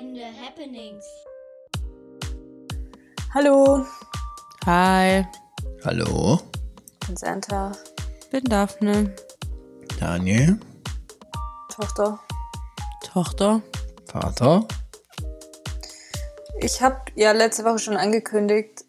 Entscheidende 0.00 0.24
Happenings. 0.40 1.04
Hallo, 3.34 3.86
Hi, 4.64 5.26
Hallo, 5.84 6.40
ich 7.02 7.06
bin 7.06 7.16
Santa, 7.16 7.72
bin 8.30 8.44
Daphne, 8.44 9.14
Daniel, 9.98 10.58
Tochter. 11.68 12.18
Tochter. 13.12 13.60
Vater. 14.10 14.66
Ich 16.60 16.80
habe 16.80 17.00
ja 17.14 17.32
letzte 17.32 17.64
Woche 17.64 17.78
schon 17.78 17.96
angekündigt, 17.98 18.84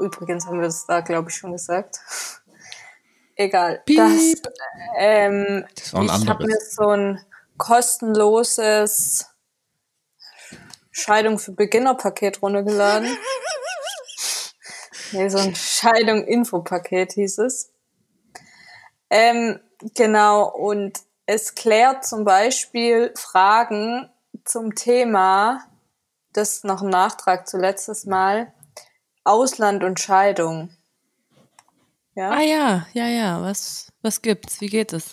übrigens 0.00 0.46
haben 0.46 0.58
wir 0.58 0.66
das 0.66 0.86
da, 0.86 1.02
glaube 1.02 1.30
ich, 1.30 1.36
schon 1.36 1.52
gesagt. 1.52 2.00
Egal. 3.36 3.80
Piep. 3.86 3.98
Das, 4.42 4.54
ähm, 4.98 5.64
Das 5.76 5.92
war 5.94 6.00
ein 6.00 6.06
ich 6.06 6.28
habe 6.28 6.46
mir 6.46 6.58
so 6.60 6.88
ein 6.88 7.20
kostenloses 7.58 9.31
Scheidung 10.92 11.38
für 11.38 11.52
Beginner-Paket 11.52 12.42
runtergeladen. 12.42 13.16
nee, 15.12 15.28
so 15.28 15.38
ein 15.38 15.54
Scheidung-Info-Paket 15.54 17.12
hieß 17.12 17.38
es. 17.38 17.72
Ähm, 19.10 19.58
genau, 19.94 20.48
und 20.48 21.00
es 21.26 21.54
klärt 21.54 22.04
zum 22.04 22.24
Beispiel 22.24 23.12
Fragen 23.16 24.10
zum 24.44 24.74
Thema, 24.74 25.66
das 26.32 26.56
ist 26.56 26.64
noch 26.64 26.82
ein 26.82 26.90
Nachtrag 26.90 27.48
zu 27.48 27.58
letztes 27.58 28.06
Mal, 28.06 28.52
Ausland 29.24 29.84
und 29.84 30.00
Scheidung. 30.00 30.70
Ja? 32.14 32.30
Ah 32.30 32.42
ja, 32.42 32.86
ja, 32.92 33.06
ja. 33.06 33.42
Was, 33.42 33.90
was 34.02 34.20
gibt's? 34.20 34.60
Wie 34.60 34.68
geht 34.68 34.92
es? 34.92 35.10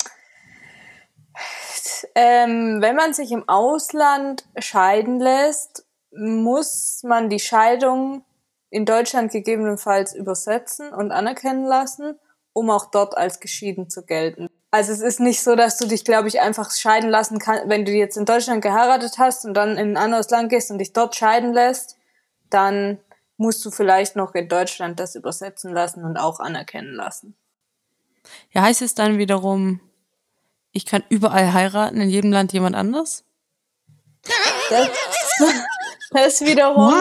Ähm, 2.15 2.81
wenn 2.81 2.95
man 2.95 3.13
sich 3.13 3.31
im 3.31 3.47
Ausland 3.47 4.45
scheiden 4.57 5.19
lässt, 5.19 5.85
muss 6.11 7.01
man 7.03 7.29
die 7.29 7.39
Scheidung 7.39 8.23
in 8.69 8.85
Deutschland 8.85 9.31
gegebenenfalls 9.31 10.13
übersetzen 10.13 10.93
und 10.93 11.11
anerkennen 11.11 11.65
lassen, 11.65 12.15
um 12.53 12.69
auch 12.69 12.91
dort 12.91 13.17
als 13.17 13.39
geschieden 13.39 13.89
zu 13.89 14.05
gelten. 14.05 14.47
Also 14.71 14.91
es 14.91 15.01
ist 15.01 15.19
nicht 15.19 15.41
so, 15.41 15.55
dass 15.55 15.77
du 15.77 15.87
dich, 15.87 16.05
glaube 16.05 16.27
ich, 16.27 16.41
einfach 16.41 16.71
scheiden 16.71 17.09
lassen 17.09 17.39
kannst, 17.39 17.67
wenn 17.67 17.85
du 17.85 17.91
jetzt 17.91 18.17
in 18.17 18.25
Deutschland 18.25 18.61
geheiratet 18.61 19.17
hast 19.17 19.45
und 19.45 19.55
dann 19.55 19.77
in 19.77 19.91
ein 19.91 19.97
anderes 19.97 20.29
Land 20.29 20.49
gehst 20.49 20.69
und 20.69 20.77
dich 20.77 20.93
dort 20.93 21.15
scheiden 21.15 21.53
lässt, 21.53 21.97
dann 22.51 22.99
musst 23.37 23.65
du 23.65 23.71
vielleicht 23.71 24.15
noch 24.15 24.35
in 24.35 24.47
Deutschland 24.47 24.99
das 24.99 25.15
übersetzen 25.15 25.73
lassen 25.73 26.03
und 26.03 26.17
auch 26.17 26.39
anerkennen 26.39 26.93
lassen. 26.93 27.35
Ja, 28.51 28.63
heißt 28.63 28.81
es 28.83 28.93
dann 28.93 29.17
wiederum, 29.17 29.79
ich 30.71 30.85
kann 30.85 31.03
überall 31.09 31.53
heiraten, 31.53 31.99
in 32.01 32.09
jedem 32.09 32.31
Land 32.31 32.53
jemand 32.53 32.75
anders? 32.75 33.23
Das, 34.69 34.89
das 36.11 36.41
wiederum. 36.41 36.93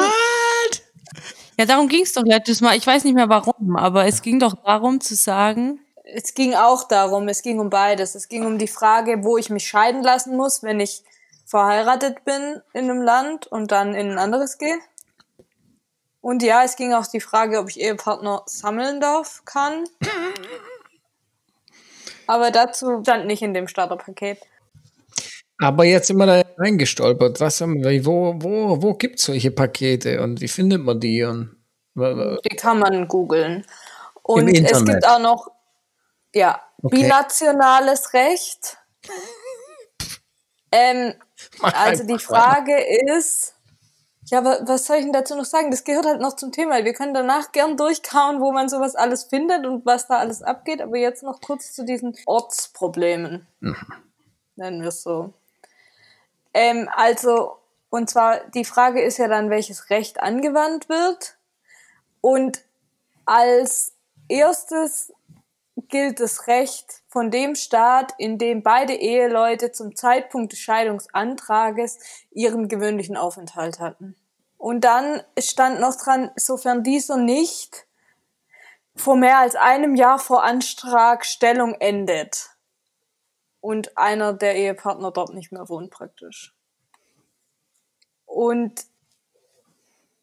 Ja, 1.59 1.67
darum 1.67 1.89
ging's 1.89 2.13
doch 2.13 2.23
letztes 2.23 2.61
Mal. 2.61 2.77
Ich 2.77 2.87
weiß 2.87 3.05
nicht 3.05 3.15
mehr 3.15 3.29
warum, 3.29 3.77
aber 3.77 4.07
es 4.07 4.23
ging 4.23 4.39
doch 4.39 4.55
darum 4.65 5.01
zu 5.01 5.17
sagen, 5.17 5.81
Es 6.05 6.33
ging 6.35 6.55
auch 6.55 6.85
darum, 6.89 7.29
es 7.29 7.43
ging 7.43 7.59
um 7.59 7.69
beides. 7.69 8.15
Es 8.15 8.29
ging 8.29 8.47
um 8.47 8.59
die 8.59 8.69
Frage, 8.69 9.25
wo 9.25 9.37
ich 9.37 9.51
mich 9.51 9.67
scheiden 9.69 10.03
lassen 10.03 10.37
muss, 10.37 10.63
wenn 10.63 10.81
ich 10.81 11.03
verheiratet 11.45 12.25
bin 12.25 12.63
in 12.73 12.91
einem 12.91 13.03
Land 13.03 13.47
und 13.47 13.73
dann 13.73 13.95
in 13.95 14.13
ein 14.13 14.19
anderes 14.19 14.59
gehe. 14.59 14.79
Und 16.21 16.43
ja, 16.43 16.63
es 16.65 16.77
ging 16.77 16.93
auch 16.95 17.07
die 17.07 17.21
Frage, 17.21 17.59
ob 17.59 17.69
ich 17.69 17.81
Ehepartner 17.81 18.43
sammeln 18.47 19.01
darf, 19.01 19.43
kann. 19.45 19.85
Aber 22.29 22.53
dazu 22.53 23.03
stand 23.03 23.27
nicht 23.27 23.43
in 23.43 23.55
dem 23.55 23.67
Starterpaket. 23.67 24.39
Aber 25.61 25.85
jetzt 25.85 26.07
sind 26.07 26.19
wir 26.19 26.27
da 26.27 26.43
reingestolpert. 26.57 27.41
Was 27.41 27.61
haben 27.61 27.83
wir, 27.83 28.07
wo, 28.07 28.35
wo, 28.39 28.81
wo 28.81 28.95
gibt 28.95 29.19
es 29.19 29.25
solche 29.25 29.51
Pakete 29.51 30.23
und 30.23 30.41
wie 30.41 30.47
findet 30.47 30.83
man 30.83 31.01
die? 31.01 31.25
Und, 31.25 31.57
Die 31.97 32.57
kann 32.57 32.79
man 32.79 33.09
googeln. 33.09 33.67
Und 34.23 34.49
es 34.49 34.85
gibt 34.85 35.05
auch 35.05 35.19
noch, 35.19 35.49
ja, 36.33 36.61
Okay. 36.83 37.03
binationales 37.03 38.13
Recht. 38.15 38.79
Ähm, 40.71 41.15
also 41.63 42.05
die. 42.05 42.19
Frage 42.19 42.77
ist, 43.17 43.55
ja, 44.31 44.45
wa- 44.45 44.59
was 44.63 44.87
soll 44.87 44.97
ich 44.97 45.05
denn 45.05 45.13
dazu 45.13 45.35
noch 45.37 45.45
sagen? 45.45 45.71
Das 45.71 45.85
gehört 45.85 46.07
halt 46.07 46.21
noch 46.21 46.35
zum 46.37 46.53
Thema. 46.53 46.85
Wir 46.85 46.93
können 46.93 47.15
danach 47.15 47.53
gern 47.53 47.77
durchkauen, 47.77 48.41
wo 48.41 48.53
man 48.53 48.69
sowas 48.69 48.95
alles 48.95 49.25
findet 49.25 49.67
und 49.67 49.85
was 49.87 50.07
da 50.09 50.19
alles 50.19 50.43
abgeht. 50.43 50.81
Aber 50.83 50.97
jetzt 50.97 51.23
noch 51.23 51.41
kurz 51.41 51.73
zu 51.75 51.85
diesen 51.85 52.17
Ortsproblemen. 52.27 53.47
Nennen 54.57 54.81
wir 54.83 54.89
es 54.89 55.03
so. 55.03 55.33
Ähm, 56.55 56.89
also, 56.95 57.57
und 57.91 58.11
zwar, 58.11 58.41
die 58.55 58.65
Frage 58.65 59.01
ist 59.03 59.19
ja 59.19 59.29
dann, 59.29 59.51
welches 59.51 59.91
Recht 59.91 60.21
angewandt 60.21 60.89
wird. 60.89 61.37
Und 62.21 62.63
als 63.25 63.93
erstes 64.29 65.13
gilt 65.89 66.21
das 66.21 66.47
Recht 66.47 67.03
von 67.09 67.31
dem 67.31 67.55
Staat, 67.55 68.13
in 68.19 68.39
dem 68.39 68.63
beide 68.63 68.95
Eheleute 68.95 69.73
zum 69.73 69.97
Zeitpunkt 69.97 70.53
des 70.53 70.61
Scheidungsantrages 70.61 71.99
ihren 72.31 72.69
gewöhnlichen 72.69 73.17
Aufenthalt 73.17 73.81
hatten. 73.81 74.15
Und 74.57 74.83
dann 74.83 75.23
stand 75.39 75.81
noch 75.81 75.97
dran, 75.97 76.31
sofern 76.37 76.83
dieser 76.83 77.17
nicht 77.17 77.87
vor 78.97 79.17
mehr 79.17 79.39
als 79.39 79.55
einem 79.55 79.95
Jahr 79.95 80.19
vor 80.19 80.43
Antragstellung 80.43 81.75
endet 81.75 82.51
und 83.61 83.97
einer 83.97 84.33
der 84.33 84.57
Ehepartner 84.57 85.13
dort 85.13 85.33
nicht 85.35 85.53
mehr 85.53 85.69
wohnt 85.69 85.91
praktisch. 85.91 86.55
Und 88.27 88.85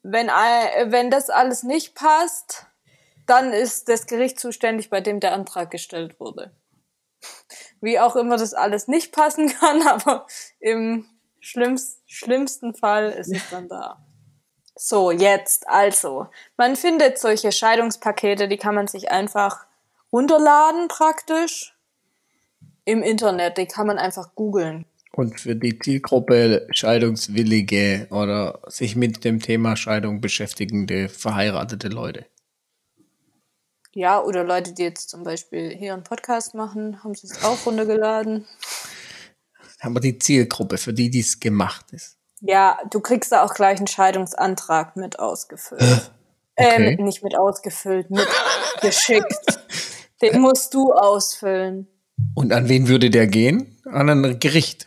wenn, 0.02 0.28
wenn 0.28 1.10
das 1.10 1.30
alles 1.30 1.62
nicht 1.62 1.94
passt, 1.94 2.66
dann 3.26 3.52
ist 3.52 3.88
das 3.88 4.06
Gericht 4.06 4.40
zuständig, 4.40 4.90
bei 4.90 5.00
dem 5.00 5.20
der 5.20 5.32
Antrag 5.32 5.70
gestellt 5.70 6.18
wurde. 6.20 6.52
Wie 7.80 7.98
auch 7.98 8.16
immer 8.16 8.36
das 8.36 8.54
alles 8.54 8.88
nicht 8.88 9.12
passen 9.12 9.48
kann, 9.60 9.86
aber 9.86 10.26
im 10.60 11.06
schlimmst, 11.40 12.00
schlimmsten 12.06 12.74
Fall 12.74 13.10
ist 13.10 13.32
es 13.32 13.50
dann 13.50 13.68
da. 13.68 14.04
So, 14.74 15.10
jetzt 15.10 15.68
also. 15.68 16.28
Man 16.56 16.76
findet 16.76 17.18
solche 17.18 17.50
Scheidungspakete, 17.50 18.46
die 18.46 18.58
kann 18.58 18.74
man 18.74 18.86
sich 18.86 19.10
einfach 19.10 19.66
runterladen 20.12 20.88
praktisch 20.88 21.74
im 22.84 23.02
Internet. 23.02 23.56
Die 23.58 23.66
kann 23.66 23.86
man 23.86 23.98
einfach 23.98 24.34
googeln. 24.34 24.84
Und 25.12 25.40
für 25.40 25.56
die 25.56 25.78
Zielgruppe 25.78 26.68
Scheidungswillige 26.70 28.06
oder 28.10 28.60
sich 28.66 28.96
mit 28.96 29.24
dem 29.24 29.40
Thema 29.40 29.76
Scheidung 29.76 30.20
beschäftigende 30.20 31.08
verheiratete 31.08 31.88
Leute. 31.88 32.26
Ja, 33.96 34.22
oder 34.22 34.44
Leute, 34.44 34.74
die 34.74 34.82
jetzt 34.82 35.08
zum 35.08 35.22
Beispiel 35.22 35.74
hier 35.74 35.94
einen 35.94 36.02
Podcast 36.02 36.54
machen, 36.54 37.02
haben 37.02 37.14
sie 37.14 37.28
es 37.28 37.42
auch 37.42 37.64
runtergeladen. 37.64 38.44
Aber 39.80 40.00
die 40.00 40.18
Zielgruppe, 40.18 40.76
für 40.76 40.92
die 40.92 41.08
dies 41.08 41.40
gemacht 41.40 41.86
ist. 41.92 42.18
Ja, 42.42 42.78
du 42.90 43.00
kriegst 43.00 43.32
da 43.32 43.42
auch 43.42 43.54
gleich 43.54 43.78
einen 43.78 43.86
Scheidungsantrag 43.86 44.96
mit 44.96 45.18
ausgefüllt. 45.18 46.10
Okay. 46.56 46.96
Ähm, 46.98 47.04
nicht 47.06 47.22
mit 47.22 47.38
ausgefüllt, 47.38 48.10
mit 48.10 48.28
geschickt. 48.82 49.60
Den 50.20 50.42
musst 50.42 50.74
du 50.74 50.92
ausfüllen. 50.92 51.88
Und 52.34 52.52
an 52.52 52.68
wen 52.68 52.88
würde 52.88 53.08
der 53.08 53.26
gehen? 53.26 53.80
An 53.86 54.10
ein 54.10 54.38
Gericht. 54.38 54.86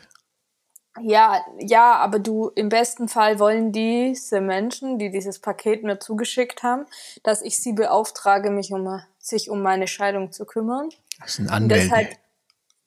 Ja, 1.01 1.45
ja, 1.59 1.95
aber 1.95 2.19
du, 2.19 2.49
im 2.55 2.69
besten 2.69 3.07
Fall 3.07 3.39
wollen 3.39 3.71
diese 3.71 4.41
Menschen, 4.41 4.99
die 4.99 5.09
dieses 5.09 5.39
Paket 5.39 5.83
mir 5.83 5.99
zugeschickt 5.99 6.63
haben, 6.63 6.85
dass 7.23 7.41
ich 7.41 7.57
sie 7.57 7.73
beauftrage, 7.73 8.49
mich 8.49 8.71
um, 8.71 9.01
sich 9.17 9.49
um 9.49 9.61
meine 9.61 9.87
Scheidung 9.87 10.31
zu 10.31 10.45
kümmern. 10.45 10.89
Das 11.19 11.35
sind 11.35 11.47
Und 11.47 11.53
Anwälte. 11.53 11.83
deshalb 11.83 12.17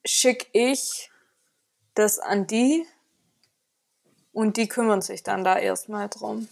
schicke 0.05 0.47
ich 0.53 1.11
das 1.95 2.19
an 2.19 2.47
die 2.47 2.87
und 4.33 4.57
die 4.57 4.69
kümmern 4.69 5.03
sich 5.03 5.23
dann 5.23 5.45
da 5.45 5.59
erstmal 5.59 6.09
drum. 6.09 6.49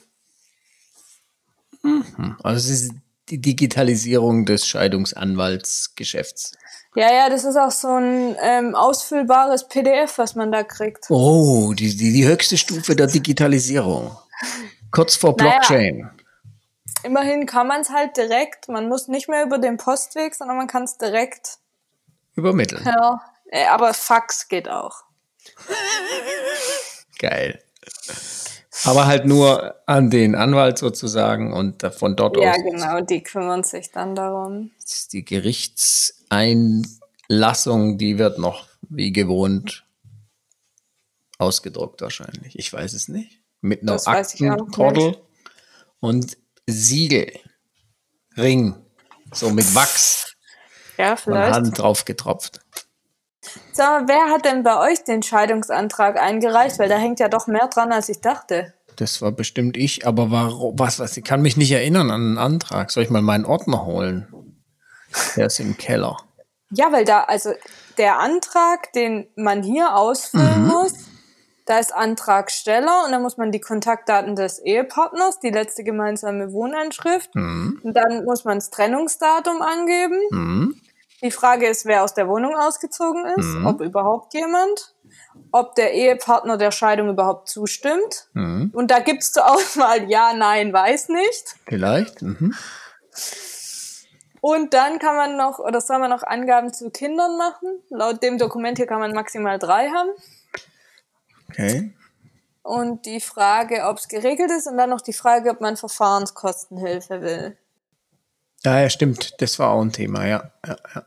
Also 2.43 2.73
es 2.73 2.82
ist 2.82 2.93
die 3.31 3.40
Digitalisierung 3.40 4.44
des 4.44 4.67
Scheidungsanwaltsgeschäfts. 4.67 6.52
Ja, 6.96 7.12
ja, 7.12 7.28
das 7.28 7.44
ist 7.44 7.56
auch 7.56 7.70
so 7.70 7.88
ein 7.88 8.37
ähm, 8.40 8.75
ausfüllbares 8.75 9.69
PDF, 9.69 10.19
was 10.19 10.34
man 10.34 10.50
da 10.50 10.64
kriegt. 10.64 11.06
Oh, 11.08 11.72
die, 11.72 11.96
die, 11.96 12.12
die 12.12 12.26
höchste 12.26 12.56
Stufe 12.58 12.96
der 12.96 13.06
Digitalisierung. 13.06 14.16
Kurz 14.90 15.14
vor 15.14 15.37
Naja. 15.38 15.50
Blockchain. 15.52 16.10
Immerhin 17.04 17.46
kann 17.46 17.69
man 17.69 17.81
es 17.82 17.90
halt 17.90 18.16
direkt, 18.16 18.69
man 18.69 18.88
muss 18.88 19.06
nicht 19.08 19.28
mehr 19.28 19.44
über 19.44 19.58
den 19.58 19.76
Postweg, 19.76 20.34
sondern 20.34 20.56
man 20.56 20.66
kann 20.66 20.82
es 20.82 20.98
direkt 20.98 21.58
Übermitteln. 22.34 22.82
per, 22.82 23.22
äh, 23.50 23.66
aber 23.66 23.94
Fax 23.94 24.48
geht 24.48 24.69
auch. 24.69 25.04
Geil. 27.19 27.62
Aber 28.85 29.06
halt 29.06 29.27
nur 29.27 29.75
an 29.87 30.11
den 30.11 30.35
Anwalt 30.35 30.79
sozusagen 30.79 31.53
und 31.53 31.82
von 31.94 32.17
dort 32.17 32.37
Ja, 32.37 32.53
aus 32.53 32.59
genau, 32.62 33.00
die 33.00 33.23
kümmern 33.23 33.62
sich 33.62 33.91
dann 33.91 34.15
darum. 34.15 34.71
die 35.12 35.25
Gerichtseinlassung, 35.25 37.99
die 37.99 38.19
wird 38.19 38.38
noch 38.38 38.67
wie 38.88 39.12
gewohnt 39.12 39.85
ausgedruckt 41.38 42.00
wahrscheinlich. 42.03 42.59
Ich 42.59 42.73
weiß 42.73 42.93
es 42.93 43.09
nicht. 43.09 43.41
mit 43.61 43.82
einer. 43.82 44.00
Aktenkordel 44.06 45.17
und 46.00 46.37
Siegel, 46.67 47.33
Ring, 48.37 48.75
so 49.33 49.50
mit 49.50 49.75
Wachs 49.75 50.35
Ja, 50.97 51.17
von 51.17 51.35
vielleicht. 51.35 51.55
Hand 51.55 51.79
drauf 51.79 52.05
getropft. 52.05 52.61
Sag 53.72 53.88
mal, 53.88 54.08
wer 54.08 54.34
hat 54.34 54.44
denn 54.44 54.62
bei 54.62 54.78
euch 54.90 55.04
den 55.04 55.22
Scheidungsantrag 55.22 56.20
eingereicht? 56.20 56.78
Weil 56.78 56.88
da 56.88 56.96
hängt 56.96 57.20
ja 57.20 57.28
doch 57.28 57.46
mehr 57.46 57.69
dran, 57.69 57.92
als 57.92 58.08
ich 58.08 58.20
dachte. 58.20 58.75
Das 58.96 59.22
war 59.22 59.32
bestimmt 59.32 59.76
ich, 59.76 60.06
aber 60.06 60.31
warum, 60.31 60.78
was, 60.78 60.98
was, 60.98 61.16
ich 61.16 61.25
kann 61.25 61.40
mich 61.40 61.56
nicht 61.56 61.72
erinnern 61.72 62.10
an 62.10 62.20
einen 62.20 62.38
Antrag. 62.38 62.90
Soll 62.90 63.04
ich 63.04 63.10
mal 63.10 63.22
meinen 63.22 63.46
Ordner 63.46 63.87
holen? 63.87 64.28
Der 65.37 65.46
ist 65.46 65.58
im 65.58 65.76
Keller. 65.76 66.19
Ja, 66.70 66.92
weil 66.92 67.04
da, 67.04 67.25
also 67.25 67.52
der 67.98 68.19
Antrag, 68.19 68.92
den 68.92 69.26
man 69.37 69.62
hier 69.62 69.96
ausfüllen 69.96 70.66
muss, 70.66 70.92
da 71.66 71.78
ist 71.78 71.94
Antragsteller 71.94 73.04
und 73.06 73.12
dann 73.12 73.22
muss 73.22 73.37
man 73.37 73.52
die 73.52 73.60
Kontaktdaten 73.60 74.37
des 74.37 74.58
Ehepartners, 74.58 75.40
die 75.40 75.50
letzte 75.50 75.84
gemeinsame 75.84 76.52
Wohnanschrift, 76.52 77.31
und 77.34 77.92
dann 77.94 78.25
muss 78.25 78.44
man 78.44 78.58
das 78.58 78.70
Trennungsdatum 78.70 79.62
angeben. 79.62 80.19
Mhm. 80.31 80.80
Die 81.22 81.31
Frage 81.31 81.67
ist, 81.67 81.84
wer 81.84 82.02
aus 82.02 82.14
der 82.14 82.28
Wohnung 82.28 82.56
ausgezogen 82.56 83.26
ist, 83.37 83.67
ob 83.67 83.81
überhaupt 83.81 84.32
jemand, 84.32 84.94
ob 85.52 85.75
der 85.75 85.93
Ehepartner 85.93 86.56
der 86.56 86.70
Scheidung 86.70 87.11
überhaupt 87.11 87.49
zustimmt. 87.49 88.28
Mhm. 88.32 88.70
Und 88.72 88.90
da 88.90 89.00
gibt's 89.00 89.32
zur 89.32 89.50
Auswahl 89.50 90.11
ja, 90.11 90.32
nein, 90.32 90.72
weiß 90.72 91.11
nicht. 91.11 91.56
Vielleicht. 91.67 92.22
Mhm. 92.22 92.55
Und 94.40 94.72
dann 94.72 94.99
kann 94.99 95.17
man 95.17 95.37
noch, 95.37 95.58
oder 95.58 95.81
soll 95.81 95.99
man 95.99 96.11
noch 96.11 96.22
Angaben 96.22 96.72
zu 96.72 96.90
Kindern 96.90 97.37
machen? 97.37 97.82
Laut 97.90 98.23
dem 98.23 98.38
Dokument 98.38 98.78
hier 98.78 98.87
kann 98.87 99.00
man 99.00 99.12
maximal 99.12 99.58
drei 99.58 99.90
haben. 99.90 100.11
Okay. 101.50 101.94
Und 102.62 103.05
die 103.05 103.20
Frage, 103.20 103.84
ob 103.87 103.99
es 103.99 104.08
geregelt 104.08 104.50
ist 104.50 104.66
und 104.66 104.76
dann 104.78 104.90
noch 104.90 105.00
die 105.00 105.12
Frage, 105.12 105.50
ob 105.50 105.61
man 105.61 105.76
Verfahrenskostenhilfe 105.76 107.20
will. 107.20 107.58
Ja, 108.65 108.81
ja, 108.81 108.91
stimmt. 108.91 109.35
Das 109.39 109.59
war 109.59 109.71
auch 109.71 109.81
ein 109.81 109.93
Thema, 109.93 110.27
ja. 110.27 110.51
ja, 110.67 110.77
ja. 110.95 111.05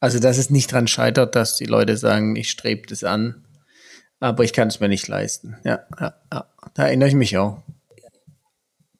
Also, 0.00 0.18
dass 0.18 0.38
es 0.38 0.50
nicht 0.50 0.72
dran 0.72 0.88
scheitert, 0.88 1.34
dass 1.34 1.56
die 1.56 1.64
Leute 1.64 1.96
sagen, 1.96 2.36
ich 2.36 2.50
strebe 2.50 2.86
das 2.88 3.04
an, 3.04 3.44
aber 4.20 4.44
ich 4.44 4.52
kann 4.52 4.68
es 4.68 4.80
mir 4.80 4.88
nicht 4.88 5.08
leisten. 5.08 5.56
Ja, 5.64 5.80
ja, 6.00 6.14
ja. 6.32 6.46
Da 6.74 6.86
erinnere 6.86 7.08
ich 7.08 7.14
mich 7.14 7.38
auch. 7.38 7.62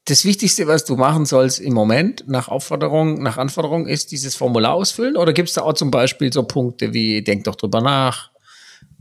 Das 0.05 0.25
Wichtigste, 0.25 0.69
was 0.69 0.85
du 0.85 0.97
machen 0.97 1.27
sollst 1.27 1.59
im 1.59 1.75
Moment 1.75 2.29
nach 2.29 2.47
Aufforderung, 2.47 3.23
nach 3.23 3.39
Anforderung, 3.39 3.89
ist 3.89 4.13
dieses 4.13 4.37
Formular 4.37 4.73
ausfüllen? 4.73 5.17
Oder 5.17 5.33
gibt 5.33 5.49
es 5.49 5.57
da 5.57 5.63
auch 5.63 5.73
zum 5.73 5.91
Beispiel 5.91 6.33
so 6.33 6.45
Punkte 6.45 6.95
wie, 6.95 7.23
denk 7.23 7.45
doch 7.45 7.57
drüber 7.57 7.81
nach? 7.81 8.31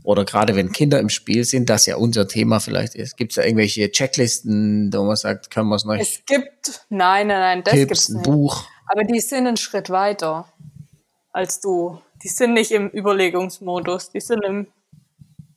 Oder 0.06 0.24
gerade 0.24 0.54
wenn 0.54 0.70
Kinder 0.70 1.00
im 1.00 1.08
Spiel 1.08 1.42
sind, 1.42 1.68
das 1.68 1.84
ja 1.86 1.96
unser 1.96 2.28
Thema 2.28 2.60
vielleicht 2.60 2.94
ist, 2.94 3.16
gibt 3.16 3.32
es 3.32 3.36
da 3.36 3.42
irgendwelche 3.42 3.90
Checklisten, 3.90 4.92
wo 4.94 5.02
man 5.02 5.16
sagt, 5.16 5.50
können 5.50 5.68
wir 5.68 5.74
es 5.74 5.84
noch 5.84 5.96
Es 5.96 6.24
gibt, 6.24 6.86
nein, 6.90 7.26
nein, 7.26 7.40
nein, 7.40 7.64
das 7.64 7.74
gibt's 7.74 8.08
ein 8.08 8.18
nicht. 8.18 8.24
Buch? 8.24 8.68
Aber 8.86 9.02
die 9.02 9.18
sind 9.18 9.48
einen 9.48 9.56
Schritt 9.56 9.90
weiter 9.90 10.46
als 11.32 11.60
du. 11.60 12.00
Die 12.22 12.28
sind 12.28 12.54
nicht 12.54 12.70
im 12.70 12.88
Überlegungsmodus, 12.88 14.10
die 14.10 14.20
sind 14.20 14.44
im 14.44 14.68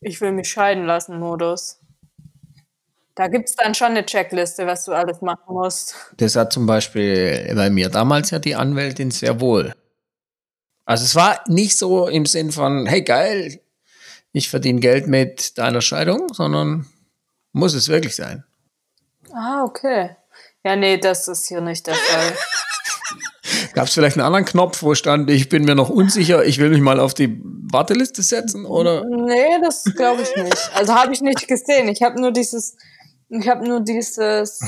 Ich 0.01 0.19
will 0.19 0.31
mich 0.31 0.49
scheiden 0.49 0.87
lassen 0.87 1.19
Modus. 1.19 1.79
Da 3.13 3.27
gibt's 3.27 3.55
dann 3.55 3.75
schon 3.75 3.89
eine 3.89 4.03
Checkliste, 4.03 4.65
was 4.65 4.85
du 4.85 4.93
alles 4.93 5.21
machen 5.21 5.53
musst. 5.53 5.93
Das 6.17 6.35
hat 6.35 6.51
zum 6.51 6.65
Beispiel 6.65 7.53
bei 7.53 7.69
mir 7.69 7.89
damals 7.89 8.31
ja 8.31 8.39
die 8.39 8.55
Anwältin 8.55 9.11
sehr 9.11 9.39
wohl. 9.41 9.75
Also 10.85 11.03
es 11.03 11.15
war 11.15 11.39
nicht 11.47 11.77
so 11.77 12.07
im 12.07 12.25
Sinn 12.25 12.51
von, 12.51 12.87
hey 12.87 13.03
geil, 13.03 13.59
ich 14.31 14.49
verdiene 14.49 14.79
Geld 14.79 15.07
mit 15.07 15.57
deiner 15.57 15.81
Scheidung, 15.81 16.27
sondern 16.33 16.87
muss 17.51 17.73
es 17.73 17.87
wirklich 17.87 18.15
sein. 18.15 18.43
Ah, 19.33 19.63
okay. 19.63 20.15
Ja, 20.63 20.75
nee, 20.75 20.97
das 20.97 21.27
ist 21.27 21.47
hier 21.47 21.61
nicht 21.61 21.87
der 21.87 21.95
Fall. 21.95 22.33
Gab 23.73 23.87
es 23.87 23.93
vielleicht 23.93 24.17
einen 24.17 24.25
anderen 24.25 24.45
Knopf, 24.45 24.83
wo 24.83 24.95
stand, 24.95 25.29
ich 25.29 25.49
bin 25.49 25.63
mir 25.63 25.75
noch 25.75 25.89
unsicher, 25.89 26.43
ich 26.43 26.59
will 26.59 26.69
mich 26.69 26.81
mal 26.81 26.99
auf 26.99 27.13
die 27.13 27.39
Warteliste 27.43 28.23
setzen 28.23 28.65
oder? 28.65 29.05
Nee, 29.05 29.59
das 29.61 29.83
glaube 29.95 30.23
ich 30.23 30.35
nicht. 30.43 30.71
Also 30.75 30.93
habe 30.93 31.13
ich 31.13 31.21
nicht 31.21 31.47
gesehen. 31.47 31.87
Ich 31.87 32.01
habe 32.01 32.19
nur 32.19 32.31
dieses, 32.31 32.75
ich 33.29 33.47
habe 33.47 33.67
nur 33.67 33.81
dieses 33.81 34.59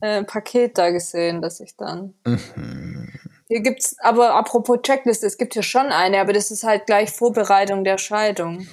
äh, 0.00 0.24
Paket 0.24 0.76
da 0.78 0.90
gesehen, 0.90 1.40
das 1.40 1.60
ich 1.60 1.76
dann. 1.76 2.14
Hier 3.50 3.62
gibt's, 3.62 3.96
aber 3.98 4.36
apropos 4.36 4.78
Checkliste, 4.80 5.26
es 5.26 5.36
gibt 5.36 5.54
hier 5.54 5.64
schon 5.64 5.88
eine, 5.88 6.20
aber 6.20 6.32
das 6.32 6.52
ist 6.52 6.62
halt 6.62 6.86
gleich 6.86 7.10
Vorbereitung 7.10 7.82
der 7.82 7.98
Scheidung. 7.98 8.64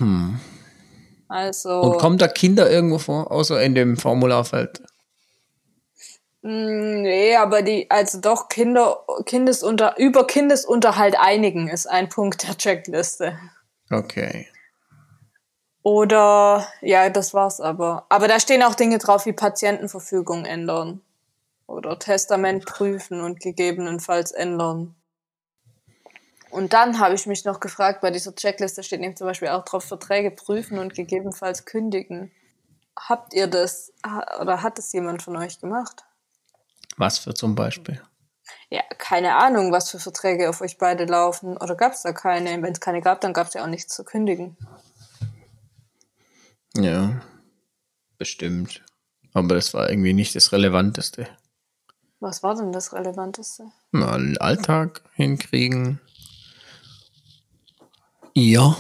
Also. 1.28 1.82
Und 1.82 1.98
kommen 1.98 2.20
da 2.20 2.28
Kinder 2.28 2.70
irgendwo 2.70 3.00
vor, 3.00 3.32
außer 3.32 3.60
in 3.64 3.74
dem 3.74 3.98
Formularfeld? 3.98 4.84
Mm, 6.44 7.02
Nee, 7.02 7.36
aber 7.36 7.64
die, 7.64 7.90
also 7.90 8.22
doch 8.22 8.50
Kinder, 8.50 9.04
Kindesunter, 9.26 9.96
über 9.98 10.28
Kindesunterhalt 10.28 11.16
einigen 11.20 11.70
ist 11.70 11.88
ein 11.88 12.08
Punkt 12.08 12.48
der 12.48 12.56
Checkliste. 12.56 13.36
Okay. 13.90 14.48
Oder, 15.82 16.68
ja, 16.82 17.10
das 17.10 17.34
war's 17.34 17.60
aber. 17.60 18.06
Aber 18.10 18.28
da 18.28 18.40
stehen 18.40 18.62
auch 18.62 18.76
Dinge 18.76 19.00
drauf 19.00 19.26
wie 19.26 19.34
Patientenverfügung 19.34 20.46
ändern. 20.46 21.02
Oder 21.68 22.00
Testament 22.00 22.66
prüfen 22.66 23.22
und 23.22 23.40
gegebenenfalls 23.40 24.32
ändern. 24.32 24.96
Und 26.50 26.74
dann 26.74 27.00
habe 27.00 27.14
ich 27.14 27.28
mich 27.28 27.44
noch 27.46 27.60
gefragt, 27.60 28.02
bei 28.02 28.10
dieser 28.10 28.34
Checkliste 28.34 28.82
steht 28.82 29.02
nämlich 29.02 29.18
zum 29.18 29.28
Beispiel 29.28 29.50
auch 29.50 29.66
drauf, 29.66 29.84
Verträge 29.84 30.32
prüfen 30.32 30.80
und 30.80 30.96
gegebenenfalls 30.96 31.66
kündigen. 31.66 32.32
Habt 32.98 33.34
ihr 33.34 33.48
das, 33.48 33.94
oder 34.42 34.64
hat 34.64 34.80
es 34.80 34.92
jemand 34.94 35.22
von 35.22 35.36
euch 35.38 35.60
gemacht? 35.60 36.04
Was 36.96 37.20
für 37.20 37.34
zum 37.34 37.54
Beispiel? 37.54 38.02
Ja, 38.70 38.82
keine 38.98 39.36
Ahnung, 39.36 39.72
was 39.72 39.92
für 39.92 40.00
Verträge 40.00 40.50
auf 40.50 40.62
euch 40.62 40.78
beide 40.78 41.06
laufen. 41.06 41.58
Oder 41.58 41.76
gab 41.76 41.94
es 41.94 42.02
da 42.02 42.12
keine? 42.14 42.62
Wenn 42.62 42.74
es 42.74 42.80
keine 42.80 43.02
gab, 43.02 43.22
dann 43.22 43.34
gab 43.34 43.48
es 43.48 43.54
ja 43.54 43.64
auch 43.64 43.68
nichts 43.68 43.94
zu 43.94 44.04
kündigen. 44.04 44.58
Ja, 46.76 47.22
bestimmt. 48.18 48.84
Aber 49.34 49.56
das 49.56 49.74
war 49.74 49.90
irgendwie 49.90 50.14
nicht 50.14 50.36
das 50.36 50.52
Relevanteste. 50.52 51.28
Was 52.20 52.42
war 52.42 52.56
denn 52.56 52.72
das 52.72 52.94
Relevanteste? 52.94 53.72
Na, 53.92 54.14
einen 54.14 54.38
Alltag 54.38 55.04
hinkriegen. 55.14 56.00
Ihr? 58.34 58.76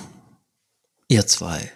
Ihr 1.08 1.27
zwei. 1.27 1.72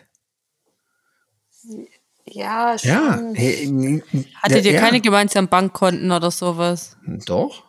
Ja, 2.26 2.78
schon. 2.78 2.90
Ja. 2.90 3.20
Hey, 3.34 4.04
Hattet 4.36 4.66
ihr 4.66 4.74
ja, 4.74 4.80
keine 4.80 5.02
gemeinsamen 5.02 5.50
Bankkonten 5.50 6.12
oder 6.12 6.32
sowas? 6.32 6.98
Doch. 7.26 7.64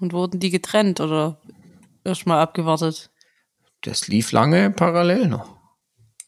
Und 0.00 0.12
wurden 0.12 0.40
die 0.40 0.50
getrennt 0.50 1.00
oder 1.00 1.40
erstmal 2.04 2.40
abgewartet? 2.40 3.10
Das 3.82 4.08
lief 4.08 4.32
lange 4.32 4.70
parallel 4.70 5.28
noch. 5.28 5.56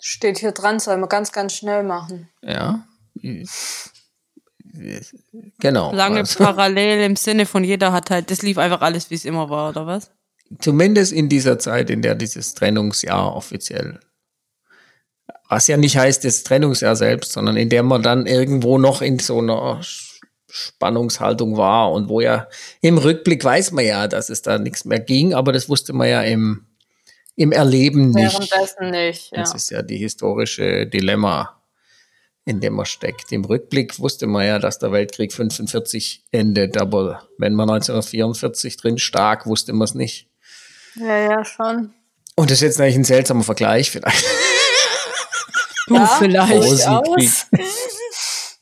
Steht 0.00 0.38
hier 0.38 0.53
dran, 0.53 0.81
soll 0.81 0.97
man 0.97 1.09
ganz, 1.09 1.33
ganz 1.33 1.55
schnell 1.55 1.85
machen. 1.85 2.29
Ja. 2.43 2.87
Genau. 5.61 5.95
Lange 5.95 6.21
Also, 6.21 6.43
parallel 6.43 7.04
im 7.04 7.16
Sinne 7.16 7.47
von 7.47 7.64
jeder 7.64 7.93
hat 7.93 8.11
halt, 8.11 8.31
das 8.31 8.43
lief 8.43 8.59
einfach 8.59 8.81
alles, 8.81 9.11
wie 9.11 9.14
es 9.14 9.25
immer 9.25 9.49
war, 9.50 9.71
oder 9.71 9.87
was? 9.87 10.11
zumindest 10.61 11.12
in 11.12 11.28
dieser 11.28 11.59
Zeit, 11.59 11.90
in 11.90 12.02
der 12.02 12.14
dieses 12.14 12.54
Trennungsjahr 12.54 13.35
offiziell. 13.35 14.00
Was 15.49 15.69
ja 15.69 15.76
nicht 15.76 15.97
heißt, 15.97 16.25
das 16.25 16.43
Trennungsjahr 16.43 16.97
selbst, 16.97 17.33
sondern 17.33 17.57
in 17.57 17.69
der 17.69 17.83
man 17.83 18.02
dann 18.02 18.26
irgendwo 18.26 18.78
noch 18.78 19.02
in 19.02 19.19
so 19.19 19.38
einer 19.38 19.81
Spannungshaltung 20.49 21.57
war 21.57 21.93
und 21.93 22.09
wo 22.09 22.21
ja 22.21 22.49
im 22.81 22.99
Rückblick 22.99 23.45
weiß 23.45 23.73
man 23.73 23.85
ja, 23.85 24.07
dass 24.09 24.31
es 24.31 24.43
da 24.43 24.59
nichts 24.59 24.85
mehr 24.85 25.00
ging, 25.00 25.35
aber 25.35 25.52
das 25.52 25.69
wusste 25.69 25.93
man 25.93 26.09
ja 26.09 26.23
im, 26.23 26.66
im 27.37 27.52
Erleben 27.52 28.11
nicht. 28.11 28.33
Währenddessen 28.33 28.90
nicht. 28.90 29.33
Ja. 29.33 29.40
Das 29.40 29.54
ist 29.54 29.71
ja 29.71 29.83
die 29.83 29.97
historische 29.97 30.87
Dilemma, 30.87 31.61
in 32.47 32.61
dem 32.61 32.75
man 32.75 32.87
steckt. 32.87 33.33
Im 33.33 33.45
Rückblick 33.45 33.99
wusste 33.99 34.27
man 34.27 34.47
ja, 34.47 34.59
dass 34.59 34.79
der 34.79 34.93
Weltkrieg 34.93 35.33
45 35.33 36.25
endet, 36.31 36.77
aber 36.77 37.27
wenn 37.39 37.55
man 37.55 37.71
1944 37.71 38.77
drin 38.77 38.99
stark, 38.99 39.47
wusste 39.47 39.73
man 39.73 39.85
es 39.85 39.95
nicht. 39.95 40.29
ja, 40.97 41.17
ja, 41.19 41.45
schon. 41.45 41.95
Und 42.37 42.51
das 42.51 42.59
ist 42.59 42.63
jetzt 42.63 42.81
eigentlich 42.81 42.97
ein 42.97 43.05
seltsamer 43.05 43.45
Vergleich 43.45 43.91
vielleicht. 43.91 44.25
Ja, 45.89 46.07
vielleicht. 46.19 46.53
durchaus. 46.65 47.47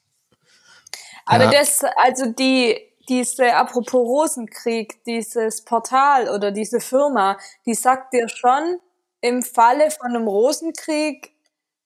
Aber 1.26 1.44
Ja. 1.44 1.50
das, 1.52 1.80
also 1.96 2.26
die, 2.26 2.76
diese, 3.08 3.54
apropos 3.54 3.94
Rosenkrieg, 3.94 5.04
dieses 5.04 5.64
Portal 5.64 6.28
oder 6.28 6.50
diese 6.50 6.80
Firma, 6.80 7.38
die 7.66 7.74
sagt 7.74 8.12
dir 8.12 8.28
schon, 8.28 8.80
im 9.20 9.42
Falle 9.42 9.90
von 9.92 10.08
einem 10.16 10.26
Rosenkrieg 10.26 11.31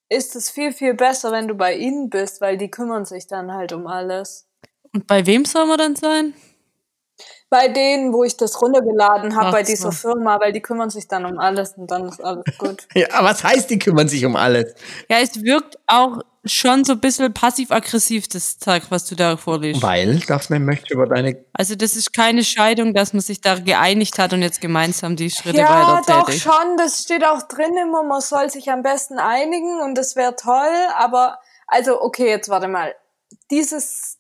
ist 0.08 0.36
es 0.36 0.50
viel, 0.50 0.72
viel 0.72 0.94
besser, 0.94 1.32
wenn 1.32 1.48
du 1.48 1.54
bei 1.54 1.74
ihnen 1.74 2.10
bist, 2.10 2.40
weil 2.40 2.56
die 2.56 2.70
kümmern 2.70 3.04
sich 3.04 3.26
dann 3.26 3.52
halt 3.52 3.72
um 3.72 3.86
alles. 3.86 4.46
Und 4.92 5.06
bei 5.06 5.26
wem 5.26 5.44
soll 5.44 5.66
man 5.66 5.78
dann 5.78 5.96
sein? 5.96 6.34
Bei 7.48 7.68
denen, 7.68 8.12
wo 8.12 8.24
ich 8.24 8.36
das 8.36 8.60
runtergeladen 8.60 9.36
habe, 9.36 9.52
bei 9.52 9.64
so. 9.64 9.70
dieser 9.70 9.92
Firma, 9.92 10.40
weil 10.40 10.52
die 10.52 10.60
kümmern 10.60 10.90
sich 10.90 11.06
dann 11.06 11.24
um 11.24 11.38
alles 11.38 11.74
und 11.74 11.90
dann 11.90 12.08
ist 12.08 12.22
alles 12.22 12.44
gut. 12.58 12.86
Ja, 12.94 13.08
was 13.22 13.42
heißt, 13.44 13.70
die 13.70 13.78
kümmern 13.78 14.08
sich 14.08 14.24
um 14.26 14.36
alles? 14.36 14.74
Ja, 15.08 15.18
es 15.20 15.42
wirkt 15.42 15.78
auch 15.86 16.22
schon 16.48 16.84
so 16.84 16.92
ein 16.92 17.00
bisschen 17.00 17.32
passiv-aggressiv, 17.32 18.28
das 18.28 18.58
Zeug, 18.58 18.84
was 18.90 19.04
du 19.04 19.14
da 19.14 19.36
vorliest. 19.36 19.82
Weil, 19.82 20.18
Daphne 20.20 20.60
möchte 20.60 20.94
über 20.94 21.06
deine. 21.06 21.44
Also 21.52 21.74
das 21.74 21.96
ist 21.96 22.12
keine 22.12 22.44
Scheidung, 22.44 22.94
dass 22.94 23.12
man 23.12 23.20
sich 23.20 23.40
da 23.40 23.58
geeinigt 23.58 24.18
hat 24.18 24.32
und 24.32 24.42
jetzt 24.42 24.60
gemeinsam 24.60 25.16
die 25.16 25.30
Schritte 25.30 25.58
Ja, 25.58 25.98
weiter 25.98 26.12
doch 26.12 26.26
tätigt. 26.26 26.44
schon. 26.44 26.76
Das 26.76 27.02
steht 27.02 27.24
auch 27.24 27.42
drin 27.42 27.76
immer, 27.76 28.02
man 28.02 28.20
soll 28.20 28.50
sich 28.50 28.70
am 28.70 28.82
besten 28.82 29.18
einigen 29.18 29.80
und 29.80 29.94
das 29.96 30.16
wäre 30.16 30.36
toll. 30.36 30.74
Aber, 30.96 31.38
also, 31.66 32.00
okay, 32.00 32.28
jetzt 32.28 32.48
warte 32.48 32.68
mal. 32.68 32.94
Dieses 33.50 34.18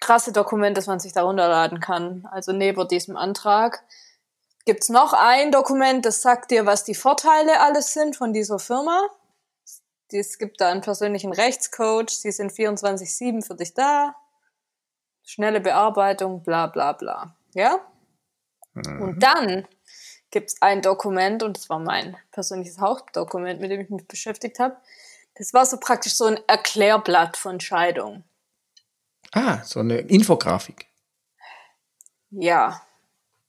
krasse 0.00 0.32
Dokument, 0.32 0.76
das 0.76 0.86
man 0.86 0.98
sich 0.98 1.12
da 1.12 1.22
runterladen 1.22 1.80
kann, 1.80 2.26
also 2.30 2.52
neben 2.52 2.88
diesem 2.88 3.16
Antrag, 3.16 3.82
gibt's 4.64 4.88
noch 4.88 5.12
ein 5.12 5.52
Dokument, 5.52 6.04
das 6.04 6.22
sagt 6.22 6.50
dir, 6.50 6.66
was 6.66 6.84
die 6.84 6.94
Vorteile 6.94 7.60
alles 7.60 7.92
sind 7.92 8.16
von 8.16 8.32
dieser 8.32 8.58
Firma. 8.58 9.08
Es 10.12 10.38
gibt 10.38 10.60
da 10.60 10.70
einen 10.70 10.80
persönlichen 10.80 11.32
Rechtscoach, 11.32 12.10
sie 12.10 12.32
sind 12.32 12.52
24-7 12.52 13.44
für 13.44 13.54
dich 13.54 13.74
da. 13.74 14.14
Schnelle 15.24 15.60
Bearbeitung, 15.60 16.42
bla 16.42 16.66
bla 16.66 16.92
bla. 16.92 17.36
Ja? 17.54 17.78
Und 18.74 19.20
dann 19.20 19.66
gibt's 20.30 20.60
ein 20.60 20.82
Dokument, 20.82 21.42
und 21.42 21.56
das 21.56 21.68
war 21.68 21.78
mein 21.78 22.16
persönliches 22.30 22.78
Hauptdokument, 22.78 23.60
mit 23.60 23.70
dem 23.70 23.80
ich 23.80 23.90
mich 23.90 24.06
beschäftigt 24.06 24.58
habe. 24.58 24.76
Das 25.34 25.52
war 25.54 25.66
so 25.66 25.78
praktisch 25.78 26.14
so 26.14 26.26
ein 26.26 26.38
Erklärblatt 26.46 27.36
von 27.36 27.60
Scheidung. 27.60 28.24
Ah, 29.32 29.62
so 29.64 29.80
eine 29.80 29.98
Infografik. 29.98 30.86
Ja, 32.30 32.82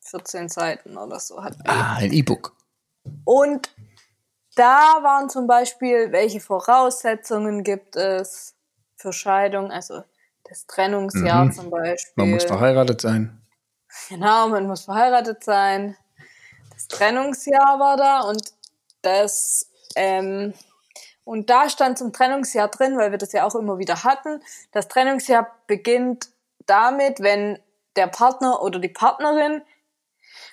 14 0.01 0.49
Seiten 0.49 0.97
oder 0.97 1.19
so 1.19 1.43
hat. 1.43 1.55
Ah, 1.65 1.95
ein 1.95 2.11
E-Book. 2.11 2.55
Und 3.25 3.73
da 4.55 4.99
waren 5.01 5.29
zum 5.29 5.47
Beispiel, 5.47 6.11
welche 6.11 6.39
Voraussetzungen 6.39 7.63
gibt 7.63 7.95
es 7.95 8.55
für 8.95 9.13
Scheidung, 9.13 9.71
also 9.71 10.03
das 10.43 10.67
Trennungsjahr 10.67 11.45
Mhm. 11.45 11.51
zum 11.51 11.69
Beispiel. 11.69 12.13
Man 12.15 12.31
muss 12.31 12.43
verheiratet 12.43 13.01
sein. 13.01 13.41
Genau, 14.09 14.49
man 14.49 14.67
muss 14.67 14.85
verheiratet 14.85 15.43
sein. 15.43 15.97
Das 16.73 16.87
Trennungsjahr 16.87 17.79
war 17.79 17.97
da 17.97 18.21
und 18.21 18.53
das 19.01 19.69
ähm, 19.95 20.53
und 21.23 21.49
da 21.49 21.69
stand 21.69 21.97
zum 21.97 22.11
Trennungsjahr 22.13 22.67
drin, 22.69 22.97
weil 22.97 23.11
wir 23.11 23.17
das 23.17 23.31
ja 23.31 23.45
auch 23.45 23.55
immer 23.55 23.77
wieder 23.77 24.03
hatten. 24.03 24.41
Das 24.71 24.87
Trennungsjahr 24.87 25.55
beginnt 25.67 26.29
damit, 26.65 27.19
wenn 27.19 27.59
der 27.95 28.07
Partner 28.07 28.61
oder 28.61 28.79
die 28.79 28.89
Partnerin 28.89 29.61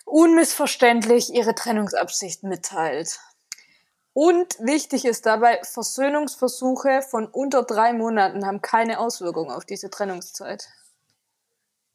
unmissverständlich 0.04 1.32
ihre 1.34 1.54
Trennungsabsicht 1.54 2.42
mitteilt. 2.42 3.18
Und 4.20 4.58
wichtig 4.58 5.04
ist 5.04 5.26
dabei, 5.26 5.60
Versöhnungsversuche 5.62 7.02
von 7.02 7.26
unter 7.26 7.62
drei 7.62 7.92
Monaten 7.92 8.44
haben 8.44 8.60
keine 8.60 8.98
Auswirkung 8.98 9.48
auf 9.48 9.64
diese 9.64 9.90
Trennungszeit 9.90 10.68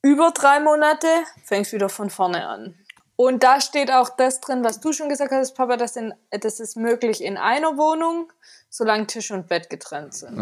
über 0.02 0.32
drei 0.32 0.62
Monate 0.62 1.08
fängst 1.44 1.74
wieder 1.74 1.90
von 1.90 2.10
vorne 2.10 2.48
an. 2.48 2.76
Und 3.18 3.44
da 3.44 3.60
steht 3.60 3.92
auch 3.92 4.08
das 4.10 4.40
drin, 4.40 4.64
was 4.64 4.80
du 4.80 4.94
schon 4.94 5.10
gesagt 5.10 5.34
hast, 5.34 5.54
Papa, 5.54 5.76
dass 5.76 5.98
in, 5.98 6.14
das 6.30 6.62
ist 6.62 6.78
möglich 6.78 7.22
in 7.22 7.36
einer 7.36 7.76
Wohnung, 7.78 8.32
solange 8.70 9.08
Tisch 9.08 9.32
und 9.32 9.50
Bett 9.50 9.70
getrennt 9.70 10.14
sind. 10.14 10.38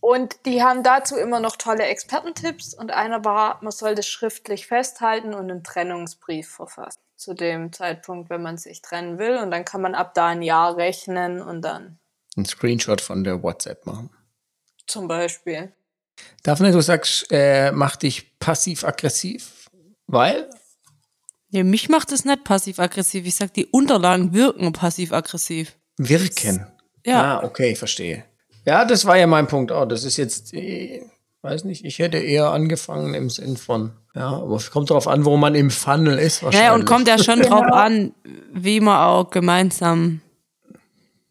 Und 0.00 0.46
die 0.46 0.64
haben 0.64 0.82
dazu 0.82 1.16
immer 1.16 1.38
noch 1.38 1.54
tolle 1.54 1.84
Expertentipps 1.84 2.74
und 2.74 2.90
einer 2.90 3.24
war, 3.24 3.58
man 3.62 3.70
soll 3.70 3.94
das 3.94 4.08
schriftlich 4.08 4.66
festhalten 4.66 5.32
und 5.32 5.48
einen 5.48 5.62
Trennungsbrief 5.62 6.48
verfassen. 6.48 7.00
Zu 7.18 7.34
dem 7.34 7.72
Zeitpunkt, 7.72 8.30
wenn 8.30 8.42
man 8.42 8.56
sich 8.58 8.80
trennen 8.80 9.18
will. 9.18 9.38
Und 9.38 9.50
dann 9.50 9.64
kann 9.64 9.80
man 9.82 9.94
ab 9.96 10.14
da 10.14 10.28
ein 10.28 10.40
Jahr 10.40 10.76
rechnen 10.76 11.42
und 11.42 11.62
dann 11.62 11.98
Ein 12.36 12.44
Screenshot 12.46 13.00
von 13.00 13.24
der 13.24 13.42
WhatsApp 13.42 13.84
machen. 13.86 14.10
zum 14.86 15.08
Beispiel. 15.08 15.72
Daphne, 16.44 16.70
du 16.72 16.80
sagst, 16.80 17.26
äh, 17.30 17.72
mach 17.72 17.96
dich 17.96 18.38
passiv-aggressiv, 18.38 19.68
weil? 20.06 20.48
Ja, 21.50 21.64
mich 21.64 21.88
macht 21.88 22.12
es 22.12 22.24
nicht 22.24 22.44
passiv-aggressiv. 22.44 23.26
Ich 23.26 23.34
sag, 23.36 23.52
die 23.54 23.66
Unterlagen 23.66 24.32
wirken 24.32 24.72
passiv-aggressiv. 24.72 25.76
Wirken. 25.96 26.66
Ja. 27.04 27.38
Ah, 27.40 27.44
okay, 27.44 27.74
verstehe. 27.74 28.24
Ja, 28.64 28.84
das 28.84 29.04
war 29.04 29.16
ja 29.16 29.26
mein 29.26 29.46
Punkt 29.48 29.72
auch. 29.72 29.86
Das 29.86 30.04
ist 30.04 30.16
jetzt, 30.18 30.54
äh, 30.54 31.02
weiß 31.42 31.64
nicht, 31.64 31.84
ich 31.84 31.98
hätte 31.98 32.18
eher 32.18 32.50
angefangen 32.50 33.14
im 33.14 33.30
Sinn 33.30 33.56
von, 33.56 33.92
ja, 34.14 34.28
aber 34.28 34.56
es 34.56 34.70
kommt 34.70 34.90
darauf 34.90 35.06
an, 35.06 35.24
wo 35.24 35.36
man 35.36 35.54
im 35.54 35.70
Funnel 35.70 36.18
ist 36.18 36.42
wahrscheinlich. 36.42 36.68
Naja, 36.68 36.74
und 36.74 36.84
kommt 36.84 37.08
ja 37.08 37.18
schon 37.18 37.40
drauf 37.40 37.62
Genau. 37.64 37.74
an, 37.76 38.14
wie 38.52 38.80
man 38.80 38.98
auch 38.98 39.30
gemeinsam 39.30 40.20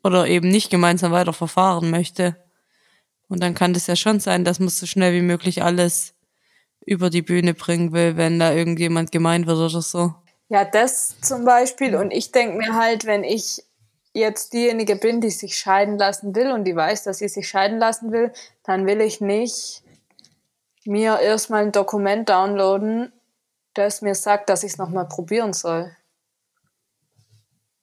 oder 0.03 0.27
eben 0.27 0.47
nicht 0.49 0.69
gemeinsam 0.69 1.11
weiter 1.11 1.33
verfahren 1.33 1.89
möchte. 1.89 2.37
Und 3.27 3.43
dann 3.43 3.53
kann 3.53 3.73
das 3.73 3.87
ja 3.87 3.95
schon 3.97 4.19
sein, 4.21 4.45
dass 4.45 4.59
man 4.59 4.69
so 4.69 4.85
schnell 4.85 5.13
wie 5.13 5.21
möglich 5.21 5.63
alles 5.63 6.13
über 6.85 7.09
die 7.09 7.21
Bühne 7.21 7.53
bringen 7.53 7.91
will, 7.91 8.15
wenn 8.15 8.39
da 8.39 8.53
irgendjemand 8.53 9.11
gemein 9.11 9.45
wird 9.47 9.57
oder 9.57 9.81
so. 9.81 10.13
Ja, 10.47 10.63
das 10.63 11.19
zum 11.19 11.43
Beispiel. 11.43 11.95
Und 11.97 12.11
ich 12.11 12.31
denke 12.31 12.57
mir 12.57 12.73
halt, 12.75 13.05
wenn 13.05 13.25
ich 13.25 13.61
jetzt 14.13 14.53
diejenige 14.53 14.95
bin, 14.95 15.19
die 15.19 15.29
sich 15.29 15.57
scheiden 15.57 15.97
lassen 15.97 16.33
will 16.33 16.51
und 16.53 16.63
die 16.63 16.75
weiß, 16.75 17.03
dass 17.03 17.17
sie 17.17 17.27
sich 17.27 17.49
scheiden 17.49 17.77
lassen 17.77 18.13
will, 18.13 18.31
dann 18.63 18.85
will 18.85 19.01
ich 19.01 19.19
nicht 19.19 19.83
mir 20.87 21.19
erstmal 21.19 21.63
ein 21.63 21.71
Dokument 21.71 22.27
downloaden, 22.29 23.11
das 23.73 24.01
mir 24.01 24.15
sagt, 24.15 24.49
dass 24.49 24.63
ich 24.63 24.73
es 24.73 24.77
nochmal 24.77 25.07
probieren 25.07 25.53
soll. 25.53 25.95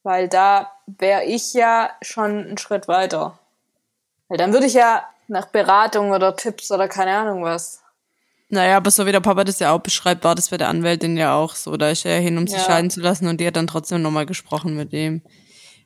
Weil 0.02 0.28
da 0.28 0.72
wäre 0.86 1.24
ich 1.24 1.54
ja 1.54 1.90
schon 2.02 2.44
einen 2.44 2.58
Schritt 2.58 2.88
weiter. 2.88 3.38
Weil 4.28 4.38
dann 4.38 4.52
würde 4.52 4.66
ich 4.66 4.74
ja 4.74 5.04
nach 5.28 5.46
Beratung 5.46 6.10
oder 6.10 6.36
Tipps 6.36 6.70
oder 6.70 6.88
keine 6.88 7.16
Ahnung 7.16 7.42
was. 7.44 7.82
Naja, 8.50 8.76
aber 8.76 8.90
so 8.90 9.06
wie 9.06 9.12
der 9.12 9.20
Papa 9.20 9.44
das 9.44 9.58
ja 9.58 9.72
auch 9.72 9.80
beschreibt, 9.80 10.24
war 10.24 10.34
das 10.34 10.50
bei 10.50 10.58
der 10.58 10.68
Anwältin 10.68 11.16
ja 11.16 11.34
auch 11.34 11.54
so. 11.54 11.76
Da 11.76 11.90
ist 11.90 12.04
er 12.04 12.16
ja 12.16 12.20
hin, 12.20 12.36
um 12.36 12.46
sich 12.46 12.58
Ja. 12.58 12.64
scheiden 12.64 12.90
zu 12.90 13.00
lassen 13.00 13.26
und 13.26 13.40
die 13.40 13.46
hat 13.46 13.56
dann 13.56 13.66
trotzdem 13.66 14.02
nochmal 14.02 14.26
gesprochen 14.26 14.76
mit 14.76 14.92
ihm. 14.92 15.22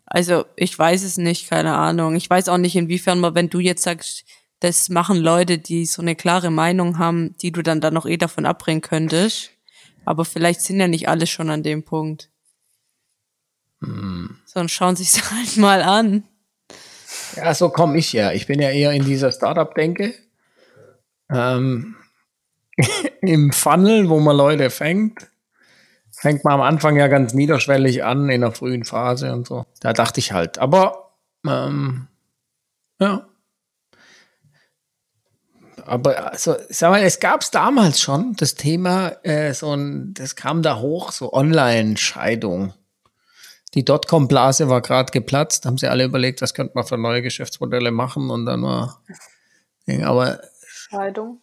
Also, 0.06 0.44
ich 0.56 0.76
weiß 0.76 1.02
es 1.04 1.18
nicht, 1.18 1.48
keine 1.48 1.76
Ahnung. 1.76 2.16
Ich 2.16 2.28
weiß 2.28 2.48
auch 2.48 2.56
nicht, 2.56 2.74
inwiefern 2.74 3.20
man, 3.20 3.34
wenn 3.34 3.50
du 3.50 3.60
jetzt 3.60 3.82
sagst, 3.82 4.24
das 4.60 4.88
machen 4.88 5.16
Leute, 5.18 5.58
die 5.58 5.86
so 5.86 6.02
eine 6.02 6.16
klare 6.16 6.50
Meinung 6.50 6.98
haben, 6.98 7.36
die 7.38 7.52
du 7.52 7.62
dann 7.62 7.80
da 7.80 7.90
noch 7.90 8.06
eh 8.06 8.16
davon 8.16 8.46
abbringen 8.46 8.80
könntest. 8.80 9.50
Aber 10.04 10.24
vielleicht 10.24 10.62
sind 10.62 10.80
ja 10.80 10.88
nicht 10.88 11.08
alle 11.08 11.26
schon 11.26 11.50
an 11.50 11.62
dem 11.62 11.84
Punkt. 11.84 12.30
Sondern 13.80 14.68
schauen 14.68 14.96
sich 14.96 15.12
halt 15.30 15.56
mal 15.56 15.82
an. 15.82 16.24
Ja, 17.36 17.54
so 17.54 17.68
komme 17.68 17.98
ich 17.98 18.12
ja. 18.12 18.32
Ich 18.32 18.46
bin 18.46 18.60
ja 18.60 18.70
eher 18.70 18.92
in 18.92 19.04
dieser 19.04 19.30
Startup-Denke. 19.30 20.14
Ähm, 21.30 21.96
Im 23.20 23.52
Funnel, 23.52 24.08
wo 24.08 24.18
man 24.18 24.36
Leute 24.36 24.70
fängt, 24.70 25.28
fängt 26.10 26.44
man 26.44 26.54
am 26.54 26.62
Anfang 26.62 26.96
ja 26.96 27.08
ganz 27.08 27.34
niederschwellig 27.34 28.04
an, 28.04 28.28
in 28.28 28.40
der 28.40 28.52
frühen 28.52 28.84
Phase 28.84 29.32
und 29.32 29.46
so. 29.46 29.66
Da 29.80 29.92
dachte 29.92 30.20
ich 30.20 30.32
halt. 30.32 30.58
Aber, 30.58 31.12
ähm, 31.46 32.08
ja. 33.00 33.27
Aber 35.86 36.32
also, 36.32 36.56
sag 36.68 36.90
mal, 36.90 37.02
es 37.02 37.20
gab 37.20 37.42
es 37.42 37.50
damals 37.50 38.00
schon, 38.00 38.34
das 38.36 38.54
Thema, 38.54 39.12
äh, 39.22 39.52
so 39.54 39.72
ein, 39.74 40.14
das 40.14 40.36
kam 40.36 40.62
da 40.62 40.78
hoch, 40.78 41.12
so 41.12 41.32
Online-Scheidung. 41.32 42.74
Die 43.74 43.84
Dotcom-Blase 43.84 44.68
war 44.68 44.80
gerade 44.80 45.12
geplatzt, 45.12 45.66
haben 45.66 45.78
sie 45.78 45.88
alle 45.88 46.04
überlegt, 46.04 46.40
was 46.40 46.54
könnte 46.54 46.72
man 46.74 46.84
für 46.84 46.96
neue 46.96 47.22
Geschäftsmodelle 47.22 47.90
machen 47.90 48.30
und 48.30 48.46
dann 48.46 48.62
war, 48.62 49.02
aber 50.02 50.40
Scheidung. 50.66 51.40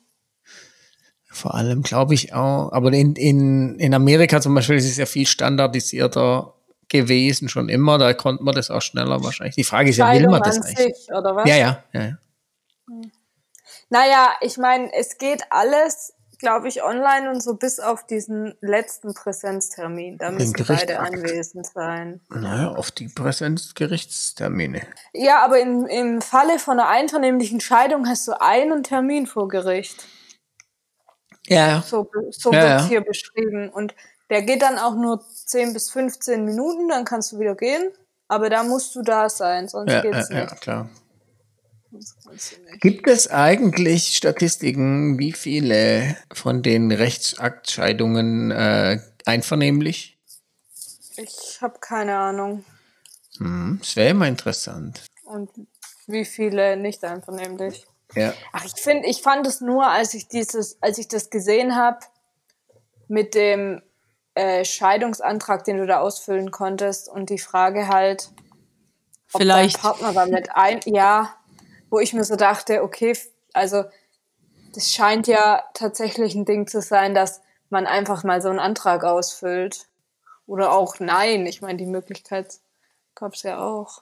vor 1.29 1.53
allem 1.53 1.83
glaube 1.83 2.15
ich 2.15 2.33
auch, 2.33 2.71
aber 2.71 2.91
in, 2.93 3.15
in, 3.15 3.75
in 3.79 3.93
Amerika 3.93 4.41
zum 4.41 4.55
Beispiel 4.55 4.77
ist 4.77 4.85
es 4.85 4.97
ja 4.97 5.05
viel 5.05 5.27
standardisierter 5.27 6.55
gewesen, 6.89 7.47
schon 7.47 7.69
immer, 7.69 7.97
da 7.97 8.13
konnte 8.13 8.43
man 8.43 8.55
das 8.55 8.71
auch 8.71 8.81
schneller 8.81 9.23
wahrscheinlich. 9.23 9.55
Die 9.55 9.63
Frage 9.63 9.91
ist 9.91 9.97
ja, 9.97 10.11
will 10.11 10.27
man 10.27 10.41
das 10.41 10.61
eigentlich? 10.61 11.07
Ja, 11.07 11.55
ja, 11.55 11.83
ja, 11.93 12.03
ja. 12.03 12.17
Naja, 13.89 14.33
ich 14.41 14.57
meine, 14.57 14.91
es 14.93 15.17
geht 15.17 15.43
alles, 15.51 16.13
glaube 16.39 16.67
ich, 16.67 16.83
online 16.83 17.29
und 17.29 17.41
so 17.41 17.55
bis 17.55 17.79
auf 17.79 18.05
diesen 18.05 18.55
letzten 18.61 19.13
Präsenztermin. 19.13 20.17
Da 20.17 20.31
müssen 20.31 20.53
beide 20.67 20.99
anwesend 20.99 21.65
sein. 21.67 22.19
Naja, 22.29 22.71
auf 22.71 22.91
die 22.91 23.07
Präsenzgerichtstermine. 23.07 24.81
Ja, 25.13 25.43
aber 25.43 25.59
im, 25.59 25.85
im 25.85 26.21
Falle 26.21 26.59
von 26.59 26.79
einer 26.79 26.89
einvernehmlichen 26.89 27.61
Scheidung 27.61 28.07
hast 28.07 28.27
du 28.27 28.33
einen 28.41 28.83
Termin 28.83 29.27
vor 29.27 29.47
Gericht. 29.47 30.05
Ja. 31.47 31.81
So, 31.81 32.09
so 32.31 32.51
Ja, 32.51 32.61
wird's 32.61 32.83
ja. 32.83 32.87
hier 32.89 33.01
beschrieben. 33.01 33.69
Und 33.69 33.95
der 34.29 34.41
geht 34.41 34.61
dann 34.63 34.77
auch 34.79 34.95
nur 34.95 35.21
10 35.29 35.73
bis 35.73 35.91
15 35.91 36.43
Minuten, 36.43 36.89
dann 36.89 37.05
kannst 37.05 37.31
du 37.31 37.39
wieder 37.39 37.55
gehen. 37.55 37.91
Aber 38.27 38.49
da 38.49 38.63
musst 38.63 38.95
du 38.95 39.03
da 39.03 39.29
sein, 39.29 39.67
sonst 39.67 39.91
Ja, 39.91 40.01
geht's 40.01 40.29
ja, 40.29 40.37
ja, 40.37 40.43
nicht. 40.45 40.61
klar. 40.61 40.89
Sonst 40.89 40.89
kannst 40.89 40.89
du 40.89 40.89
nicht. 40.89 41.84
Gibt 42.81 43.07
es 43.07 43.29
eigentlich 43.29 44.15
Statistiken, 44.17 45.17
wie 45.19 45.33
viele 45.33 46.15
von 46.33 46.61
den 46.61 46.91
Rechtsaktscheidungen 46.91 48.51
äh, 48.51 48.99
einvernehmlich? 49.25 50.17
Ich 51.17 51.59
habe 51.61 51.79
keine 51.79 52.17
Ahnung. 52.17 52.65
Hm, 53.37 53.77
das 53.81 53.95
wäre 53.95 54.09
immer 54.09 54.27
interessant. 54.27 55.01
Und 55.23 55.49
wie 56.07 56.25
viele 56.25 56.77
nicht 56.77 57.03
einvernehmlich. 57.03 57.85
Ja. 58.13 58.33
Ach, 58.51 58.65
ich 58.65 58.81
finde, 58.81 59.07
ich 59.07 59.21
fand 59.21 59.47
es 59.47 59.61
nur, 59.61 59.87
als 59.87 60.13
ich 60.13 60.27
dieses, 60.27 60.81
als 60.81 60.97
ich 60.97 61.07
das 61.07 61.29
gesehen 61.29 61.75
habe, 61.75 61.99
mit 63.07 63.35
dem 63.35 63.81
äh, 64.35 64.63
Scheidungsantrag, 64.65 65.63
den 65.63 65.77
du 65.77 65.85
da 65.85 65.99
ausfüllen 65.99 66.51
konntest 66.51 67.09
und 67.09 67.29
die 67.29 67.39
Frage 67.39 67.87
halt, 67.87 68.31
ob 69.33 69.41
Vielleicht. 69.41 69.75
dein 69.75 69.81
Partner 69.81 70.13
damit 70.13 70.49
ein, 70.53 70.79
ja, 70.85 71.35
wo 71.95 71.99
ich 72.01 72.11
mir 72.11 72.25
so 72.25 72.35
dachte, 72.35 72.83
okay, 72.83 73.17
also 73.53 73.85
das 74.73 74.91
scheint 74.91 75.27
ja 75.27 75.63
tatsächlich 75.73 76.35
ein 76.35 76.43
Ding 76.43 76.67
zu 76.67 76.81
sein, 76.81 77.15
dass 77.15 77.39
man 77.69 77.87
einfach 77.87 78.25
mal 78.25 78.41
so 78.41 78.49
einen 78.49 78.59
Antrag 78.59 79.05
ausfüllt. 79.05 79.85
Oder 80.45 80.73
auch 80.73 80.99
nein. 80.99 81.45
Ich 81.45 81.61
meine, 81.61 81.77
die 81.77 81.85
Möglichkeit 81.85 82.59
gab 83.15 83.33
es 83.35 83.43
ja 83.43 83.63
auch. 83.63 84.01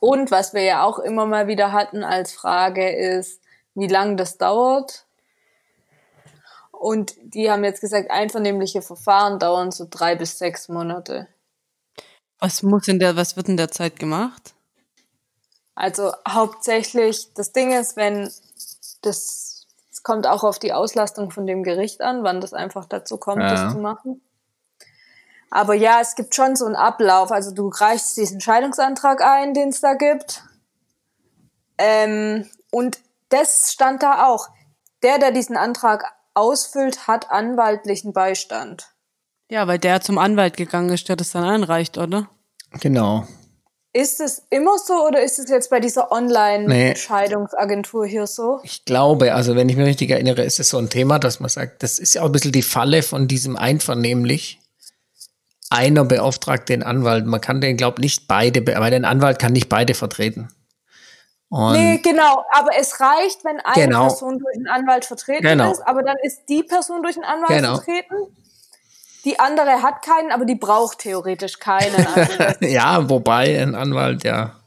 Und 0.00 0.32
was 0.32 0.52
wir 0.52 0.62
ja 0.62 0.82
auch 0.82 0.98
immer 0.98 1.26
mal 1.26 1.46
wieder 1.46 1.70
hatten 1.70 2.02
als 2.02 2.32
Frage 2.32 2.90
ist, 2.90 3.40
wie 3.76 3.86
lang 3.86 4.16
das 4.16 4.36
dauert. 4.36 5.06
Und 6.72 7.14
die 7.22 7.52
haben 7.52 7.62
jetzt 7.62 7.82
gesagt, 7.82 8.10
einvernehmliche 8.10 8.82
Verfahren 8.82 9.38
dauern 9.38 9.70
so 9.70 9.86
drei 9.88 10.16
bis 10.16 10.38
sechs 10.38 10.68
Monate. 10.68 11.28
Was 12.40 12.64
muss 12.64 12.88
in 12.88 12.98
der, 12.98 13.14
was 13.14 13.36
wird 13.36 13.48
in 13.48 13.56
der 13.56 13.70
Zeit 13.70 14.00
gemacht? 14.00 14.54
Also 15.74 16.12
hauptsächlich, 16.28 17.32
das 17.34 17.52
Ding 17.52 17.72
ist, 17.72 17.96
wenn 17.96 18.30
das, 19.02 19.66
es 19.90 20.02
kommt 20.02 20.26
auch 20.26 20.44
auf 20.44 20.58
die 20.58 20.72
Auslastung 20.72 21.30
von 21.30 21.46
dem 21.46 21.62
Gericht 21.62 22.02
an, 22.02 22.22
wann 22.24 22.40
das 22.40 22.52
einfach 22.52 22.84
dazu 22.86 23.16
kommt, 23.16 23.42
Ja. 23.42 23.50
das 23.50 23.72
zu 23.72 23.78
machen. 23.78 24.20
Aber 25.50 25.74
ja, 25.74 26.00
es 26.00 26.14
gibt 26.14 26.34
schon 26.34 26.56
so 26.56 26.64
einen 26.66 26.76
Ablauf. 26.76 27.30
Also 27.30 27.50
du 27.52 27.68
reichst 27.68 28.16
diesen 28.16 28.40
Scheidungsantrag 28.40 29.22
ein, 29.22 29.52
den 29.54 29.68
es 29.68 29.80
da 29.80 29.94
gibt. 29.94 30.42
Ähm, 31.78 32.48
und 32.70 32.98
das 33.28 33.72
stand 33.72 34.02
da 34.02 34.26
auch. 34.28 34.48
Der, 35.02 35.18
der 35.18 35.30
diesen 35.30 35.56
Antrag 35.56 36.04
ausfüllt, 36.34 37.06
hat 37.06 37.30
anwaltlichen 37.30 38.12
Beistand. 38.12 38.88
Ja, 39.50 39.66
weil 39.66 39.78
der 39.78 40.00
zum 40.00 40.16
Anwalt 40.16 40.56
gegangen 40.56 40.88
ist, 40.90 41.08
der 41.08 41.16
das 41.16 41.32
dann 41.32 41.44
einreicht, 41.44 41.98
oder? 41.98 42.28
Genau. 42.80 43.26
Ist 43.94 44.20
es 44.20 44.42
immer 44.48 44.78
so 44.78 45.06
oder 45.06 45.22
ist 45.22 45.38
es 45.38 45.50
jetzt 45.50 45.68
bei 45.68 45.78
dieser. 45.78 46.10
Online-Scheidungsagentur 46.10 48.06
hier 48.06 48.26
so? 48.26 48.60
Ich 48.62 48.84
glaube, 48.86 49.34
also 49.34 49.54
wenn 49.54 49.68
ich 49.68 49.76
mich 49.76 49.86
richtig 49.86 50.10
erinnere, 50.10 50.42
ist 50.44 50.58
es 50.60 50.70
so 50.70 50.78
ein 50.78 50.88
Thema, 50.88 51.18
dass 51.18 51.40
man 51.40 51.50
sagt, 51.50 51.82
das 51.82 51.98
ist 51.98 52.14
ja 52.14 52.22
auch 52.22 52.26
ein 52.26 52.32
bisschen 52.32 52.52
die 52.52 52.62
Falle 52.62 53.02
von 53.02 53.28
diesem 53.28 53.56
einvernehmlich. 53.56 54.60
Einer 55.70 56.04
beauftragt 56.04 56.68
den 56.68 56.82
Anwalt. 56.82 57.26
Man 57.26 57.40
kann 57.40 57.60
den, 57.60 57.76
glaube 57.76 58.00
nicht 58.00 58.28
beide, 58.28 58.60
be- 58.62 58.74
weil 58.78 58.90
der 58.90 59.04
Anwalt 59.08 59.38
kann 59.38 59.52
nicht 59.52 59.68
beide 59.68 59.94
vertreten. 59.94 60.48
Und 61.48 61.72
Nee, 61.74 61.98
genau. 61.98 62.44
Aber 62.52 62.70
es 62.78 62.98
reicht, 63.00 63.44
wenn 63.44 63.60
eine 63.60 63.74
Genau. 63.86 64.08
Person 64.08 64.38
durch 64.38 64.56
einen 64.56 64.68
Anwalt 64.68 65.04
vertreten 65.04 65.42
Genau. 65.42 65.70
ist, 65.70 65.80
aber 65.86 66.02
dann 66.02 66.16
ist 66.22 66.42
die 66.48 66.62
Person 66.62 67.02
durch 67.02 67.16
einen 67.16 67.24
Anwalt 67.24 67.50
Genau. 67.60 67.74
vertreten. 67.76 68.14
Die 69.24 69.38
andere 69.38 69.82
hat 69.82 70.02
keinen, 70.02 70.32
aber 70.32 70.44
die 70.44 70.54
braucht 70.54 70.98
theoretisch 70.98 71.58
keinen. 71.58 72.06
Also, 72.14 72.56
ja, 72.64 73.08
wobei 73.08 73.60
ein 73.60 73.74
Anwalt, 73.74 74.24
ja. 74.24 74.60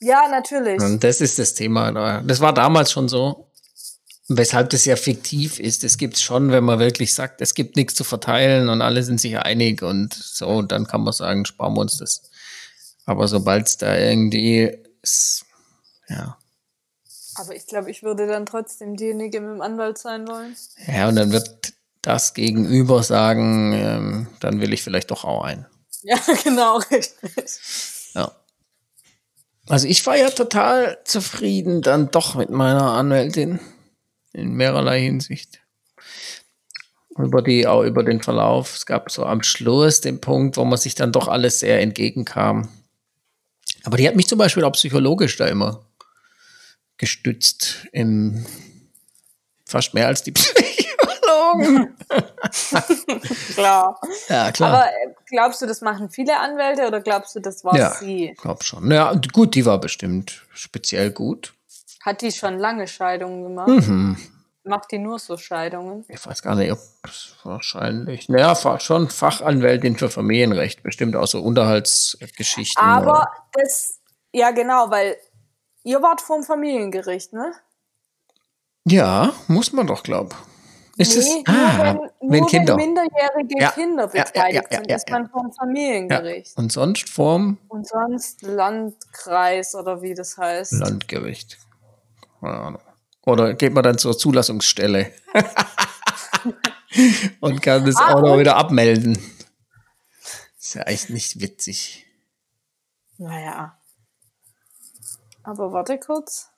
ja, 0.00 0.28
natürlich. 0.28 0.80
Und 0.80 1.02
das 1.02 1.20
ist 1.20 1.38
das 1.38 1.54
Thema. 1.54 1.92
da. 1.92 2.20
Das 2.20 2.40
war 2.40 2.52
damals 2.52 2.92
schon 2.92 3.08
so. 3.08 3.50
Weshalb 4.28 4.70
das 4.70 4.84
ja 4.84 4.96
fiktiv 4.96 5.60
ist. 5.60 5.84
Es 5.84 5.98
gibt 5.98 6.18
schon, 6.18 6.50
wenn 6.50 6.64
man 6.64 6.80
wirklich 6.80 7.14
sagt, 7.14 7.40
es 7.40 7.54
gibt 7.54 7.76
nichts 7.76 7.94
zu 7.94 8.02
verteilen 8.02 8.68
und 8.68 8.82
alle 8.82 9.04
sind 9.04 9.20
sich 9.20 9.38
einig 9.38 9.82
und 9.82 10.12
so, 10.14 10.62
dann 10.62 10.88
kann 10.88 11.02
man 11.02 11.12
sagen, 11.12 11.44
sparen 11.44 11.74
wir 11.74 11.82
uns 11.82 11.98
das. 11.98 12.22
Aber 13.04 13.28
sobald 13.28 13.68
es 13.68 13.76
da 13.78 13.96
irgendwie 13.96 14.76
ist, 15.00 15.44
ja. 16.08 16.36
Aber 17.36 17.54
ich 17.54 17.66
glaube, 17.66 17.90
ich 17.90 18.02
würde 18.02 18.26
dann 18.26 18.46
trotzdem 18.46 18.96
diejenige 18.96 19.40
mit 19.40 19.50
dem 19.50 19.60
Anwalt 19.60 19.98
sein 19.98 20.26
wollen. 20.26 20.56
Ja, 20.88 21.08
und 21.08 21.16
dann 21.16 21.30
wird 21.30 21.75
das 22.06 22.34
Gegenüber 22.34 23.02
sagen, 23.02 23.72
ähm, 23.72 24.28
dann 24.38 24.60
will 24.60 24.72
ich 24.72 24.82
vielleicht 24.82 25.10
doch 25.10 25.24
auch 25.24 25.42
ein. 25.42 25.66
Ja, 26.02 26.16
genau, 26.44 26.76
richtig. 26.76 27.50
Ja. 28.14 28.30
Also 29.68 29.88
ich 29.88 30.06
war 30.06 30.16
ja 30.16 30.30
total 30.30 30.98
zufrieden 31.04 31.82
dann 31.82 32.12
doch 32.12 32.36
mit 32.36 32.48
meiner 32.50 32.92
Anwältin 32.92 33.58
in 34.32 34.52
mehrerlei 34.52 35.00
Hinsicht. 35.00 35.58
Über 37.18 37.42
die, 37.42 37.66
auch 37.66 37.82
über 37.82 38.04
den 38.04 38.22
Verlauf. 38.22 38.76
Es 38.76 38.86
gab 38.86 39.10
so 39.10 39.24
am 39.24 39.42
Schluss 39.42 40.00
den 40.00 40.20
Punkt, 40.20 40.58
wo 40.58 40.64
man 40.64 40.78
sich 40.78 40.94
dann 40.94 41.10
doch 41.10 41.26
alles 41.26 41.58
sehr 41.58 41.80
entgegenkam. 41.80 42.68
Aber 43.82 43.96
die 43.96 44.06
hat 44.06 44.14
mich 44.14 44.28
zum 44.28 44.38
Beispiel 44.38 44.62
auch 44.62 44.72
psychologisch 44.72 45.36
da 45.38 45.46
immer 45.46 45.84
gestützt 46.98 47.88
im 47.92 48.46
fast 49.64 49.94
mehr 49.94 50.06
als 50.06 50.22
die 50.22 50.32
Psychologen. 51.26 51.96
Klar. 53.54 54.00
Ja, 54.28 54.52
klar. 54.52 54.72
Aber 54.72 54.86
äh, 54.86 55.14
glaubst 55.28 55.62
du, 55.62 55.66
das 55.66 55.80
machen 55.80 56.10
viele 56.10 56.38
Anwälte 56.38 56.86
oder 56.86 57.00
glaubst 57.00 57.34
du, 57.34 57.40
das 57.40 57.64
war 57.64 57.76
ja, 57.76 57.90
sie? 57.90 58.34
glaub 58.40 58.62
schon. 58.64 58.90
Ja, 58.90 59.14
gut, 59.32 59.54
die 59.54 59.66
war 59.66 59.78
bestimmt 59.78 60.44
speziell 60.54 61.10
gut. 61.10 61.54
Hat 62.04 62.22
die 62.22 62.30
schon 62.32 62.58
lange 62.58 62.86
Scheidungen 62.86 63.42
gemacht? 63.42 63.68
Mhm. 63.68 64.16
Macht 64.64 64.90
die 64.90 64.98
nur 64.98 65.18
so 65.18 65.36
Scheidungen? 65.36 66.04
ich 66.08 66.26
weiß 66.26 66.42
gar 66.42 66.56
nicht, 66.56 66.72
ob 66.72 66.78
wahrscheinlich, 67.44 68.28
naja, 68.28 68.80
schon 68.80 69.08
Fachanwältin 69.08 69.96
für 69.96 70.10
Familienrecht, 70.10 70.82
bestimmt 70.82 71.14
auch 71.14 71.26
so 71.26 71.40
Unterhaltsgeschichten. 71.40 72.82
Aber 72.82 73.10
oder- 73.12 73.30
das, 73.52 74.00
ja 74.32 74.50
genau, 74.50 74.90
weil 74.90 75.16
ihr 75.84 76.02
wart 76.02 76.20
vom 76.20 76.42
Familiengericht, 76.42 77.32
ne? 77.32 77.52
Ja, 78.84 79.32
muss 79.46 79.72
man 79.72 79.86
doch, 79.86 80.02
glaub. 80.02 80.34
Ist 80.98 81.16
es? 81.16 81.26
nur 81.28 81.42
Ah, 81.48 81.98
wenn, 82.20 82.30
wenn 82.30 82.38
nur 82.40 82.48
Kinder. 82.48 82.76
wenn 82.76 82.86
minderjährige 82.94 83.60
Ja, 83.60 83.70
Kinder 83.72 84.06
beteiligt 84.06 84.66
ja, 84.70 84.70
ja, 84.70 84.76
sind, 84.78 84.90
ist 84.90 85.10
man 85.10 85.28
vom 85.28 85.52
Familiengericht. 85.52 86.56
Und 86.56 86.72
sonst 86.72 87.08
vorm 87.10 87.58
Und 87.68 87.86
sonst 87.86 88.42
Landkreis 88.42 89.74
oder 89.74 90.00
wie 90.02 90.14
das 90.14 90.38
heißt. 90.38 90.72
Landgericht. 90.72 91.58
Oder 93.24 93.54
geht 93.54 93.74
man 93.74 93.82
dann 93.82 93.98
zur 93.98 94.16
Zulassungsstelle 94.16 95.12
und 97.40 97.62
kann 97.62 97.84
das 97.84 97.96
Ah, 97.96 98.14
Auto 98.14 98.32
und- 98.32 98.38
wieder 98.38 98.56
abmelden. 98.56 99.18
Ist 100.58 100.74
ja 100.74 100.82
echt 100.82 101.10
nicht 101.10 101.40
witzig. 101.40 102.06
Naja. 103.18 103.78
Aber 105.42 105.72
warte 105.72 105.98
kurz. 105.98 106.50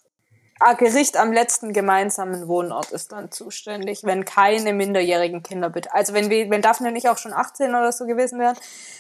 Ah, 0.61 0.73
Gericht 0.73 1.17
am 1.17 1.33
letzten 1.33 1.73
gemeinsamen 1.73 2.49
Wohnort 2.49 2.91
ist 2.91 3.13
dann 3.13 3.31
zuständig, 3.31 4.03
wenn 4.03 4.25
keine 4.25 4.73
minderjährigen 4.73 5.43
Kinder 5.43 5.71
bitte. 5.71 5.95
Also 5.95 6.15
wenn 6.15 6.31
wir, 6.31 6.51
wenn 6.51 6.63
Daphne 6.63 6.89
und 6.89 6.97
ich 6.97 7.09
auch 7.09 7.19
schon 7.19 7.33
18 7.33 7.71
oder 7.71 7.93
so 7.93 8.07
gewesen 8.07 8.41
wären, 8.41 8.57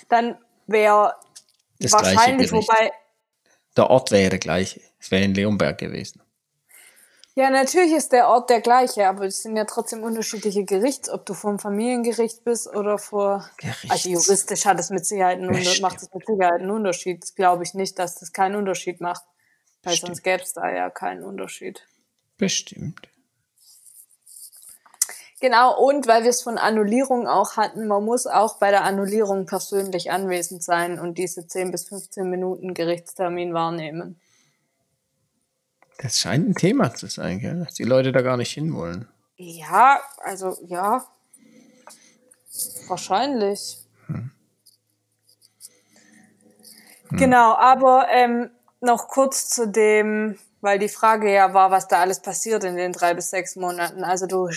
dann 0.09 0.38
wäre 0.66 1.14
wahrscheinlich, 1.81 2.53
wobei, 2.53 2.92
Der 3.77 3.90
Ort 3.90 4.11
wäre 4.12 4.31
der 4.31 4.38
gleiche. 4.38 4.81
Es 5.01 5.11
wäre 5.11 5.25
in 5.25 5.35
Leonberg 5.35 5.79
gewesen. 5.79 6.23
ja, 7.35 7.51
natürlich 7.51 7.92
ist 7.92 8.12
der 8.12 8.29
Ort 8.29 8.51
der 8.51 8.61
gleiche, 8.61 9.09
aber 9.09 9.25
es 9.27 9.42
sind 9.42 9.57
ja 9.57 9.64
trotzdem 9.64 10.05
unterschiedliche 10.05 10.64
Gerichts, 10.64 11.09
ob 11.11 11.27
du 11.27 11.35
vom 11.35 11.59
Familiengericht 11.59 12.44
bist 12.44 12.68
oder 12.68 12.99
vor. 12.99 13.51
Gerichts. 13.57 13.90
Also 13.90 14.11
juristisch 14.11 14.64
hat 14.64 14.79
es 14.79 14.90
mit 14.90 15.07
Sicherheit 15.07 15.38
einen 15.38 15.51
macht 15.81 16.03
es 16.03 16.12
mit 16.14 16.25
Sicherheit 16.25 16.61
einen 16.61 16.71
Unterschied. 16.71 17.35
Glaube 17.35 17.64
ich 17.64 17.75
nicht, 17.75 17.99
dass 17.99 18.14
das 18.16 18.33
keinen 18.33 18.55
Unterschied 18.55 19.01
macht. 19.01 19.25
Weil 19.83 19.93
Bestimmt. 19.93 20.09
sonst 20.09 20.23
gäbe 20.23 20.43
es 20.43 20.53
da 20.53 20.71
ja 20.71 20.91
keinen 20.91 21.23
Unterschied. 21.23 21.87
Bestimmt. 22.37 23.09
Genau, 25.41 25.79
und 25.79 26.09
weil 26.09 26.25
wir 26.25 26.31
es 26.31 26.43
von 26.43 26.59
Annullierung 26.59 27.29
auch 27.29 27.57
hatten, 27.57 27.87
man 27.87 28.05
muss 28.05 28.27
auch 28.27 28.59
bei 28.59 28.71
der 28.71 28.83
Annullierung 28.83 29.47
persönlich 29.47 30.11
anwesend 30.11 30.64
sein 30.64 30.99
und 30.99 31.17
diese 31.17 31.47
10 31.47 31.71
bis 31.71 31.88
15 31.88 32.29
Minuten 32.29 32.75
Gerichtstermin 32.75 33.55
wahrnehmen. 33.55 34.21
Das 35.99 36.19
scheint 36.19 36.49
ein 36.49 36.55
Thema 36.55 36.93
zu 36.95 37.07
sein, 37.07 37.38
gell? 37.38 37.61
dass 37.64 37.75
die 37.75 37.85
Leute 37.85 38.11
da 38.11 38.23
gar 38.23 38.37
nicht 38.37 38.53
hinwollen. 38.53 39.09
Ja, 39.37 40.01
also 40.25 40.57
ja. 40.67 41.07
Wahrscheinlich. 42.88 43.79
Genau, 47.11 47.55
aber 47.55 48.09
ähm, 48.11 48.51
noch 48.81 49.09
kurz 49.09 49.49
zu 49.49 49.67
dem, 49.67 50.38
weil 50.61 50.79
die 50.79 50.88
Frage 50.88 51.33
ja 51.33 51.55
war, 51.55 51.71
was 51.71 51.88
da 51.88 52.01
alles 52.01 52.21
passiert 52.21 52.64
in 52.64 52.77
den 52.77 52.93
drei 52.93 53.14
bis 53.14 53.31
sechs 53.31 53.57
Monaten. 53.57 54.05
Also 54.05 54.27
du 54.27 54.51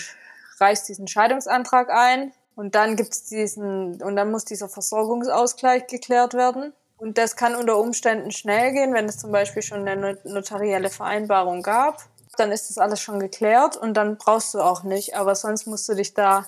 reichst 0.60 0.88
diesen 0.88 1.08
Scheidungsantrag 1.08 1.90
ein 1.90 2.32
und 2.54 2.74
dann 2.74 2.96
gibt's 2.96 3.24
diesen, 3.24 4.02
und 4.02 4.16
dann 4.16 4.30
muss 4.30 4.44
dieser 4.44 4.68
Versorgungsausgleich 4.68 5.86
geklärt 5.86 6.34
werden. 6.34 6.72
Und 6.98 7.18
das 7.18 7.34
kann 7.34 7.56
unter 7.56 7.78
Umständen 7.78 8.30
schnell 8.30 8.72
gehen, 8.72 8.94
wenn 8.94 9.06
es 9.06 9.18
zum 9.18 9.32
Beispiel 9.32 9.62
schon 9.62 9.88
eine 9.88 10.18
notarielle 10.24 10.88
Vereinbarung 10.88 11.62
gab. 11.62 12.02
Dann 12.36 12.52
ist 12.52 12.70
das 12.70 12.78
alles 12.78 13.00
schon 13.00 13.18
geklärt 13.18 13.76
und 13.76 13.94
dann 13.94 14.18
brauchst 14.18 14.54
du 14.54 14.60
auch 14.60 14.84
nicht. 14.84 15.16
Aber 15.16 15.34
sonst 15.34 15.66
musst 15.66 15.88
du 15.88 15.94
dich 15.94 16.14
da 16.14 16.46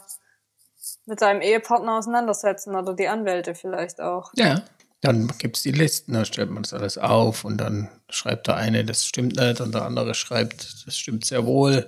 mit 1.06 1.22
deinem 1.22 1.40
Ehepartner 1.40 1.98
auseinandersetzen 1.98 2.74
oder 2.76 2.94
die 2.94 3.08
Anwälte 3.08 3.54
vielleicht 3.54 4.00
auch. 4.00 4.30
Ja. 4.36 4.62
Dann 5.04 5.30
gibt 5.36 5.58
es 5.58 5.62
die 5.62 5.70
Listen, 5.70 6.14
da 6.14 6.24
stellt 6.24 6.50
man 6.50 6.62
das 6.62 6.72
alles 6.72 6.96
auf 6.96 7.44
und 7.44 7.58
dann 7.58 7.90
schreibt 8.08 8.46
der 8.46 8.56
eine, 8.56 8.86
das 8.86 9.04
stimmt 9.04 9.36
nicht, 9.36 9.60
und 9.60 9.74
der 9.74 9.82
andere 9.82 10.14
schreibt, 10.14 10.86
das 10.86 10.96
stimmt 10.96 11.26
sehr 11.26 11.44
wohl. 11.44 11.86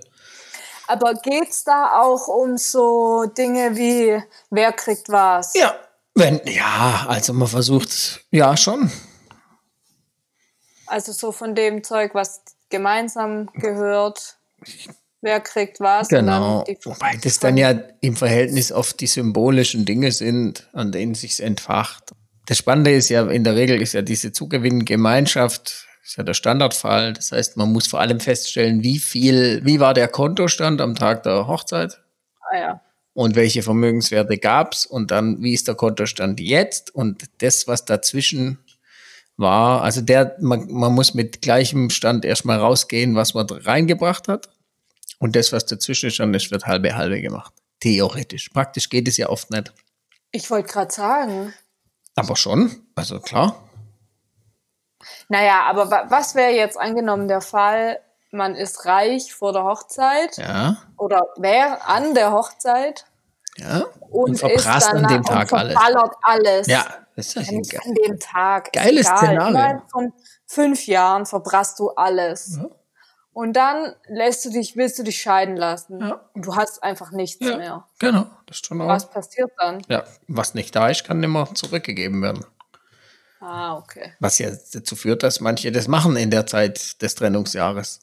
Aber 0.86 1.14
geht's 1.14 1.64
da 1.64 2.02
auch 2.02 2.28
um 2.28 2.58
so 2.58 3.24
Dinge 3.24 3.74
wie, 3.74 4.22
wer 4.50 4.70
kriegt 4.72 5.08
was? 5.08 5.54
Ja, 5.54 5.74
wenn, 6.14 6.42
ja, 6.44 7.06
also 7.08 7.32
man 7.32 7.48
versucht, 7.48 8.20
ja, 8.30 8.54
schon. 8.54 8.92
Also 10.86 11.12
so 11.12 11.32
von 11.32 11.54
dem 11.54 11.82
Zeug, 11.84 12.14
was 12.14 12.42
gemeinsam 12.68 13.46
gehört, 13.54 14.36
wer 15.22 15.40
kriegt 15.40 15.80
was. 15.80 16.08
Genau. 16.08 16.66
Wobei 16.84 17.16
das 17.16 17.38
dann 17.38 17.56
ja 17.56 17.70
im 18.02 18.14
Verhältnis 18.14 18.72
oft 18.72 19.00
die 19.00 19.06
symbolischen 19.06 19.86
Dinge 19.86 20.12
sind, 20.12 20.68
an 20.74 20.92
denen 20.92 21.14
sich's 21.14 21.40
entfacht. 21.40 22.12
Das 22.46 22.58
Spannende 22.58 22.92
ist 22.92 23.08
ja, 23.08 23.28
in 23.28 23.44
der 23.44 23.56
Regel 23.56 23.80
ist 23.82 23.92
ja 23.92 24.02
diese 24.02 24.32
Zugewinngemeinschaft, 24.32 25.86
ist 26.04 26.16
ja 26.16 26.22
der 26.22 26.34
Standardfall. 26.34 27.12
Das 27.12 27.32
heißt, 27.32 27.56
man 27.56 27.72
muss 27.72 27.88
vor 27.88 28.00
allem 28.00 28.20
feststellen, 28.20 28.82
wie 28.82 28.98
viel, 28.98 29.60
wie 29.64 29.80
war 29.80 29.94
der 29.94 30.08
Kontostand 30.08 30.80
am 30.80 30.94
Tag 30.94 31.24
der 31.24 31.46
Hochzeit 31.48 32.00
Ah, 32.52 32.56
ja. 32.56 32.80
und 33.14 33.34
welche 33.34 33.62
Vermögenswerte 33.62 34.38
gab's 34.38 34.86
und 34.86 35.10
dann, 35.10 35.42
wie 35.42 35.52
ist 35.52 35.66
der 35.66 35.74
Kontostand 35.74 36.38
jetzt 36.40 36.94
und 36.94 37.24
das, 37.38 37.66
was 37.66 37.84
dazwischen 37.84 38.58
war, 39.36 39.82
also 39.82 40.00
der, 40.00 40.36
man, 40.40 40.70
man 40.70 40.94
muss 40.94 41.12
mit 41.14 41.42
gleichem 41.42 41.90
Stand 41.90 42.24
erstmal 42.24 42.58
rausgehen, 42.58 43.16
was 43.16 43.34
man 43.34 43.46
reingebracht 43.50 44.28
hat. 44.28 44.48
Und 45.18 45.34
das, 45.34 45.52
was 45.52 45.66
dazwischen 45.66 46.10
stand, 46.10 46.34
das 46.34 46.50
wird 46.50 46.66
halbe 46.66 46.94
halbe 46.94 47.20
gemacht. 47.20 47.52
Theoretisch. 47.80 48.50
Praktisch 48.50 48.88
geht 48.90 49.08
es 49.08 49.16
ja 49.16 49.28
oft 49.28 49.50
nicht. 49.50 49.72
Ich 50.30 50.50
wollte 50.50 50.68
gerade 50.68 50.92
sagen, 50.92 51.54
Aber 52.16 52.34
schon, 52.36 52.86
also 52.94 53.20
klar. 53.20 53.54
naja, 55.28 55.62
aber 55.64 55.90
wa 55.90 56.04
was 56.08 56.34
wäre 56.34 56.52
jetzt 56.52 56.78
angenommen 56.78 57.28
der 57.28 57.40
Fall, 57.42 58.00
man 58.32 58.54
ist 58.54 58.86
reich 58.86 59.34
vor 59.34 59.52
der 59.52 59.64
Hochzeit 59.64 60.36
Ja, 60.38 60.78
oder 60.96 61.22
wäre 61.36 61.84
an 61.86 62.14
der 62.14 62.32
Hochzeit 62.32 63.04
ja. 63.56 63.84
und, 64.10 64.30
Und 64.30 64.38
verprasst 64.38 64.88
an 64.88 65.06
dem 65.06 65.22
Tag 65.22 65.52
und 65.52 65.58
alles. 65.58 65.74
verballert 65.74 66.14
alles. 66.22 66.66
Ja, 66.66 66.84
das 67.16 67.26
ist 67.28 67.34
Ja, 67.36 67.42
ein 67.52 67.56
nicht 67.58 67.80
an 67.86 67.94
dem 67.94 68.18
Tag. 68.18 68.72
Geiles 68.72 69.06
egal. 69.06 69.18
Szenario. 69.18 69.48
Innerhalb 69.50 69.90
von 69.90 70.12
fünf 70.46 70.86
Jahren 70.86 71.26
verbrasst 71.26 71.78
du 71.78 71.90
alles. 71.90 72.58
Und 73.36 73.52
dann 73.52 73.94
lässt 74.08 74.46
du 74.46 74.50
dich, 74.50 74.76
willst 74.76 74.98
du 74.98 75.02
dich 75.02 75.20
scheiden 75.20 75.58
lassen. 75.58 76.00
Ja. 76.00 76.26
Und 76.32 76.46
du 76.46 76.56
hast 76.56 76.82
einfach 76.82 77.12
nichts 77.12 77.44
ja, 77.44 77.58
mehr. 77.58 77.84
genau. 77.98 78.26
Das 78.46 78.56
ist 78.56 78.66
schon 78.66 78.80
auch. 78.80 78.88
Was 78.88 79.10
passiert 79.10 79.50
dann? 79.58 79.82
Ja, 79.88 80.04
was 80.26 80.54
nicht 80.54 80.74
da 80.74 80.88
ist, 80.88 81.04
kann 81.04 81.22
immer 81.22 81.54
zurückgegeben 81.54 82.22
werden. 82.22 82.46
Ah, 83.40 83.76
okay. 83.76 84.14
Was 84.20 84.38
ja 84.38 84.48
dazu 84.72 84.96
führt, 84.96 85.22
dass 85.22 85.40
manche 85.40 85.70
das 85.70 85.86
machen 85.86 86.16
in 86.16 86.30
der 86.30 86.46
Zeit 86.46 87.02
des 87.02 87.14
Trennungsjahres. 87.14 88.00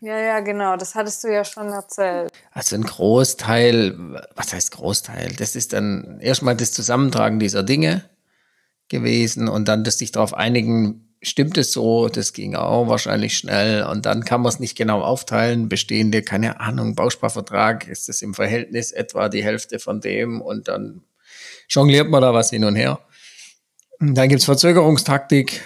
Ja, 0.00 0.18
ja, 0.18 0.40
genau. 0.40 0.76
Das 0.76 0.96
hattest 0.96 1.22
du 1.22 1.32
ja 1.32 1.44
schon 1.44 1.68
erzählt. 1.68 2.32
Also 2.50 2.74
ein 2.74 2.82
Großteil, 2.82 3.96
was 4.34 4.52
heißt 4.52 4.72
Großteil? 4.72 5.36
Das 5.36 5.54
ist 5.54 5.72
dann 5.72 6.18
erstmal 6.18 6.56
das 6.56 6.72
Zusammentragen 6.72 7.38
dieser 7.38 7.62
Dinge 7.62 8.10
gewesen 8.88 9.48
und 9.48 9.68
dann 9.68 9.84
das 9.84 9.98
sich 9.98 10.10
darauf 10.10 10.34
einigen, 10.34 11.07
stimmt 11.22 11.58
es 11.58 11.72
so, 11.72 12.08
das 12.08 12.32
ging 12.32 12.54
auch 12.54 12.88
wahrscheinlich 12.88 13.36
schnell 13.36 13.84
und 13.84 14.06
dann 14.06 14.24
kann 14.24 14.42
man 14.42 14.50
es 14.50 14.60
nicht 14.60 14.76
genau 14.76 15.02
aufteilen, 15.02 15.68
bestehende, 15.68 16.22
keine 16.22 16.60
Ahnung, 16.60 16.94
Bausparvertrag, 16.94 17.88
ist 17.88 18.08
das 18.08 18.22
im 18.22 18.34
Verhältnis 18.34 18.92
etwa 18.92 19.28
die 19.28 19.42
Hälfte 19.42 19.78
von 19.78 20.00
dem 20.00 20.40
und 20.40 20.68
dann 20.68 21.02
jongliert 21.68 22.08
man 22.08 22.22
da 22.22 22.32
was 22.32 22.50
hin 22.50 22.64
und 22.64 22.76
her. 22.76 23.00
Und 24.00 24.14
dann 24.14 24.28
gibt's 24.28 24.44
Verzögerungstaktik, 24.44 25.60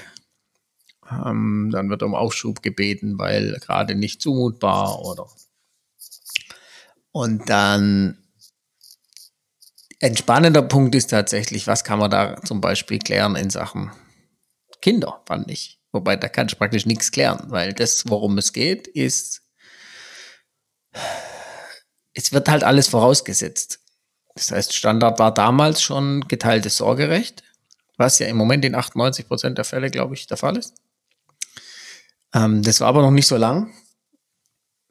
ähm, 1.11 1.71
dann 1.73 1.91
wird 1.91 2.03
um 2.03 2.15
Aufschub 2.15 2.63
gebeten, 2.63 3.19
weil 3.19 3.59
gerade 3.61 3.95
nicht 3.95 4.23
zumutbar 4.23 5.01
oder 5.05 5.27
und 7.15 7.51
dann 7.51 8.17
entspannender 10.01 10.63
Punkt 10.63 10.95
ist 10.95 11.11
tatsächlich, 11.11 11.67
was 11.67 11.85
kann 11.85 11.99
man 11.99 12.11
da 12.11 12.41
zum 12.43 12.63
Beispiel 12.63 12.99
klären 12.99 13.37
in 13.37 13.51
Sachen 13.51 13.93
Kinder, 14.83 15.23
fand 15.27 15.51
ich. 15.51 15.81
Wobei 15.93 16.17
da 16.17 16.29
kannst 16.29 16.55
du 16.55 16.59
praktisch 16.59 16.87
nichts 16.87 17.11
klären, 17.11 17.51
weil 17.51 17.73
das, 17.73 18.05
worum 18.09 18.39
es 18.39 18.53
geht, 18.53 18.87
ist, 18.89 19.43
es 22.15 22.33
wird 22.33 22.49
halt 22.49 22.65
alles 22.65 22.89
vorausgesetzt. 22.89 23.81
Das 24.35 24.51
heißt, 24.51 24.75
Standard 24.75 25.19
war 25.19 25.33
damals 25.33 25.83
schon 25.83 26.27
geteiltes 26.29 26.79
Sorgerecht, 26.79 27.43
was 27.97 28.19
ja 28.19 28.27
im 28.27 28.37
Moment 28.37 28.65
in 28.65 28.75
98 28.75 29.29
Prozent 29.29 29.59
der 29.59 29.65
Fälle, 29.65 29.91
glaube 29.91 30.15
ich, 30.15 30.27
der 30.27 30.39
Fall 30.39 30.57
ist. 30.57 30.75
Ähm, 32.35 32.63
das 32.63 32.81
war 32.81 32.89
aber 32.89 33.03
noch 33.03 33.11
nicht 33.11 33.27
so 33.27 33.37
lang 33.37 33.73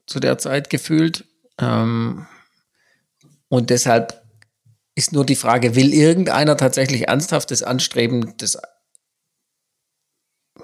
zu 0.06 0.20
der 0.20 0.38
Zeit 0.38 0.70
gefühlt. 0.70 1.24
Ähm, 1.58 2.26
und 3.48 3.70
deshalb 3.70 4.22
ist 4.94 5.12
nur 5.12 5.26
die 5.26 5.36
Frage, 5.36 5.74
will 5.74 5.92
irgendeiner 5.92 6.56
tatsächlich 6.56 7.08
ernsthaftes 7.08 7.62
Anstreben, 7.62 8.34
das, 8.36 8.58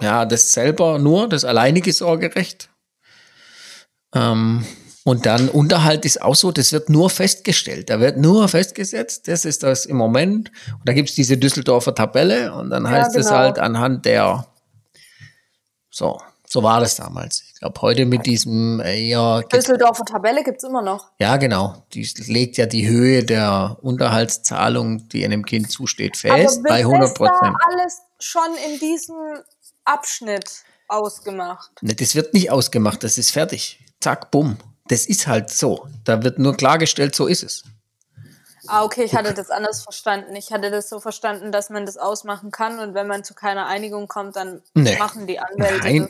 ja, 0.00 0.24
das 0.24 0.52
selber 0.52 0.98
nur, 0.98 1.28
das 1.28 1.44
alleinige 1.44 1.92
Sorgerecht? 1.92 2.70
Ähm, 4.14 4.64
und 5.04 5.24
dann 5.24 5.48
Unterhalt 5.48 6.04
ist 6.04 6.20
auch 6.20 6.34
so, 6.34 6.52
das 6.52 6.72
wird 6.72 6.90
nur 6.90 7.08
festgestellt. 7.08 7.88
Da 7.88 7.98
wird 7.98 8.18
nur 8.18 8.46
festgesetzt, 8.48 9.26
das 9.26 9.46
ist 9.46 9.62
das 9.62 9.86
im 9.86 9.96
Moment. 9.96 10.50
Und 10.72 10.86
da 10.86 10.92
gibt 10.92 11.08
es 11.08 11.14
diese 11.14 11.38
Düsseldorfer 11.38 11.94
Tabelle 11.94 12.52
und 12.52 12.68
dann 12.68 12.86
heißt 12.86 13.16
es 13.16 13.28
genau. 13.28 13.38
halt 13.38 13.58
anhand 13.58 14.04
der, 14.04 14.46
so, 15.88 16.20
so 16.46 16.62
war 16.62 16.80
das 16.80 16.96
damals. 16.96 17.42
Ich 17.54 17.60
glaube, 17.60 17.80
heute 17.80 18.04
mit 18.04 18.26
diesem 18.26 18.80
eher 18.80 19.42
Düsseldorfer 19.50 20.04
Tabelle 20.04 20.44
gibt's 20.44 20.64
immer 20.64 20.82
noch. 20.82 21.10
ja, 21.18 21.38
genau. 21.38 21.82
Die 21.94 22.06
legt 22.26 22.58
ja 22.58 22.66
die 22.66 22.86
Höhe 22.86 23.24
der 23.24 23.78
Unterhaltszahlung, 23.80 25.08
die 25.08 25.24
einem 25.24 25.44
Kind 25.44 25.70
zusteht, 25.70 26.18
fest 26.18 26.62
bei 26.68 26.80
100 26.80 27.08
ist 27.08 27.14
Prozent. 27.14 27.56
alles 27.66 27.98
schon 28.18 28.50
in 28.70 28.78
diesem 28.78 29.16
Abschnitt 29.88 30.62
ausgemacht? 30.88 31.70
Ne, 31.82 31.94
Das 31.94 32.14
wird 32.14 32.34
nicht 32.34 32.50
ausgemacht, 32.50 33.02
das 33.04 33.18
ist 33.18 33.30
fertig. 33.30 33.84
Zack, 34.00 34.30
bumm. 34.30 34.58
Das 34.88 35.06
ist 35.06 35.26
halt 35.26 35.50
so. 35.50 35.86
Da 36.04 36.22
wird 36.22 36.38
nur 36.38 36.56
klargestellt, 36.56 37.14
so 37.14 37.26
ist 37.26 37.42
es. 37.42 37.62
Ah, 38.66 38.84
okay, 38.84 39.02
ich 39.04 39.14
hatte 39.14 39.32
das 39.34 39.50
anders 39.50 39.82
verstanden. 39.82 40.34
Ich 40.36 40.52
hatte 40.52 40.70
das 40.70 40.88
so 40.88 41.00
verstanden, 41.00 41.52
dass 41.52 41.70
man 41.70 41.86
das 41.86 41.96
ausmachen 41.96 42.50
kann 42.50 42.78
und 42.80 42.94
wenn 42.94 43.06
man 43.06 43.24
zu 43.24 43.34
keiner 43.34 43.66
Einigung 43.66 44.08
kommt, 44.08 44.36
dann 44.36 44.62
Nee. 44.74 44.96
machen 44.98 45.26
die 45.26 45.38
Anwälte 45.38 45.78
Nein, 45.84 46.02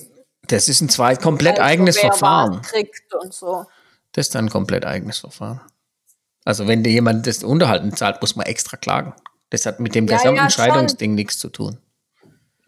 das. 0.43 0.49
das 0.49 0.69
ist 0.69 0.81
ein 0.81 0.89
zwei 0.89 1.15
komplett 1.17 1.59
Also, 1.59 1.63
eigenes 1.69 1.99
Verfahren. 1.99 2.63
kriegt 2.63 3.15
und 3.15 3.33
so. 3.33 3.67
Das 4.13 4.27
ist 4.27 4.35
dann 4.35 4.47
ein 4.47 4.51
komplett 4.51 4.85
eigenes 4.85 5.19
Verfahren. 5.19 5.61
Also 6.45 6.67
wenn 6.67 6.83
dir 6.83 6.91
jemand 6.91 7.27
das 7.27 7.45
Unterhalten 7.45 7.95
zahlt, 7.97 8.21
muss 8.23 8.35
man 8.35 8.47
extra 8.47 8.77
klagen. 8.77 9.15
Das 9.51 9.67
hat 9.67 9.81
mit 9.81 9.95
dem 9.95 10.07
Ja, 10.09 10.17
gesamten 10.17 10.37
ja. 10.45 10.51
Scheidungsding 10.51 11.15
nichts 11.15 11.39
zu 11.39 11.49
tun. 11.51 11.79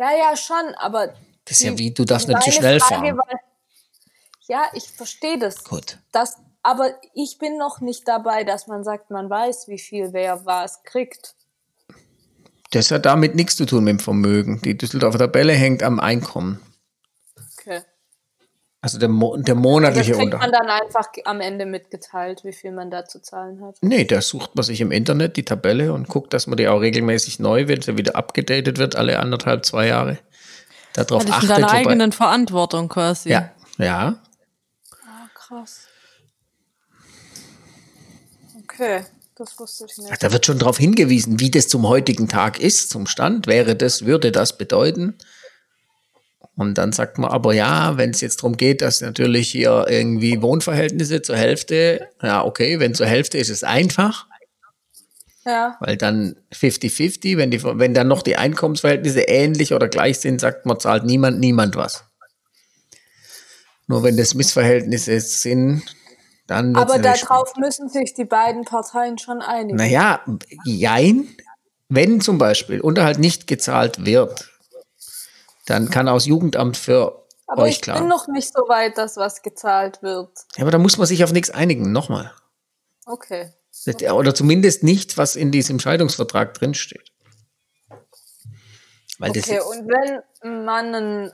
Ja, 0.00 0.10
ja, 0.16 0.36
schon, 0.36 0.74
aber. 0.78 1.08
Das 1.44 1.58
ist 1.58 1.62
ja 1.62 1.70
die- 1.72 1.78
wie, 1.78 1.90
du 1.92 2.04
darfst 2.04 2.26
nicht 2.26 2.42
zu 2.42 2.50
schnell 2.50 2.80
Frage 2.80 3.08
fahren. 3.08 3.18
war- 3.18 3.40
ja, 4.48 4.64
ich 4.72 4.88
verstehe 4.90 5.38
das. 5.38 5.62
Gut. 5.62 5.98
das. 6.10 6.36
Aber 6.62 6.90
ich 7.14 7.38
bin 7.38 7.56
noch 7.56 7.80
nicht 7.80 8.06
dabei, 8.08 8.44
dass 8.44 8.66
man 8.66 8.82
sagt, 8.84 9.10
man 9.10 9.30
weiß, 9.30 9.68
wie 9.68 9.78
viel 9.78 10.12
wer 10.12 10.44
was 10.44 10.82
kriegt. 10.82 11.34
Das 12.70 12.90
hat 12.90 13.06
damit 13.06 13.34
nichts 13.34 13.56
zu 13.56 13.64
tun 13.66 13.84
mit 13.84 13.92
dem 13.92 13.98
Vermögen. 14.00 14.60
Die 14.62 14.76
Düsseldorfer 14.76 15.18
Tabelle 15.18 15.52
hängt 15.54 15.82
am 15.82 16.00
Einkommen. 16.00 16.60
Also 18.82 18.98
der, 18.98 19.10
Mo 19.10 19.36
der 19.36 19.54
Das 19.54 19.62
monatliche 19.62 20.12
kriegt 20.12 20.32
man 20.32 20.42
Unterhalt. 20.42 20.54
dann 20.54 20.70
einfach 20.70 21.06
am 21.26 21.40
Ende 21.42 21.66
mitgeteilt, 21.66 22.44
wie 22.44 22.52
viel 22.52 22.72
man 22.72 22.90
da 22.90 23.04
zu 23.04 23.20
zahlen 23.20 23.62
hat. 23.62 23.76
Nee, 23.82 24.04
da 24.04 24.22
sucht 24.22 24.54
man 24.56 24.64
sich 24.64 24.80
im 24.80 24.90
Internet 24.90 25.36
die 25.36 25.44
Tabelle 25.44 25.92
und 25.92 26.08
guckt, 26.08 26.32
dass 26.32 26.46
man 26.46 26.56
die 26.56 26.66
auch 26.66 26.80
regelmäßig 26.80 27.40
neu 27.40 27.68
wird, 27.68 27.84
so 27.84 27.98
wieder 27.98 28.16
abgedatet 28.16 28.78
wird, 28.78 28.96
alle 28.96 29.18
anderthalb, 29.18 29.66
zwei 29.66 29.86
Jahre. 29.88 30.18
Darauf 30.94 31.08
Das 31.08 31.24
ist 31.24 31.26
in 31.28 31.32
achtet. 31.34 31.50
deiner 31.50 31.70
eigenen 31.70 32.12
Verantwortung 32.12 32.88
quasi. 32.88 33.28
ja, 33.30 33.50
ja. 33.76 34.22
Ah, 35.04 35.28
krass. 35.34 35.86
Okay, 38.64 39.04
das 39.36 39.58
wusste 39.58 39.86
ich 39.90 39.98
nicht. 39.98 40.22
Da 40.22 40.32
wird 40.32 40.46
schon 40.46 40.58
darauf 40.58 40.78
hingewiesen, 40.78 41.38
wie 41.38 41.50
das 41.50 41.68
zum 41.68 41.86
heutigen 41.86 42.28
Tag 42.28 42.58
ist, 42.58 42.90
zum 42.90 43.06
Stand. 43.06 43.46
Wäre 43.46 43.76
das, 43.76 44.06
würde 44.06 44.32
das 44.32 44.56
bedeuten? 44.56 45.18
Und 46.60 46.76
dann 46.76 46.92
sagt 46.92 47.16
man 47.16 47.30
aber 47.30 47.54
ja, 47.54 47.96
wenn 47.96 48.10
es 48.10 48.20
jetzt 48.20 48.40
darum 48.42 48.54
geht, 48.54 48.82
dass 48.82 49.00
natürlich 49.00 49.50
hier 49.50 49.86
irgendwie 49.88 50.42
Wohnverhältnisse 50.42 51.22
zur 51.22 51.38
Hälfte, 51.38 52.06
ja, 52.22 52.44
okay, 52.44 52.78
wenn 52.78 52.94
zur 52.94 53.06
Hälfte 53.06 53.38
ist 53.38 53.48
es 53.48 53.64
einfach. 53.64 54.26
Ja, 55.46 55.78
Weil 55.80 55.96
dann 55.96 56.36
50-50, 56.52 57.38
wenn, 57.38 57.50
die, 57.50 57.64
wenn 57.64 57.94
dann 57.94 58.08
noch 58.08 58.20
die 58.20 58.36
Einkommensverhältnisse 58.36 59.22
ähnlich 59.22 59.72
oder 59.72 59.88
gleich 59.88 60.20
sind, 60.20 60.38
sagt 60.38 60.66
man, 60.66 60.78
zahlt 60.78 61.04
niemand, 61.04 61.40
niemand 61.40 61.76
was. 61.76 62.04
Nur 63.86 64.02
wenn 64.02 64.18
das 64.18 64.34
Missverhältnisse 64.34 65.18
sind, 65.18 65.82
dann 66.46 66.76
aber 66.76 66.98
darauf 66.98 67.56
müssen 67.56 67.88
sich 67.88 68.12
die 68.12 68.26
beiden 68.26 68.66
Parteien 68.66 69.16
schon 69.16 69.40
einigen. 69.40 69.78
Naja, 69.78 70.20
jein. 70.66 71.26
wenn 71.88 72.20
zum 72.20 72.36
Beispiel 72.36 72.82
Unterhalt 72.82 73.18
nicht 73.18 73.46
gezahlt 73.46 74.04
wird, 74.04 74.50
dann 75.66 75.90
kann 75.90 76.08
aus 76.08 76.26
Jugendamt 76.26 76.76
für 76.76 77.26
Aber 77.46 77.62
euch 77.62 77.76
ich 77.76 77.80
klar. 77.82 77.98
bin 77.98 78.08
noch 78.08 78.28
nicht 78.28 78.52
so 78.52 78.62
weit, 78.68 78.98
dass 78.98 79.16
was 79.16 79.42
gezahlt 79.42 80.02
wird. 80.02 80.30
Ja, 80.56 80.62
aber 80.62 80.70
da 80.70 80.78
muss 80.78 80.96
man 80.98 81.06
sich 81.06 81.22
auf 81.24 81.32
nichts 81.32 81.50
einigen. 81.50 81.92
Nochmal. 81.92 82.32
Okay. 83.06 83.52
Oder 84.12 84.34
zumindest 84.34 84.82
nicht, 84.82 85.16
was 85.16 85.36
in 85.36 85.52
diesem 85.52 85.78
Scheidungsvertrag 85.78 86.54
drinsteht. 86.54 87.12
Weil 89.18 89.30
Okay, 89.30 89.56
das, 89.56 89.66
und 89.66 89.88
wenn 89.88 90.64
man 90.64 90.94
einen 90.94 91.32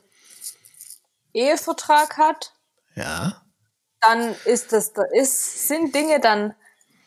Ehevertrag 1.33 2.17
hat, 2.19 2.53
ja, 2.95 3.43
dann 4.01 4.35
ist 4.45 4.73
das, 4.73 4.93
da 4.93 5.03
ist, 5.13 5.69
sind 5.69 5.95
Dinge 5.95 6.21
dann 6.21 6.55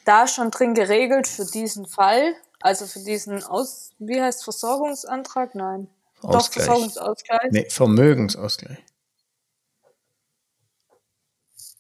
da 0.06 0.28
schon 0.28 0.52
drin 0.52 0.74
geregelt 0.74 1.28
für 1.28 1.46
diesen 1.46 1.86
Fall? 1.86 2.36
Also 2.62 2.88
für 2.88 3.00
diesen 3.00 3.44
Aus, 3.44 3.92
wie 4.00 4.22
heißt 4.22 4.44
Versorgungsantrag? 4.44 5.56
Nein. 5.56 5.88
Doch, 6.22 6.36
Ausgleich. 6.36 6.66
Versorgungsausgleich. 6.66 7.52
Nee, 7.52 7.70
Vermögensausgleich. 7.70 8.80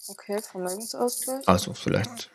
Okay, 0.08 0.41
Vermögensausgleich. 0.41 1.47
Also 1.47 1.73
vielleicht. 1.73 2.30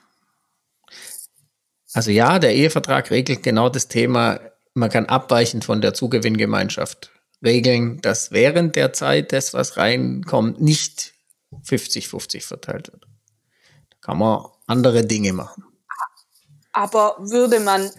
Also 1.93 2.11
ja, 2.11 2.39
der 2.39 2.55
Ehevertrag 2.55 3.11
regelt 3.11 3.43
genau 3.43 3.69
das 3.69 3.89
Thema, 3.89 4.41
man 4.75 4.91
kann 4.91 5.07
abweichend 5.07 5.65
von 5.65 5.81
der 5.81 5.95
Zugewinngemeinschaft 5.95 7.13
regeln, 7.43 8.01
dass 8.01 8.33
während 8.33 8.75
der 8.77 8.93
Zeit 8.93 9.33
das, 9.33 9.55
was 9.55 9.77
reinkommt, 9.77 10.61
nicht 10.61 11.15
50-50 11.65 12.45
verteilt 12.45 12.93
wird. 12.93 13.07
Da 13.91 13.97
kann 14.01 14.19
man 14.19 14.47
andere 14.67 15.05
Dinge 15.07 15.33
machen. 15.33 15.65
Aber 16.73 17.17
würde 17.21 17.61
man. 17.61 17.91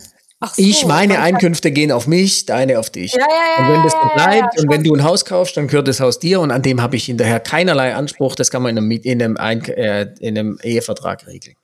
So, 0.41 0.51
Ich, 0.57 0.85
meine 0.85 1.19
Einkünfte 1.19 1.71
gehen 1.71 1.91
auf 1.91 2.07
mich, 2.07 2.45
deine 2.45 2.79
auf 2.79 2.89
dich. 2.89 3.13
Ja, 3.13 3.19
ja, 3.19 3.27
ja, 3.27 3.65
und 3.67 3.73
wenn 3.73 3.83
das 3.83 3.93
ja, 3.93 4.11
bleibt 4.15 4.59
und 4.59 4.69
wenn 4.69 4.83
du 4.83 4.93
ein 4.93 5.03
Haus 5.03 5.25
kaufst, 5.25 5.55
dann 5.57 5.67
gehört 5.67 5.87
das 5.87 5.99
Haus 5.99 6.19
dir 6.19 6.41
und 6.41 6.51
an 6.51 6.61
dem 6.61 6.81
habe 6.81 6.95
ich 6.97 7.05
hinterher 7.05 7.39
keinerlei 7.39 7.95
Anspruch. 7.95 8.35
Das 8.35 8.51
kann 8.51 8.61
man 8.61 8.77
in 8.77 8.83
einem, 8.83 8.91
in 8.91 9.23
einem, 9.23 9.37
Eink 9.37 9.69
äh, 9.69 10.13
in 10.19 10.37
einem 10.37 10.59
Ehevertrag 10.61 11.25
regeln. 11.27 11.55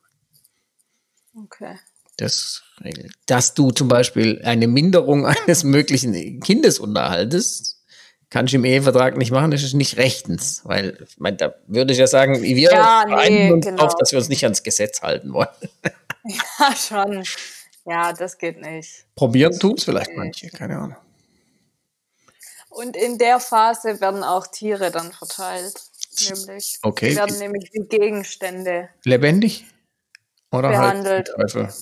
Okay. 1.36 1.76
Das 2.18 2.64
regelt. 2.84 3.14
Dass 3.26 3.54
du 3.54 3.72
zum 3.72 3.88
Beispiel 3.88 4.42
eine 4.44 4.68
Minderung 4.68 5.26
eines 5.26 5.64
möglichen 5.64 6.40
Kindesunterhaltes 6.40 7.82
kannst 8.32 8.54
du 8.54 8.58
im 8.58 8.66
Ehevertrag 8.66 9.18
nicht 9.18 9.32
machen, 9.32 9.52
das 9.52 9.62
ist 9.62 9.74
nicht 9.74 9.98
rechtens. 9.98 10.62
Weil, 10.64 10.98
ich 11.08 11.20
meine, 11.20 11.38
da 11.38 11.54
würde 11.68 11.94
ich 11.94 12.00
ja 12.00 12.08
sagen, 12.08 12.42
wir 12.42 12.72
Ja, 12.72 13.04
nee, 13.06 13.52
uns 13.52 13.66
genau. 13.66 13.84
drauf, 13.84 13.96
dass 14.00 14.12
wir 14.12 14.20
uns 14.20 14.30
nicht 14.30 14.44
ans 14.44 14.64
Gesetz 14.64 15.02
halten 15.04 15.34
wollen. 15.34 15.50
Ja, 16.24 16.76
schon. 16.76 17.24
Ja, 17.86 18.14
das 18.14 18.38
geht 18.38 18.62
nicht. 18.62 19.06
Probieren 19.16 19.58
tun 19.60 19.76
es 19.78 19.84
vielleicht 19.84 20.12
manche, 20.16 20.50
keine 20.50 20.78
Ahnung. 20.78 20.98
Und 22.70 22.96
in 22.96 23.18
der 23.18 23.40
Phase 23.40 24.00
werden 24.00 24.24
auch 24.24 24.48
Tiere 24.48 24.92
dann 24.92 25.12
verteilt. 25.12 25.74
Nämlich. 26.30 26.80
Okay. 26.82 27.10
Die 27.10 27.16
werden 27.16 27.38
nämlich 27.40 27.70
wie 27.74 27.88
Gegenstände. 27.88 28.90
Lebendig? 29.04 29.66
Oder 30.52 30.70
Behandelt. 30.70 31.30
halt? 31.38 31.74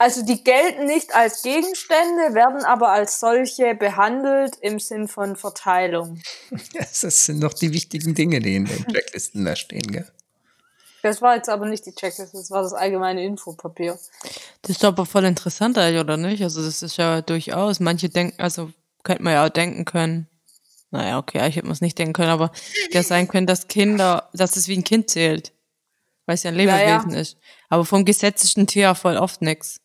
Also 0.00 0.24
die 0.24 0.44
gelten 0.44 0.86
nicht 0.86 1.12
als 1.12 1.42
Gegenstände, 1.42 2.34
werden 2.34 2.64
aber 2.64 2.90
als 2.90 3.18
solche 3.18 3.74
behandelt 3.74 4.56
im 4.60 4.78
Sinn 4.78 5.08
von 5.08 5.36
Verteilung. 5.36 6.20
Das 6.72 7.26
sind 7.26 7.40
noch 7.40 7.52
die 7.52 7.72
wichtigen 7.72 8.14
Dinge, 8.14 8.40
die 8.40 8.56
in 8.56 8.64
den 8.64 8.86
Checklisten 8.92 9.44
da 9.44 9.56
stehen, 9.56 9.82
gell? 9.82 10.06
Das 11.02 11.22
war 11.22 11.36
jetzt 11.36 11.48
aber 11.48 11.66
nicht 11.66 11.86
die 11.86 11.94
Checkliste, 11.94 12.36
das 12.36 12.50
war 12.50 12.62
das 12.62 12.72
allgemeine 12.72 13.24
Infopapier. 13.24 13.98
Das 14.62 14.70
ist 14.70 14.82
doch 14.82 14.88
aber 14.88 15.06
voll 15.06 15.24
interessant, 15.24 15.78
eigentlich, 15.78 16.00
oder 16.00 16.16
nicht? 16.16 16.42
Also 16.42 16.64
das 16.64 16.82
ist 16.82 16.96
ja 16.96 17.22
durchaus, 17.22 17.80
manche 17.80 18.08
denken, 18.08 18.40
also 18.40 18.72
könnte 19.04 19.22
man 19.22 19.34
ja 19.34 19.46
auch 19.46 19.50
denken 19.50 19.84
können, 19.84 20.28
naja, 20.90 21.18
okay, 21.18 21.46
ich 21.48 21.56
hätte 21.56 21.66
man 21.66 21.74
es 21.74 21.80
nicht 21.80 21.98
denken 21.98 22.14
können, 22.14 22.30
aber 22.30 22.50
ja 22.90 23.02
sein 23.02 23.28
können, 23.28 23.46
dass 23.46 23.68
Kinder, 23.68 24.28
dass 24.32 24.56
es 24.56 24.68
wie 24.68 24.76
ein 24.76 24.84
Kind 24.84 25.10
zählt, 25.10 25.52
weil 26.26 26.34
es 26.34 26.42
ja 26.42 26.50
ein 26.50 26.58
Ja, 26.58 26.78
ja. 26.78 26.96
Lebewesen 26.96 27.12
ist. 27.12 27.36
Aber 27.68 27.84
vom 27.84 28.04
gesetzlichen 28.04 28.66
Tier 28.66 28.94
voll 28.94 29.16
oft 29.16 29.42
nix. 29.42 29.80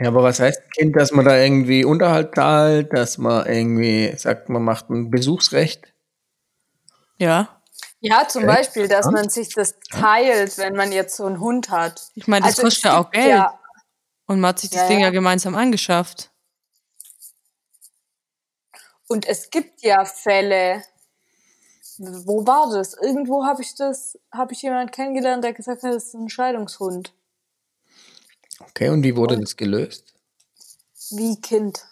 Ja, 0.00 0.08
aber 0.08 0.22
was 0.22 0.40
heißt 0.40 0.62
Kind, 0.72 0.96
dass 0.96 1.12
man 1.12 1.24
da 1.24 1.36
irgendwie 1.36 1.84
Unterhalt 1.84 2.34
zahlt, 2.34 2.92
dass 2.92 3.18
man 3.18 3.46
irgendwie 3.46 4.14
sagt, 4.16 4.48
man 4.48 4.62
macht 4.62 4.90
ein 4.90 5.10
Besuchsrecht? 5.10 5.92
Ja. 7.18 7.57
Ja, 8.00 8.28
zum. 8.28 8.46
Beispiel, 8.46 8.86
dass 8.88 9.06
man 9.06 9.28
sich 9.28 9.52
das 9.54 9.74
teilt, 9.90 10.56
wenn 10.58 10.76
man 10.76 10.92
jetzt 10.92 11.16
so 11.16 11.26
einen 11.26 11.40
Hund 11.40 11.70
hat. 11.70 12.10
Ich 12.14 12.26
meine, 12.28 12.44
das 12.46 12.52
Also 12.58 12.62
kostet 12.62 12.84
ja 12.84 13.00
auch 13.00 13.10
Geld. 13.10 13.28
Ja, 13.28 13.58
Und 14.26 14.40
man 14.40 14.50
hat 14.50 14.60
sich 14.60 14.70
das 14.70 14.82
Ja, 14.82 14.88
Ding 14.88 15.00
ja. 15.00 15.06
ja 15.06 15.10
gemeinsam 15.10 15.54
angeschafft. 15.56 16.30
und 19.08 19.26
es 19.26 19.50
gibt 19.50 19.82
ja 19.82 20.04
Fälle. 20.04 20.82
Wo 21.96 22.46
war 22.46 22.70
das? 22.70 22.94
Irgendwo 22.94 23.44
habe 23.44 23.62
ich 23.62 23.74
das, 23.74 24.18
habe 24.30 24.52
ich 24.52 24.62
jemanden 24.62 24.92
kennengelernt, 24.92 25.42
der 25.42 25.52
gesagt 25.52 25.82
hat, 25.82 25.92
das 25.94 26.04
ist 26.08 26.14
ein 26.14 26.28
Scheidungshund. 26.28 27.12
Okay, 28.60 28.90
und 28.90 29.02
wie 29.02 29.16
wurde 29.16 29.38
das 29.40 29.56
gelöst? 29.56 30.14
Wie 31.10 31.40
Kind. 31.40 31.84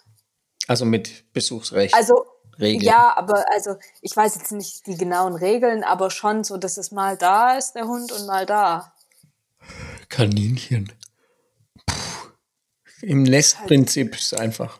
Also 0.69 0.85
mit 0.85 1.33
Besuchsrecht. 1.33 1.95
Also 1.95 2.25
Regeln. 2.59 2.85
ja, 2.85 3.17
aber 3.17 3.45
also 3.53 3.77
ich 4.01 4.17
weiß 4.17 4.37
jetzt 4.37 4.53
nicht 4.53 4.87
die 4.87 4.97
genauen 4.97 5.35
Regeln, 5.35 5.85
aber 5.85 6.11
schon 6.11 6.45
so, 6.45 6.57
dass 6.57 6.77
es 6.77 6.91
mal 6.91 7.17
da 7.17 7.57
ist, 7.57 7.75
der 7.75 7.87
Hund, 7.87 8.13
und 8.13 8.27
mal 8.27 8.47
da. 8.47 8.93
Kaninchen. 10.09 10.93
Puh. 11.87 11.95
Im 13.03 13.23
Nestprinzip 13.23 14.15
ist 14.15 14.33
es 14.33 14.39
einfach. 14.39 14.79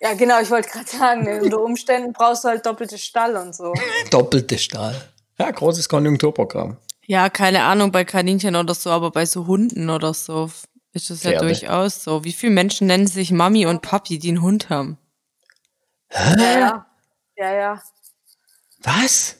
Ja, 0.00 0.14
genau, 0.14 0.40
ich 0.40 0.50
wollte 0.50 0.68
gerade 0.68 0.86
sagen, 0.86 1.40
unter 1.42 1.62
Umständen 1.62 2.12
brauchst 2.12 2.44
du 2.44 2.48
halt 2.48 2.66
doppelte 2.66 2.98
Stall 2.98 3.36
und 3.36 3.54
so. 3.54 3.72
Doppelte 4.10 4.58
Stahl. 4.58 4.94
Ja, 5.38 5.50
großes 5.50 5.88
Konjunkturprogramm. 5.88 6.76
Ja, 7.06 7.28
keine 7.30 7.62
Ahnung, 7.62 7.90
bei 7.90 8.04
Kaninchen 8.04 8.56
oder 8.56 8.74
so, 8.74 8.90
aber 8.90 9.10
bei 9.10 9.26
so 9.26 9.46
Hunden 9.46 9.90
oder 9.90 10.12
so 10.14 10.50
ist 10.92 11.10
es 11.10 11.22
ja 11.22 11.32
Pferde. 11.32 11.46
durchaus 11.46 12.02
so. 12.02 12.24
Wie 12.24 12.32
viele 12.32 12.52
Menschen 12.52 12.86
nennen 12.86 13.06
sich 13.06 13.30
Mami 13.30 13.66
und 13.66 13.82
Papi, 13.82 14.18
die 14.18 14.28
einen 14.28 14.42
Hund 14.42 14.70
haben? 14.70 14.98
Ja, 16.14 16.58
ja. 16.58 16.86
Ja, 17.36 17.52
ja. 17.52 17.82
Was? 18.78 19.36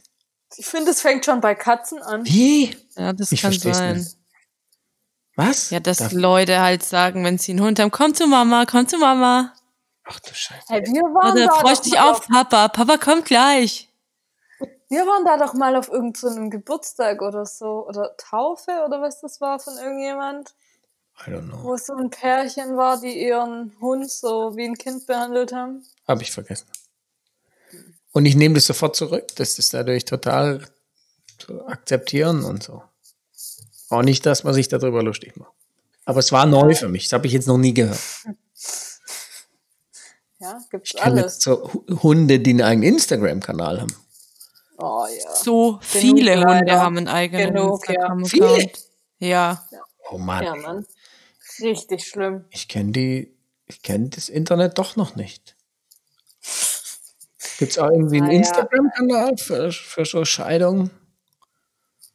Ich 0.56 0.66
finde, 0.66 0.90
es 0.90 1.00
fängt 1.00 1.24
schon 1.24 1.40
bei 1.40 1.54
Katzen 1.54 2.02
an. 2.02 2.24
Wie? 2.24 2.76
Ja, 2.96 3.12
das 3.12 3.32
Ich 3.32 3.42
kann 3.42 3.52
sein. 3.52 3.96
nicht. 3.98 4.16
Was? 5.36 5.70
Ja, 5.70 5.80
dass 5.80 5.98
Darf- 5.98 6.12
Leute 6.12 6.60
halt 6.60 6.84
sagen, 6.84 7.24
wenn 7.24 7.38
sie 7.38 7.52
einen 7.52 7.60
Hund 7.62 7.78
haben, 7.80 7.90
komm 7.90 8.14
zu 8.14 8.26
Mama, 8.26 8.64
komm 8.66 8.86
zu 8.86 8.98
Mama. 8.98 9.52
Ach 10.04 10.20
du 10.20 10.32
Scheiße. 10.34 10.62
Hey, 10.68 10.82
wir 10.82 11.02
waren 11.02 11.32
Oder 11.32 11.46
da 11.46 11.54
freust 11.54 11.86
dich 11.86 11.94
mal 11.94 12.10
auf 12.10 12.26
Papa, 12.28 12.68
Papa 12.68 12.98
kommt 12.98 13.24
gleich. 13.24 13.88
Wir 14.88 15.06
waren 15.06 15.24
da 15.24 15.36
doch 15.38 15.54
mal 15.54 15.74
auf 15.76 15.88
irgendeinem 15.88 16.14
so 16.14 16.28
einem 16.28 16.50
Geburtstag 16.50 17.20
oder 17.22 17.46
so. 17.46 17.86
Oder 17.88 18.16
Taufe 18.16 18.70
oder 18.86 19.00
was 19.00 19.20
das 19.20 19.40
war 19.40 19.58
von 19.58 19.76
irgendjemand. 19.78 20.54
I 21.26 21.30
don't 21.30 21.48
know. 21.48 21.62
Wo 21.62 21.74
es 21.74 21.86
so 21.86 21.94
ein 21.94 22.10
Pärchen 22.10 22.76
war, 22.76 23.00
die 23.00 23.24
ihren 23.26 23.72
Hund 23.80 24.10
so 24.10 24.56
wie 24.56 24.64
ein 24.64 24.76
Kind 24.76 25.06
behandelt 25.06 25.52
haben. 25.52 25.84
Habe 26.08 26.22
ich 26.22 26.30
vergessen. 26.32 26.66
Und 28.12 28.26
ich 28.26 28.36
nehme 28.36 28.54
das 28.56 28.66
sofort 28.66 28.94
zurück. 28.96 29.28
Das 29.36 29.58
ist 29.58 29.72
dadurch 29.74 30.04
total 30.04 30.64
zu 31.38 31.66
akzeptieren 31.66 32.44
und 32.44 32.62
so. 32.62 32.82
Auch 33.90 34.02
nicht, 34.02 34.24
dass 34.26 34.44
man 34.44 34.54
sich 34.54 34.68
darüber 34.68 35.02
lustig 35.02 35.36
macht. 35.36 35.52
Aber 36.04 36.18
es 36.20 36.30
war 36.32 36.46
neu 36.46 36.74
für 36.74 36.88
mich. 36.88 37.04
Das 37.04 37.12
habe 37.14 37.26
ich 37.26 37.32
jetzt 37.32 37.46
noch 37.48 37.58
nie 37.58 37.74
gehört. 37.74 37.98
Ja, 40.40 40.58
gibt's 40.70 40.90
Ich 40.94 41.00
kenne 41.00 41.22
alles. 41.22 41.38
so 41.40 41.72
Hu- 41.72 42.02
Hunde, 42.02 42.38
die 42.40 42.50
einen 42.50 42.60
eigenen 42.62 42.94
Instagram-Kanal 42.94 43.80
haben. 43.80 43.96
Oh 44.78 45.06
ja. 45.06 45.34
So 45.36 45.78
viele 45.80 46.34
leider. 46.34 46.58
Hunde 46.58 46.80
haben 46.80 46.98
einen 46.98 47.08
eigenen 47.08 47.54
Genug, 47.54 47.88
ja. 47.88 48.14
Viele? 48.26 48.70
Ja. 49.20 49.64
Oh 50.10 50.18
Mann, 50.18 50.44
Ja, 50.44 50.54
Mann. 50.56 50.86
Richtig 51.60 52.06
schlimm. 52.06 52.44
ich 52.50 52.68
kenne 52.68 52.92
die, 52.92 53.36
ich 53.66 53.82
kenne 53.82 54.08
das 54.08 54.28
Internet 54.28 54.78
doch 54.78 54.96
noch 54.96 55.16
nicht. 55.16 55.56
Gibt 57.58 57.72
es 57.72 57.78
auch 57.78 57.90
irgendwie 57.90 58.20
einen. 58.20 58.30
Instagram-Kanal 58.30 59.36
für, 59.36 59.70
für 59.70 60.04
so 60.04 60.24
Scheidungen? 60.24 60.90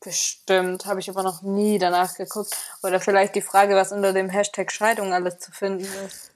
Bestimmt. 0.02 0.86
Habe 0.86 1.00
ich 1.00 1.10
aber 1.10 1.24
noch 1.24 1.42
nie 1.42 1.78
danach 1.78 2.16
geguckt. 2.16 2.56
Oder 2.84 3.00
vielleicht 3.00 3.36
die 3.36 3.42
Frage, 3.42 3.76
was 3.76 3.92
unter 3.92 4.14
dem 4.14 4.30
Hashtag 4.30 4.72
Scheidung 4.72 5.14
alles 5.14 5.40
zu 5.40 5.52
finden 5.52 5.88
ist. 6.06 6.32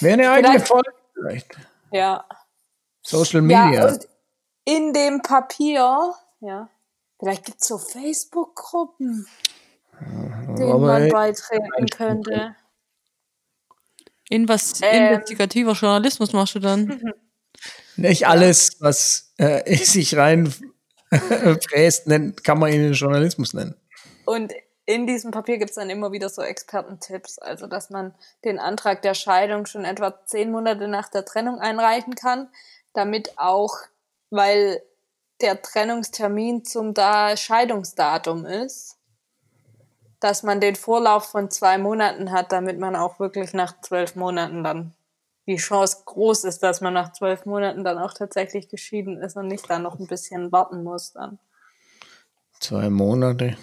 Wäre 0.00 0.14
eine 0.14 0.30
eigene 0.30 0.60
Folge 0.60 0.92
vielleicht. 1.14 1.56
Ja. 1.90 2.24
Social 3.02 3.42
Media. 3.42 3.90
Ja, 3.90 3.98
in 4.64 4.92
dem 4.92 5.22
Papier, 5.22 6.12
ja, 6.40 6.68
vielleicht 7.18 7.44
gibt 7.44 7.62
es 7.62 7.68
so 7.68 7.78
Facebook-Gruppen, 7.78 9.26
denen 10.00 10.72
aber 10.72 10.86
man 10.86 11.08
beitreten 11.08 11.86
könnte. 11.86 12.56
Invest 14.28 14.80
Ähm. 14.82 15.14
investigativer 15.14 15.72
Journalismus 15.72 16.32
machst 16.32 16.54
du 16.54 16.58
dann. 16.58 17.00
Nicht 17.96 18.26
alles, 18.26 18.80
was 18.80 19.32
äh, 19.38 19.76
sich 19.84 20.16
rein 20.16 20.52
fräst, 21.10 22.08
nennt, 22.08 22.44
kann 22.44 22.58
man 22.58 22.72
in 22.72 22.82
den 22.82 22.92
Journalismus 22.92 23.54
nennen. 23.54 23.74
Und 24.24 24.52
in 24.86 25.06
diesem 25.06 25.30
Papier 25.30 25.58
gibt 25.58 25.70
es 25.70 25.76
dann 25.76 25.90
immer 25.90 26.12
wieder 26.12 26.28
so 26.28 26.42
Expertentipps, 26.42 27.38
also 27.38 27.66
dass 27.66 27.90
man 27.90 28.14
den 28.44 28.58
Antrag 28.58 29.02
der 29.02 29.14
Scheidung 29.14 29.66
schon 29.66 29.84
etwa 29.84 30.24
zehn 30.26 30.50
Monate 30.50 30.88
nach 30.88 31.08
der 31.08 31.24
Trennung 31.24 31.58
einreichen 31.58 32.14
kann, 32.14 32.48
damit 32.92 33.32
auch, 33.36 33.76
weil 34.30 34.82
der 35.40 35.60
Trennungstermin 35.60 36.64
zum 36.64 36.94
da 36.94 37.36
Scheidungsdatum 37.36 38.46
ist, 38.46 38.95
dass 40.26 40.42
man 40.42 40.60
den 40.60 40.74
Vorlauf 40.74 41.26
von 41.26 41.52
zwei 41.52 41.78
Monaten 41.78 42.32
hat, 42.32 42.50
damit 42.50 42.80
man 42.80 42.96
auch 42.96 43.20
wirklich 43.20 43.52
nach 43.52 43.80
zwölf 43.80 44.16
Monaten 44.16 44.64
dann 44.64 44.92
die 45.46 45.56
Chance 45.56 45.98
groß 46.04 46.42
ist, 46.42 46.64
dass 46.64 46.80
man 46.80 46.94
nach 46.94 47.12
zwölf 47.12 47.46
Monaten 47.46 47.84
dann 47.84 47.96
auch 47.98 48.12
tatsächlich 48.12 48.68
geschieden 48.68 49.22
ist 49.22 49.36
und 49.36 49.46
nicht 49.46 49.70
dann 49.70 49.84
noch 49.84 50.00
ein 50.00 50.08
bisschen 50.08 50.50
warten 50.50 50.82
muss 50.82 51.12
dann. 51.12 51.38
Zwei 52.58 52.90
Monate. 52.90 53.56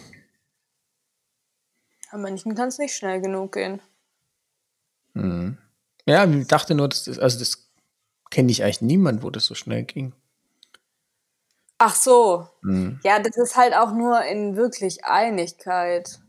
Aber 2.12 2.22
manchen 2.22 2.56
kann 2.56 2.70
es 2.70 2.78
nicht 2.78 2.96
schnell 2.96 3.20
genug 3.20 3.52
gehen. 3.52 3.82
Mhm. 5.16 5.58
Ja, 6.06 6.24
ich 6.26 6.48
dachte 6.48 6.76
nur, 6.76 6.88
das, 6.88 7.20
also 7.20 7.40
das 7.40 7.70
kenne 8.30 8.52
ich 8.52 8.64
eigentlich 8.64 8.82
niemand, 8.82 9.22
wo 9.22 9.30
das 9.30 9.46
so 9.46 9.56
schnell 9.56 9.84
ging. 9.84 10.14
Ach 11.78 11.96
so. 11.96 12.48
Mhm. 12.62 13.02
Ja, 13.04 13.20
das 13.20 13.36
ist 13.36 13.58
halt 13.58 13.74
auch 13.74 13.92
nur 13.92 14.24
in 14.24 14.56
wirklich 14.56 15.04
Einigkeit. 15.04 16.23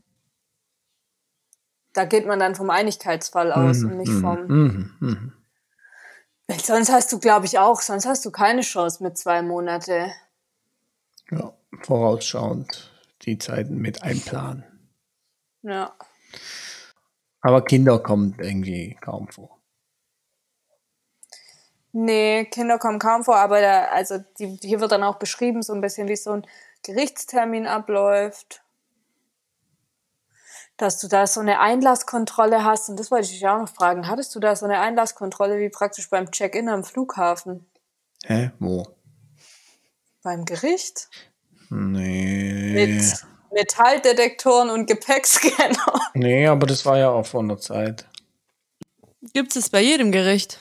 Da 1.95 2.05
geht 2.05 2.27
man 2.27 2.39
dann 2.39 2.55
vom 2.55 2.69
Einigkeitsfall 2.69 3.51
aus 3.51 3.83
und 3.83 3.97
nicht 3.97 4.11
vom. 4.11 4.45
Mhm. 4.47 4.93
Mhm. 4.99 5.33
Weil 6.47 6.59
Sonst 6.59 6.91
hast 6.91 7.11
du, 7.11 7.19
glaube 7.19 7.45
ich, 7.45 7.57
auch, 7.57 7.81
sonst 7.81 8.05
hast 8.05 8.23
du 8.25 8.31
keine 8.31 8.61
Chance 8.61 9.01
mit 9.01 9.17
zwei 9.17 9.41
Monate. 9.41 10.11
Ja, 11.31 11.53
vorausschauend 11.81 12.91
die 13.23 13.37
Zeiten 13.39 13.77
mit 13.77 14.03
einplanen. 14.03 14.63
Ja. 15.63 15.95
Aber 17.41 17.63
Kinder 17.63 17.99
kommen 17.99 18.35
irgendwie 18.39 18.97
kaum 19.01 19.29
vor. 19.29 19.57
Nee, 21.93 22.43
Kinder 22.45 22.77
kommen 22.77 22.99
kaum 22.99 23.23
vor, 23.23 23.37
aber 23.37 23.61
da, 23.61 23.85
also 23.85 24.17
die, 24.37 24.59
hier 24.61 24.81
wird 24.81 24.91
dann 24.91 25.03
auch 25.03 25.15
beschrieben, 25.15 25.61
so 25.61 25.73
ein 25.73 25.79
bisschen, 25.79 26.09
wie 26.09 26.17
so 26.17 26.31
ein 26.31 26.47
Gerichtstermin 26.83 27.67
abläuft. 27.67 28.64
Dass 30.77 30.99
du 30.99 31.07
da 31.07 31.25
so 31.25 31.39
eine 31.39 31.59
Einlasskontrolle 31.59 32.63
hast. 32.63 32.89
Und 32.89 32.99
das 32.99 33.11
wollte 33.11 33.25
ich 33.25 33.33
dich 33.33 33.47
auch 33.47 33.59
noch 33.59 33.69
fragen. 33.69 34.07
Hattest 34.07 34.35
du 34.35 34.39
da 34.39 34.55
so 34.55 34.65
eine 34.65 34.79
Einlasskontrolle 34.79 35.57
wie 35.59 35.69
praktisch 35.69 36.09
beim 36.09 36.31
Check-in 36.31 36.67
am 36.67 36.83
Flughafen? 36.83 37.65
Hä? 38.25 38.51
Wo? 38.59 38.85
Beim 40.21 40.43
Gericht? 40.45 41.09
Nee. 41.69 42.73
Mit 42.73 43.25
Metalldetektoren 43.51 44.69
und 44.69 44.85
Gepäckscanner. 44.85 46.01
Nee, 46.13 46.47
aber 46.47 46.65
das 46.65 46.85
war 46.85 46.97
ja 46.97 47.09
auch 47.09 47.25
vor 47.25 47.41
einer 47.41 47.57
Zeit. 47.57 48.07
Gibt 49.33 49.55
es 49.55 49.69
bei 49.69 49.81
jedem 49.81 50.13
Gericht. 50.13 50.59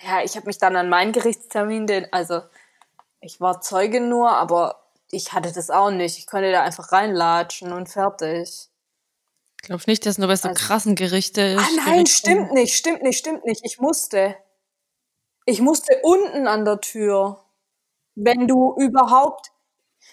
Ja, 0.00 0.22
ich 0.24 0.34
habe 0.36 0.46
mich 0.46 0.58
dann 0.58 0.76
an 0.76 0.88
meinen 0.88 1.12
Gerichtstermin, 1.12 1.86
den, 1.86 2.10
also 2.10 2.40
ich 3.20 3.40
war 3.40 3.60
Zeuge 3.60 4.00
nur, 4.00 4.30
aber 4.32 4.81
ich 5.12 5.32
hatte 5.32 5.52
das 5.52 5.70
auch 5.70 5.90
nicht. 5.90 6.18
Ich 6.18 6.26
konnte 6.26 6.50
da 6.50 6.62
einfach 6.62 6.90
reinlatschen 6.90 7.72
und 7.72 7.88
fertig. 7.88 8.68
Ich 9.60 9.66
glaube 9.68 9.84
nicht, 9.86 10.04
dass 10.06 10.18
nur 10.18 10.26
bei 10.26 10.34
so 10.36 10.48
Also- 10.48 10.60
krassen 10.60 10.96
Gerichte. 10.96 11.56
Ah 11.60 11.68
nein, 11.86 12.06
stimmt 12.06 12.52
nicht, 12.52 12.74
stimmt 12.74 13.02
nicht, 13.02 13.18
stimmt 13.18 13.44
nicht. 13.44 13.64
Ich 13.64 13.78
musste. 13.78 14.36
Ich 15.44 15.60
musste 15.60 16.00
unten 16.02 16.46
an 16.48 16.64
der 16.64 16.80
Tür. 16.80 17.44
Wenn 18.14 18.48
du 18.48 18.74
überhaupt, 18.78 19.52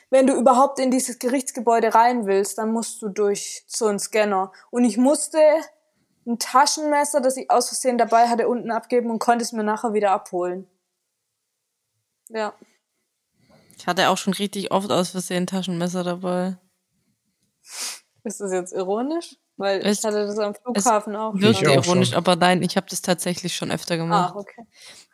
wenn 0.10 0.28
du 0.28 0.34
überhaupt 0.36 0.80
in 0.80 0.92
dieses 0.92 1.18
Gerichtsgebäude 1.18 1.94
rein 1.96 2.26
willst, 2.28 2.58
dann 2.58 2.72
musst 2.72 3.02
du 3.02 3.10
durch 3.10 3.64
so 3.68 3.88
einen 3.88 4.00
Scanner. 4.00 4.52
Und 4.70 4.84
ich 4.84 4.98
musste 4.98 5.40
ein 6.28 6.38
Taschenmesser, 6.40 7.22
das 7.22 7.38
ich 7.38 7.50
aus 7.50 7.70
Versehen 7.70 7.98
dabei 7.98 8.28
hatte, 8.28 8.48
unten 8.50 8.70
abgeben 8.72 9.10
und 9.10 9.20
konnte 9.20 9.44
es 9.44 9.52
mir 9.54 9.64
nachher 9.64 9.94
wieder 9.94 10.12
abholen. 10.12 10.68
Ja. 12.30 12.54
Hatte 13.90 14.10
auch 14.10 14.18
schon 14.18 14.34
richtig 14.34 14.72
oft 14.72 14.92
aus 14.92 15.10
Versehen 15.10 15.48
Taschenmesser 15.48 16.04
dabei. 16.04 16.58
Ist 18.24 18.40
das 18.40 18.52
jetzt 18.52 18.72
ironisch? 18.72 19.36
Weil 19.58 19.82
Es- 19.86 20.00
ich 20.00 20.06
hatte 20.06 20.28
das 20.28 20.38
am 20.38 20.54
Flughafen 20.54 21.16
auch. 21.16 21.34
Wirkt 21.36 21.64
ironisch, 21.64 22.10
schon. 22.10 22.18
aber 22.18 22.36
nein, 22.36 22.62
ich 22.62 22.78
habe 22.78 22.86
das 22.88 23.02
tatsächlich 23.02 23.56
schon 23.56 23.72
öfter 23.72 23.98
gemacht. 23.98 24.34
Ah, 24.36 24.40
okay. 24.40 24.64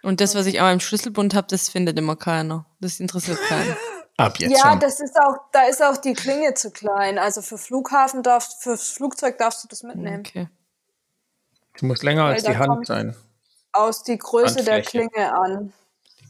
Und 0.03 0.19
das, 0.19 0.35
was 0.35 0.45
ich 0.45 0.59
an 0.59 0.65
meinem 0.65 0.79
Schlüsselbund 0.81 1.33
habe, 1.33 1.47
das 1.49 1.69
findet 1.69 1.97
immer 1.97 2.17
keiner. 2.17 2.65
Das 2.81 2.99
interessiert 2.99 3.39
keinen. 3.47 3.75
Ab 4.17 4.39
jetzt 4.39 4.51
Ja, 4.51 4.71
schon. 4.71 4.79
das 4.81 4.99
ist 4.99 5.15
auch, 5.19 5.38
da 5.53 5.63
ist 5.63 5.81
auch 5.81 5.97
die 5.97 6.13
Klinge 6.13 6.53
zu 6.53 6.69
klein. 6.71 7.17
Also 7.17 7.41
für 7.41 7.57
Flughafen 7.57 8.23
darfst, 8.23 8.61
fürs 8.61 8.89
Flugzeug 8.89 9.38
darfst 9.38 9.63
du 9.63 9.67
das 9.69 9.83
mitnehmen. 9.83 10.19
Okay. 10.19 10.47
Die 11.79 11.85
muss 11.85 12.03
länger 12.03 12.25
als 12.25 12.43
Weil 12.45 12.53
da 12.53 12.59
die 12.59 12.69
Hand 12.69 12.88
sein. 12.88 13.15
Aus 13.71 14.03
die 14.03 14.17
Größe 14.17 14.63
der 14.63 14.75
Handfläche. 14.75 15.07
Klinge 15.09 15.33
an. 15.33 15.73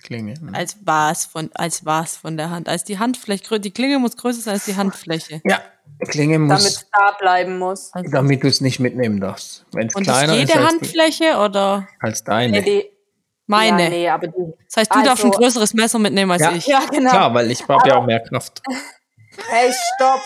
Die 0.06 0.14
Klinge. 0.14 0.36
Mhm. 0.40 0.54
Als 0.54 0.78
was 0.84 1.26
von, 1.26 1.50
als 1.56 1.84
was 1.86 2.18
von 2.18 2.38
der 2.38 2.50
Hand. 2.52 2.70
Als 2.70 2.84
die 2.84 3.00
Handfläche, 3.00 3.60
die 3.60 3.72
Klinge 3.72 3.98
muss 4.00 4.16
größer 4.16 4.42
sein 4.42 4.54
als 4.54 4.66
die 4.66 4.76
Handfläche. 4.76 5.42
Ja, 5.44 5.62
die 6.02 6.06
Klinge 6.06 6.34
Damit 6.36 6.50
muss, 6.50 6.66
es 6.66 6.88
da 6.92 7.12
bleiben 7.20 7.58
muss. 7.58 7.92
damit 8.12 8.44
du 8.44 8.48
es 8.48 8.62
nicht 8.62 8.80
mitnehmen 8.80 9.20
darfst. 9.20 9.66
Wenn 9.74 9.88
es 9.88 9.94
kleiner 9.96 10.34
ist 10.34 10.40
jede 10.40 10.54
als, 10.54 10.62
die, 10.62 10.68
Handfläche 10.76 11.38
oder 11.38 11.88
als 12.00 12.20
Nee, 12.22 12.26
deine. 12.26 12.62
die, 12.62 12.86
meine? 13.48 13.84
Ja, 13.84 13.90
nee, 13.90 14.10
aber 14.10 14.28
die. 14.28 14.54
Das 14.66 14.78
heißt, 14.78 14.94
du 14.96 15.04
darfst 15.04 15.24
ein 15.24 15.32
Also- 15.32 15.40
größeres 15.40 15.74
Messer 15.74 16.00
mitnehmen 16.00 16.32
als 16.32 16.42
Ja. 16.42 16.52
ich. 16.52 16.68
Ja, 16.68 16.82
genau. 16.92 17.10
Klar, 17.10 17.34
weil 17.34 17.50
ich 17.52 17.64
brauche 17.66 17.88
ja 17.88 17.96
auch 17.98 18.06
mehr 18.06 18.20
Kraft. 18.20 18.62
Hey, 19.50 19.72
stopp. 19.96 20.22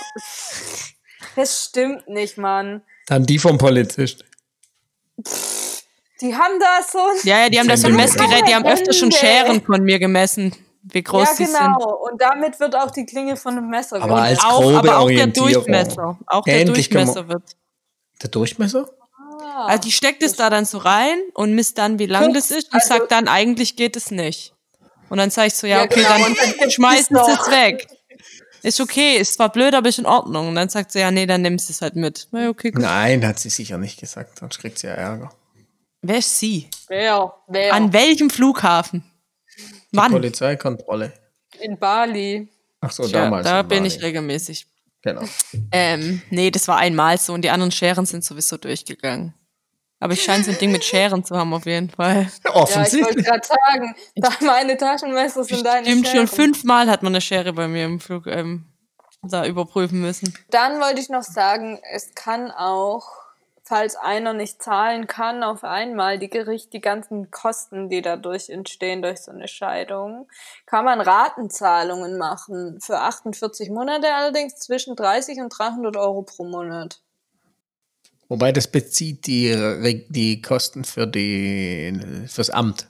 Das 1.35 1.65
stimmt 1.65 2.07
nicht, 2.09 2.37
Mann. 2.37 2.81
Dann 3.07 3.25
die 3.25 3.39
vom 3.39 3.57
Polizist. 3.57 4.23
Die 6.21 6.35
haben 6.35 6.59
da 6.59 6.79
so 6.89 6.99
ein. 6.99 7.15
Ja, 7.23 7.39
ja, 7.43 7.49
die 7.49 7.59
haben 7.59 7.67
da 7.67 7.77
so 7.77 7.87
ein 7.87 7.97
Zentimeter. 7.97 8.23
Messgerät, 8.27 8.47
die 8.49 8.55
haben 8.55 8.65
öfter 8.65 8.93
schon. 8.93 9.11
Scheren 9.11 9.61
von 9.61 9.83
mir 9.83 9.99
gemessen, 9.99 10.53
wie 10.83 11.01
groß 11.03 11.29
Ja, 11.29 11.35
sie 11.35 11.45
sind. 11.45 11.57
genau. 11.57 11.95
Und 12.09 12.21
damit 12.21 12.59
wird 12.59 12.75
auch 12.75 12.91
die 12.91 13.05
Klinge 13.05 13.35
von 13.37 13.57
einem 13.57 13.69
Messer 13.69 13.97
Aber 13.97 14.07
gemacht. 14.07 14.27
als 14.29 14.43
Auch, 14.43 14.61
grobe 14.61 14.77
aber 14.77 14.97
auch 14.99 15.07
der. 15.07 15.27
Durchmesser. 15.27 16.17
Auch 16.27 16.43
der 16.43 16.61
Endlich 16.61 16.89
Durchmesser 16.89 17.27
wird. 17.29 17.43
Der 18.21 18.29
Durchmesser? 18.29 18.89
Ah. 19.41 19.65
Also 19.67 19.83
die 19.83 19.91
steckt 19.93 20.21
es 20.23 20.33
da 20.35 20.49
dann 20.49 20.65
so 20.65 20.77
rein 20.79 21.17
und 21.33 21.53
misst 21.55 21.77
dann, 21.77 21.99
wie 21.99 22.05
lang 22.05 22.33
das 22.33 22.51
ist 22.51 22.67
und 22.73 22.75
also- 22.81 22.87
sagt 22.89 23.11
dann, 23.11 23.27
eigentlich 23.27 23.75
geht 23.77 23.95
es 23.95 24.11
nicht. 24.11 24.53
Und 25.09 25.17
dann 25.17 25.29
sag 25.31 25.47
ich 25.47 25.55
so, 25.55 25.65
ja, 25.65 25.77
Ja, 25.79 25.83
okay, 25.85 26.03
genau, 26.03 26.27
dann 26.59 26.69
schmeißen 26.69 27.15
sie 27.25 27.31
es 27.31 27.49
weg. 27.49 27.87
Ist 28.61 28.81
okay, 28.81 29.15
ist 29.17 29.35
zwar 29.35 29.49
blöd, 29.49 29.73
aber 29.73 29.87
ist 29.87 29.97
in 29.99 30.05
Ordnung. 30.05 30.49
Und 30.49 30.55
dann 30.55 30.67
sagt 30.69 30.91
sie, 30.91 30.99
ja, 30.99 31.09
nee, 31.11 31.25
dann 31.25 31.41
nimmst 31.41 31.69
du 31.69 31.73
es 31.73 31.81
halt 31.81 31.95
mit. 31.95 32.27
Na 32.31 32.43
ja, 32.43 32.49
okay, 32.49 32.71
gut. 32.71 32.81
Nein, 32.81 33.25
hat 33.25 33.39
sie 33.39 33.49
sicher 33.49 33.77
nicht 33.77 33.99
gesagt, 33.99 34.37
sonst 34.39 34.59
kriegt 34.59 34.77
sie 34.77 34.87
ja 34.87 34.93
Ärger. 34.93 35.31
Wer 36.01 36.17
ist 36.19 36.39
sie? 36.39 36.69
Wer? 36.87 37.33
Wer? 37.47 37.73
An 37.73 37.91
welchem 37.93 38.29
Flughafen? 38.29 39.03
Wann? 39.91 40.11
Polizeikontrolle. 40.11 41.11
In 41.59 41.77
Bali. 41.77 42.47
Ach 42.81 42.91
so, 42.91 43.03
Tja, 43.07 43.23
damals. 43.23 43.45
da 43.45 43.61
in 43.61 43.67
bin 43.67 43.77
Bali. 43.83 43.87
ich 43.95 44.01
regelmäßig. 44.01 44.67
Genau. 45.01 45.23
Ähm, 45.71 46.21
nee, 46.29 46.51
das 46.51 46.67
war 46.67 46.77
einmal 46.77 47.17
so 47.17 47.33
und 47.33 47.41
die 47.43 47.49
anderen 47.49 47.71
Scheren 47.71 48.05
sind 48.05 48.23
sowieso 48.23 48.57
durchgegangen. 48.57 49.33
Aber 50.01 50.13
ich 50.13 50.23
scheine 50.23 50.43
so 50.45 50.51
ein 50.51 50.57
Ding 50.57 50.71
mit 50.71 50.83
Scheren 50.85 51.25
zu 51.25 51.35
haben 51.35 51.53
auf 51.53 51.65
jeden 51.65 51.89
Fall. 51.89 52.15
Ja, 52.25 52.27
ich 52.27 52.43
wollte 52.43 52.55
Offensichtlich. 52.55 53.25
gerade 53.25 53.47
sagen, 53.47 53.95
da 54.15 54.29
meine 54.45 54.77
Taschenmesser 54.77 55.43
sind 55.43 55.65
deine 55.65 55.85
Stimmt, 55.85 56.07
schon 56.07 56.27
fünfmal 56.27 56.89
hat 56.89 57.03
man 57.03 57.13
eine 57.13 57.21
Schere 57.21 57.51
bei 57.53 57.67
mir 57.67 57.85
im 57.85 57.99
Flug 57.99 58.27
ähm, 58.27 58.65
da 59.23 59.45
überprüfen 59.45 59.99
müssen. 60.01 60.33
Dann 60.51 60.79
wollte 60.79 61.01
ich 61.01 61.09
noch 61.09 61.23
sagen, 61.23 61.79
es 61.93 62.13
kann 62.15 62.49
auch, 62.51 63.09
falls 63.69 63.95
einer 63.95 64.33
nicht 64.33 64.63
zahlen 64.63 65.05
kann, 65.05 65.43
auf 65.43 65.63
einmal 65.63 66.17
die 66.17 66.29
Gericht, 66.29 66.73
die 66.73 66.81
ganzen 66.81 67.29
Kosten, 67.29 67.87
die 67.87 68.01
dadurch 68.01 68.49
entstehen 68.49 69.03
durch 69.03 69.21
so 69.21 69.31
eine 69.31 69.47
Scheidung, 69.47 70.27
kann 70.65 70.85
man 70.85 70.99
Ratenzahlungen 70.99 72.17
machen. 72.17 72.81
Für 72.81 72.99
48 73.01 73.69
Monate 73.69 74.11
allerdings 74.11 74.55
zwischen 74.55 74.95
30 74.95 75.39
und 75.39 75.49
300 75.49 75.97
Euro 75.97 76.23
pro 76.23 76.45
Monat. 76.45 76.99
Wobei 78.27 78.51
das 78.51 78.67
bezieht 78.67 79.27
die, 79.27 80.03
die 80.09 80.41
Kosten 80.41 80.83
für 80.83 81.05
die, 81.05 82.25
fürs 82.27 82.49
Amt. 82.49 82.87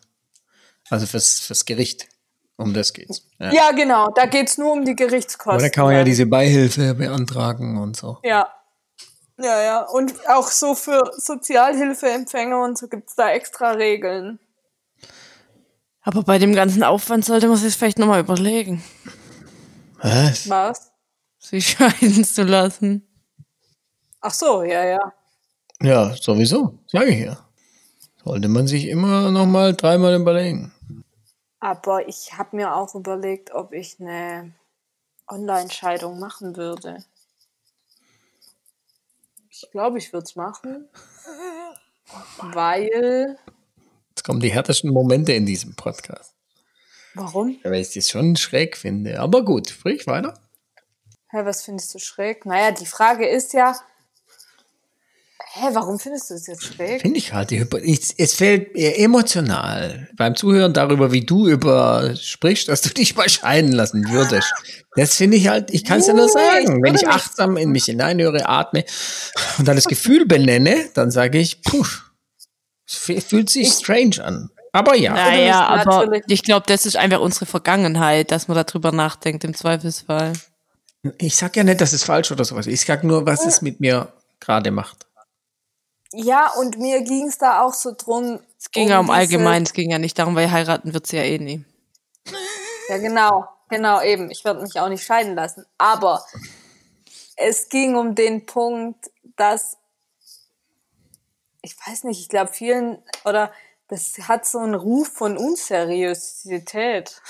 Also 0.89 1.05
fürs, 1.05 1.41
fürs 1.41 1.65
Gericht. 1.65 2.07
Um 2.55 2.73
das 2.73 2.93
geht's. 2.93 3.25
Ja. 3.39 3.53
Ja, 3.53 3.71
genau, 3.71 4.11
da 4.15 4.25
geht's 4.25 4.57
nur 4.57 4.73
um 4.73 4.83
die 4.83 4.95
Gerichtskosten. 4.95 5.51
Aber 5.51 5.61
da 5.61 5.69
kann 5.69 5.85
man 5.85 5.93
ja 5.93 5.99
dann. 5.99 6.05
diese 6.05 6.25
Beihilfe 6.25 6.93
beantragen 6.93 7.77
und 7.77 7.95
so. 7.95 8.17
Ja. 8.23 8.49
Ja, 9.39 9.61
ja. 9.61 9.81
Und 9.83 10.13
auch 10.29 10.49
so 10.49 10.75
für 10.75 11.11
Sozialhilfeempfänger 11.17 12.61
und 12.61 12.77
so 12.77 12.87
gibt's 12.87 13.15
da 13.15 13.31
extra 13.31 13.71
Regeln. 13.71 14.39
Aber 16.01 16.23
bei 16.23 16.39
dem 16.39 16.53
ganzen 16.53 16.83
Aufwand 16.83 17.23
sollte 17.25 17.47
man 17.47 17.57
sich 17.57 17.75
vielleicht 17.75 17.99
nochmal 17.99 18.19
überlegen, 18.19 18.83
Was? 20.01 20.49
Was? 20.49 20.91
sich 21.37 21.69
scheiden 21.77 22.23
zu 22.23 22.43
lassen. 22.43 23.07
Ach 24.21 24.33
so, 24.33 24.63
ja, 24.63 24.83
ja. 24.83 25.13
Ja, 25.81 26.13
sowieso. 26.15 26.77
Sage 26.87 27.11
ich 27.11 27.25
ja. 27.25 27.37
Sollte 28.23 28.49
man 28.49 28.67
sich 28.67 28.87
immer 28.87 29.31
noch 29.31 29.45
mal 29.45 29.73
dreimal 29.73 30.19
überlegen. 30.19 30.73
Aber 31.61 32.07
ich 32.07 32.37
habe 32.37 32.57
mir 32.57 32.75
auch 32.75 32.95
überlegt, 32.95 33.53
ob 33.53 33.71
ich 33.73 33.99
eine 33.99 34.53
Online-Scheidung 35.27 36.19
machen 36.19 36.57
würde. 36.57 37.03
Ich 39.61 39.71
glaube, 39.71 39.97
ich 39.97 40.13
würde 40.13 40.23
es 40.23 40.35
machen. 40.35 40.87
Weil. 42.37 43.37
Jetzt 44.09 44.23
kommen 44.23 44.39
die 44.39 44.51
härtesten 44.51 44.91
Momente 44.91 45.33
in 45.33 45.45
diesem 45.45 45.75
Podcast. 45.75 46.33
Warum? 47.13 47.59
Weil 47.63 47.81
ich 47.81 47.93
das 47.93 48.09
schon 48.09 48.35
schräg 48.37 48.77
finde. 48.77 49.19
Aber 49.19 49.43
gut, 49.43 49.69
sprich 49.69 50.07
weiter. 50.07 50.39
Hä, 51.29 51.39
was 51.43 51.63
findest 51.63 51.93
du 51.93 51.99
schräg? 51.99 52.45
Naja, 52.45 52.71
die 52.71 52.85
Frage 52.85 53.27
ist 53.27 53.53
ja. 53.53 53.75
Hä, 55.51 55.69
warum 55.73 55.97
findest 55.97 56.29
du 56.29 56.35
es 56.35 56.45
jetzt 56.45 56.63
schräg? 56.63 57.01
Finde 57.01 57.17
ich 57.17 57.33
halt. 57.33 57.49
Hypo- 57.51 57.79
Es, 58.17 58.33
fällt 58.35 58.75
mir 58.75 58.99
emotional 58.99 60.07
beim 60.15 60.35
Zuhören 60.35 60.73
darüber, 60.73 61.11
wie 61.11 61.25
du 61.25 61.47
über 61.47 62.13
sprichst, 62.15 62.67
dass 62.69 62.81
du 62.81 62.89
dich 62.89 63.15
mal 63.15 63.27
scheiden 63.29 63.71
lassen 63.71 64.07
würdest. 64.11 64.53
Das 64.95 65.15
finde 65.15 65.37
ich 65.37 65.47
halt, 65.47 65.71
ich 65.71 65.83
kann 65.85 65.99
es 66.01 66.07
ja 66.07 66.13
nur 66.13 66.29
sagen. 66.29 66.77
ich 66.77 66.83
Wenn 66.83 66.93
ich 66.95 67.07
achtsam 67.07 67.57
in 67.57 67.71
mich 67.71 67.85
hineinhöre, 67.85 68.47
atme 68.47 68.85
und 69.57 69.67
dann 69.67 69.75
das 69.75 69.85
Gefühl 69.85 70.27
benenne, 70.27 70.87
dann 70.93 71.09
sage 71.09 71.39
ich, 71.39 71.63
puh, 71.63 71.85
es 72.85 73.23
fühlt 73.25 73.49
sich 73.49 73.69
strange 73.71 74.23
an. 74.23 74.49
Aber 74.71 74.95
ja, 74.95 75.13
Naja, 75.13 75.65
aber 75.65 75.85
natürlich- 76.03 76.23
ich 76.27 76.43
glaube, 76.43 76.65
das 76.67 76.85
ist 76.85 76.95
einfach 76.95 77.21
unsere 77.21 77.47
Vergangenheit, 77.47 78.29
dass 78.31 78.47
man 78.47 78.63
darüber 78.63 78.91
nachdenkt 78.91 79.43
im 79.43 79.55
Zweifelsfall. 79.55 80.33
ich 81.17 81.35
sag 81.35 81.55
ja 81.55 81.63
nicht, 81.63 81.81
dass 81.81 81.93
es 81.93 82.03
falsch 82.03 82.31
oder 82.31 82.45
sowas 82.45 82.67
ist. 82.67 82.73
Ich 82.73 82.85
sag 82.85 83.03
nur, 83.03 83.25
was 83.25 83.47
es 83.47 83.63
mit 83.63 83.79
mir 83.79 84.13
gerade 84.39 84.69
macht. 84.69 85.07
Ja, 86.11 86.51
und 86.53 86.77
mir 86.79 87.01
ging 87.01 87.27
es 87.27 87.37
da 87.37 87.61
auch 87.61 87.73
so 87.73 87.93
drum. 87.95 88.39
Es 88.57 88.71
ging 88.71 88.89
ja 88.89 88.99
um 88.99 89.09
allgemein, 89.09 89.63
es 89.63 89.73
ging 89.73 89.91
ja 89.91 89.99
nicht 89.99 90.17
darum, 90.17 90.35
weil 90.35 90.51
heiraten 90.51 90.93
wird 90.93 91.07
sie 91.07 91.17
ja 91.17 91.23
eh 91.23 91.37
nie. 91.37 91.63
Ja, 92.87 92.97
genau, 92.97 93.47
genau, 93.69 94.01
eben. 94.01 94.31
Ich 94.31 94.43
werde 94.43 94.61
mich 94.61 94.79
auch 94.79 94.89
nicht 94.89 95.03
scheiden 95.03 95.35
lassen. 95.35 95.65
Aber 95.77 96.25
es 97.35 97.69
ging 97.69 97.95
um 97.95 98.15
den 98.15 98.45
Punkt, 98.45 99.11
dass 99.35 99.77
ich 101.61 101.75
weiß 101.85 102.05
nicht, 102.05 102.19
ich 102.19 102.29
glaube 102.29 102.51
vielen 102.53 102.97
oder 103.25 103.51
das 103.87 104.15
hat 104.27 104.47
so 104.47 104.59
einen 104.59 104.75
Ruf 104.75 105.09
von 105.09 105.37
Unseriosität. 105.37 107.21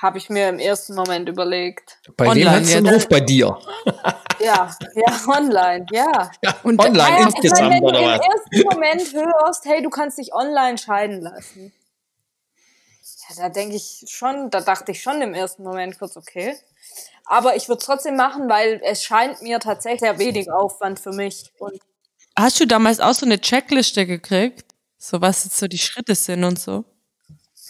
Habe 0.00 0.18
ich 0.18 0.30
mir 0.30 0.48
im 0.48 0.58
ersten 0.58 0.94
Moment 0.94 1.28
überlegt. 1.28 1.98
Bei 2.16 2.24
wem 2.24 2.30
Online 2.30 2.50
hat 2.50 2.62
es 2.62 2.74
einen 2.74 2.86
jetzt. 2.86 2.94
Ruf 2.94 3.08
bei 3.08 3.20
dir? 3.20 3.58
Ja, 4.42 4.74
ja, 4.94 5.20
online, 5.28 5.84
ja. 5.92 6.30
Ja, 6.42 6.56
Und- 6.62 6.80
online 6.80 6.96
Naja, 6.96 7.18
ich 7.28 7.34
insgesamt 7.34 7.60
meine, 7.60 7.74
wenn 7.74 7.82
oder 7.82 8.00
du 8.00 8.06
was? 8.06 8.20
im 8.24 8.30
ersten 8.32 8.74
Moment 8.74 9.12
hörst, 9.12 9.64
hey, 9.66 9.82
du 9.82 9.90
kannst 9.90 10.16
dich 10.16 10.32
online 10.32 10.78
scheiden 10.78 11.20
lassen. 11.20 11.74
Ja, 13.28 13.34
da 13.36 13.48
denke 13.50 13.76
ich 13.76 14.06
schon, 14.08 14.48
da 14.48 14.62
dachte 14.62 14.92
ich 14.92 15.02
schon 15.02 15.20
im 15.20 15.34
ersten 15.34 15.62
Moment 15.62 15.98
kurz, 15.98 16.16
okay. 16.16 16.56
Aber 17.26 17.54
ich 17.54 17.68
würde 17.68 17.80
es 17.80 17.84
trotzdem 17.84 18.16
machen, 18.16 18.48
weil 18.48 18.80
es 18.82 19.04
scheint 19.04 19.42
mir 19.42 19.60
tatsächlich 19.60 20.00
sehr 20.00 20.18
wenig 20.18 20.50
Aufwand 20.50 20.98
für 20.98 21.12
mich. 21.12 21.52
Und 21.58 21.78
Hast 22.34 22.58
du 22.60 22.66
damals 22.66 22.98
auch 22.98 23.12
so 23.12 23.26
eine 23.26 23.38
Checkliste 23.42 24.06
gekriegt? 24.06 24.64
So 24.96 25.20
was 25.20 25.44
jetzt 25.44 25.58
so 25.58 25.68
die 25.68 25.76
Schritte 25.76 26.14
sind 26.14 26.44
und 26.44 26.58
so? 26.58 26.86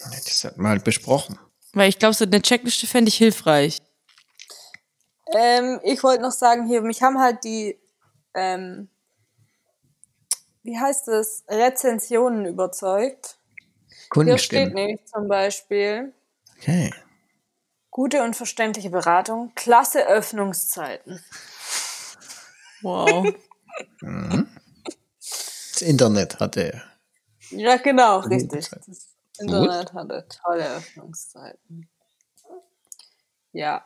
Das 0.09 0.45
hat 0.45 0.57
man 0.57 0.71
halt 0.71 0.85
besprochen. 0.85 1.37
Weil 1.73 1.89
ich 1.89 1.99
glaube, 1.99 2.13
so 2.13 2.25
eine 2.25 2.41
Checkliste 2.41 2.87
fände 2.87 3.09
ich 3.09 3.15
hilfreich. 3.15 3.81
ähm, 5.33 5.79
ich 5.83 6.03
wollte 6.03 6.21
noch 6.23 6.31
sagen, 6.31 6.67
hier, 6.67 6.81
mich 6.81 7.01
haben 7.01 7.19
halt 7.19 7.43
die, 7.43 7.79
ähm, 8.33 8.89
wie 10.63 10.77
heißt 10.77 11.07
es, 11.07 11.43
Rezensionen 11.47 12.45
überzeugt. 12.45 13.37
Hier 13.85 13.97
steht 13.97 14.09
Kundenstimmen. 14.09 14.73
nämlich 14.73 15.05
zum 15.05 15.27
Beispiel, 15.27 16.13
Okay. 16.57 16.93
gute 17.89 18.21
und 18.23 18.35
verständliche 18.35 18.89
Beratung, 18.89 19.51
klasse 19.55 20.07
Öffnungszeiten. 20.07 21.23
Wow. 22.81 23.33
Das 25.73 25.81
Internet 25.83 26.39
hatte. 26.39 26.83
Ja, 27.49 27.77
genau, 27.77 28.19
richtig. 28.19 28.69
Das 28.69 29.10
Internet 29.41 29.93
hatte 29.93 30.27
tolle 30.43 30.75
Öffnungszeiten. 30.75 31.89
Ja. 33.51 33.85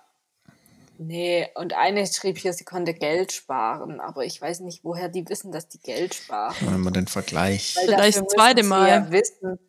Nee, 0.97 1.49
und 1.55 1.73
eine 1.73 2.07
schrieb 2.07 2.37
hier, 2.37 2.53
sie 2.53 2.63
konnte 2.63 2.93
Geld 2.93 3.33
sparen, 3.33 3.99
aber 3.99 4.23
ich 4.23 4.41
weiß 4.41 4.61
nicht, 4.61 4.83
woher 4.83 5.09
die 5.09 5.27
wissen, 5.27 5.51
dass 5.51 5.67
die 5.67 5.81
Geld 5.81 6.13
sparen. 6.13 6.55
Wenn 6.61 6.79
man 6.79 6.93
den 6.93 7.07
Vergleich. 7.07 7.75
Weil 7.75 7.85
Vielleicht 7.87 8.17
das 8.19 8.27
zweite 8.27 8.63
Mal. 8.63 8.87
Ja, 8.87 9.11
wissen, 9.11 9.59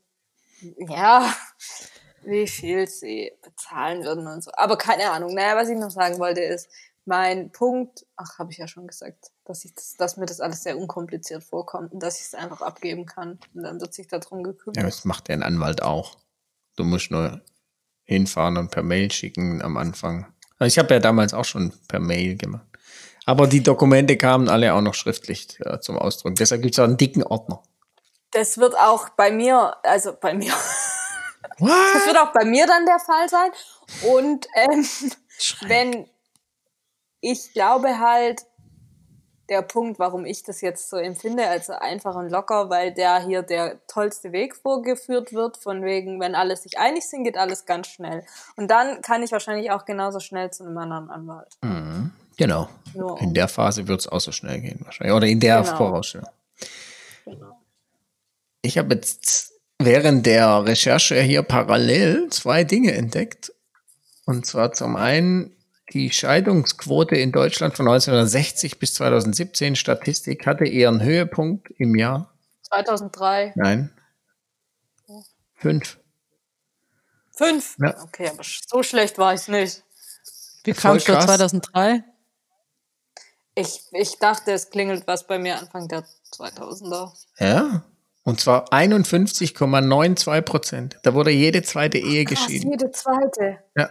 ja, 0.61 1.35
wie 2.23 2.47
viel 2.47 2.87
sie 2.87 3.33
bezahlen 3.43 4.05
würden 4.05 4.27
und 4.29 4.45
so. 4.45 4.53
Aber 4.55 4.79
keine 4.79 5.11
Ahnung. 5.11 5.35
Naja, 5.35 5.57
was 5.57 5.69
ich 5.69 5.77
noch 5.77 5.91
sagen 5.91 6.19
wollte 6.19 6.43
ist, 6.43 6.69
mein 7.07 7.53
Punkt, 7.53 8.05
ach, 8.17 8.39
habe 8.39 8.51
ich 8.51 8.59
ja 8.59 8.67
schon 8.67 8.87
gesagt, 8.87 9.31
dass, 9.45 9.65
ich 9.65 9.75
das, 9.75 9.95
dass 9.95 10.17
mir 10.17 10.27
das 10.27 10.41
alles 10.41 10.65
sehr 10.65 10.77
unkompliziert 10.77 11.45
vorkommt 11.45 11.93
und 11.93 12.03
dass 12.03 12.19
ich 12.19 12.27
es 12.27 12.35
einfach 12.35 12.63
abgeben 12.63 13.07
kann. 13.07 13.39
Und 13.55 13.63
dann 13.63 13.81
wird 13.81 13.95
sich 13.95 14.09
darum 14.09 14.43
gekümmert. 14.43 14.77
Ja, 14.77 14.83
das 14.83 15.05
macht 15.05 15.29
der 15.29 15.41
Anwalt 15.43 15.83
auch. 15.83 16.17
Du 16.75 16.85
musst 16.85 17.11
nur 17.11 17.41
hinfahren 18.05 18.57
und 18.57 18.71
per 18.71 18.83
Mail 18.83 19.11
schicken 19.11 19.63
am 19.63 19.77
Anfang. 19.77 20.27
Also 20.59 20.67
ich 20.67 20.79
habe 20.79 20.95
ja 20.95 21.01
damals 21.01 21.33
auch 21.33 21.45
schon 21.45 21.73
per 21.89 22.01
Mail 22.01 22.37
gemacht. 22.37 22.67
Aber 23.25 23.47
die 23.47 23.63
Dokumente 23.63 24.17
kamen 24.17 24.49
alle 24.49 24.75
auch 24.75 24.81
noch 24.81 24.95
schriftlich 24.95 25.59
äh, 25.61 25.81
zum 25.81 25.99
Ausdruck. 25.99 26.37
Deshalb 26.37 26.63
gibt 26.63 26.75
es 26.75 26.79
auch 26.79 26.85
einen 26.85 26.97
dicken 26.97 27.23
Ordner. 27.23 27.63
Das 28.33 28.59
wird 28.59 28.77
auch 28.77 29.09
bei 29.11 29.31
mir, 29.31 29.77
also 29.83 30.13
bei 30.21 30.35
mir, 30.35 30.53
das 30.53 31.59
What? 31.59 32.07
wird 32.07 32.19
auch 32.19 32.33
bei 32.33 32.45
mir 32.45 32.67
dann 32.67 32.85
der 32.85 32.99
Fall 32.99 33.29
sein. 33.29 33.51
Und 34.11 34.47
ähm, 34.55 34.87
wenn 35.67 36.09
ich 37.31 37.53
glaube 37.53 37.99
halt, 37.99 38.43
der 39.49 39.63
Punkt, 39.63 39.99
warum 39.99 40.25
ich 40.25 40.43
das 40.43 40.61
jetzt 40.61 40.91
so 40.91 40.97
empfinde, 40.97 41.47
also 41.49 41.73
einfach 41.73 42.17
und 42.17 42.31
locker, 42.31 42.69
weil 42.69 42.93
der 42.93 43.21
hier 43.25 43.43
der 43.43 43.79
tollste 43.87 44.33
Weg 44.33 44.57
vorgeführt 44.57 45.33
wird, 45.33 45.57
von 45.57 45.85
wegen, 45.85 46.21
wenn 46.21 46.35
alle 46.35 46.57
sich 46.57 46.79
einig 46.79 47.09
sind, 47.09 47.25
geht 47.25 47.37
alles 47.37 47.65
ganz 47.65 47.87
schnell. 47.89 48.25
Und 48.57 48.71
dann 48.71 49.03
kann 49.03 49.23
ich 49.23 49.31
wahrscheinlich 49.33 49.71
auch 49.71 49.85
genauso 49.85 50.19
schnell 50.19 50.51
zu 50.51 50.65
einem 50.65 50.77
anderen 50.79 51.11
Anwalt. 51.11 51.57
Genau. 52.37 52.69
Nur 52.95 53.21
In 53.21 53.35
der 53.35 53.49
Phase 53.49 53.87
wird 53.87 54.01
es 54.01 54.09
auch 54.09 54.21
so 54.21 54.33
schnell 54.33 54.61
gehen 54.61 54.81
wahrscheinlich. 54.85 55.17
Oder 55.17 55.27
in 55.27 55.41
der 55.41 55.63
Genau. 55.63 55.77
Vorausstellung. 55.77 56.29
Ich 58.63 58.79
habe 58.79 58.95
jetzt 58.95 59.53
während 59.79 60.27
der 60.27 60.65
Recherche 60.65 61.21
hier 61.21 61.43
parallel 61.43 62.29
zwei 62.31 62.65
Dinge 62.65 62.93
entdeckt. 62.93 63.53
Und 64.27 64.45
zwar 64.45 64.73
zum 64.73 64.97
einen 64.97 65.56
die 65.93 66.11
Scheidungsquote 66.11 67.17
in 67.17 67.33
Deutschland 67.33 67.77
von 67.77 67.87
1960 67.89 68.79
bis 68.79 68.95
2017. 68.95 69.77
Statistik 69.77 70.47
hatte 70.47 70.65
ihren 70.65 71.03
Höhepunkt 71.03 71.71
im 71.79 71.95
Jahr. 71.95 72.35
2003. 72.63 73.53
Nein. 73.57 73.93
Fünf. 75.55 75.99
Fünf? 77.37 77.77
Ja. 77.81 78.03
Okay, 78.03 78.29
aber 78.29 78.43
so 78.43 78.83
schlecht 78.83 79.19
war 79.19 79.35
ich 79.35 79.47
nicht. 79.49 79.83
Wie 80.65 80.73
du 80.73 80.79
krass. 80.79 81.05
2003? 81.05 82.03
Ich, 83.55 83.81
ich 83.93 84.19
dachte, 84.19 84.53
es 84.53 84.71
klingelt 84.71 85.07
was 85.07 85.27
bei 85.27 85.39
mir 85.39 85.59
Anfang 85.59 85.89
der 85.89 86.05
2000er. 86.33 87.13
Ja. 87.39 87.85
Und 88.25 88.41
zwar 88.41 88.73
51,92 88.73 90.43
Prozent. 90.43 90.99
Da 91.05 91.15
wurde 91.15 91.31
jede 91.31 91.63
zweite 91.63 91.99
Ehe 91.99 92.25
Krass, 92.25 92.47
geschieden. 92.47 92.71
jede 92.73 92.91
zweite. 92.91 93.59
Ja. 93.77 93.91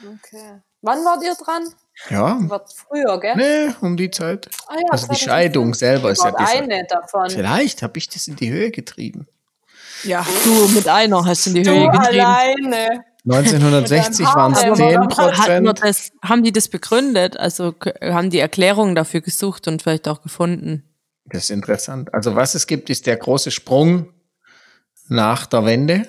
Okay. 0.00 0.60
Wann 0.82 1.04
wart 1.04 1.22
ihr 1.22 1.34
dran? 1.34 1.62
Ja. 2.08 2.38
War 2.48 2.64
früher, 2.74 3.20
gell? 3.20 3.36
Nee, 3.36 3.74
um 3.82 3.96
die 3.96 4.10
Zeit. 4.10 4.48
Ah 4.66 4.74
ja, 4.76 4.82
Also 4.90 5.06
die 5.08 5.18
2005. 5.18 5.18
Scheidung 5.20 5.74
selber 5.74 6.10
ist 6.10 6.24
ja 6.24 6.30
dieser. 6.30 6.48
eine 6.62 6.84
davon. 6.88 7.28
Vielleicht 7.30 7.82
habe 7.82 7.98
ich 7.98 8.08
das 8.08 8.26
in 8.28 8.36
die 8.36 8.50
Höhe 8.50 8.70
getrieben. 8.70 9.26
Ja, 10.04 10.24
du 10.44 10.68
mit 10.68 10.88
einer 10.88 11.24
hast 11.26 11.46
in 11.48 11.54
die 11.56 11.62
Du 11.62 11.70
Höhe 11.72 11.90
getrieben. 11.90 12.20
alleine. 12.24 13.04
1960 13.28 14.20
Mit 14.20 14.28
deinem 14.28 14.34
waren 14.34 14.52
es 14.54 14.64
Haar, 14.64 14.74
10 14.74 14.96
aber 14.96 15.16
Hat 15.36 15.48
man 15.62 15.64
Prozent. 15.74 15.82
das, 15.84 16.10
haben 16.24 16.42
die 16.42 16.52
das 16.52 16.68
begründet? 16.68 17.36
Also 17.36 17.74
haben 18.00 18.30
die 18.30 18.38
Erklärungen 18.38 18.94
dafür 18.94 19.20
gesucht 19.20 19.68
und 19.68 19.82
vielleicht 19.82 20.08
auch 20.08 20.22
gefunden? 20.22 20.84
Das 21.26 21.44
ist 21.44 21.50
interessant. 21.50 22.14
Also 22.14 22.34
was 22.34 22.54
es 22.54 22.66
gibt, 22.66 22.88
ist 22.88 23.06
der 23.06 23.18
große 23.18 23.50
Sprung 23.50 24.08
nach 25.08 25.44
der 25.44 25.66
Wende. 25.66 26.06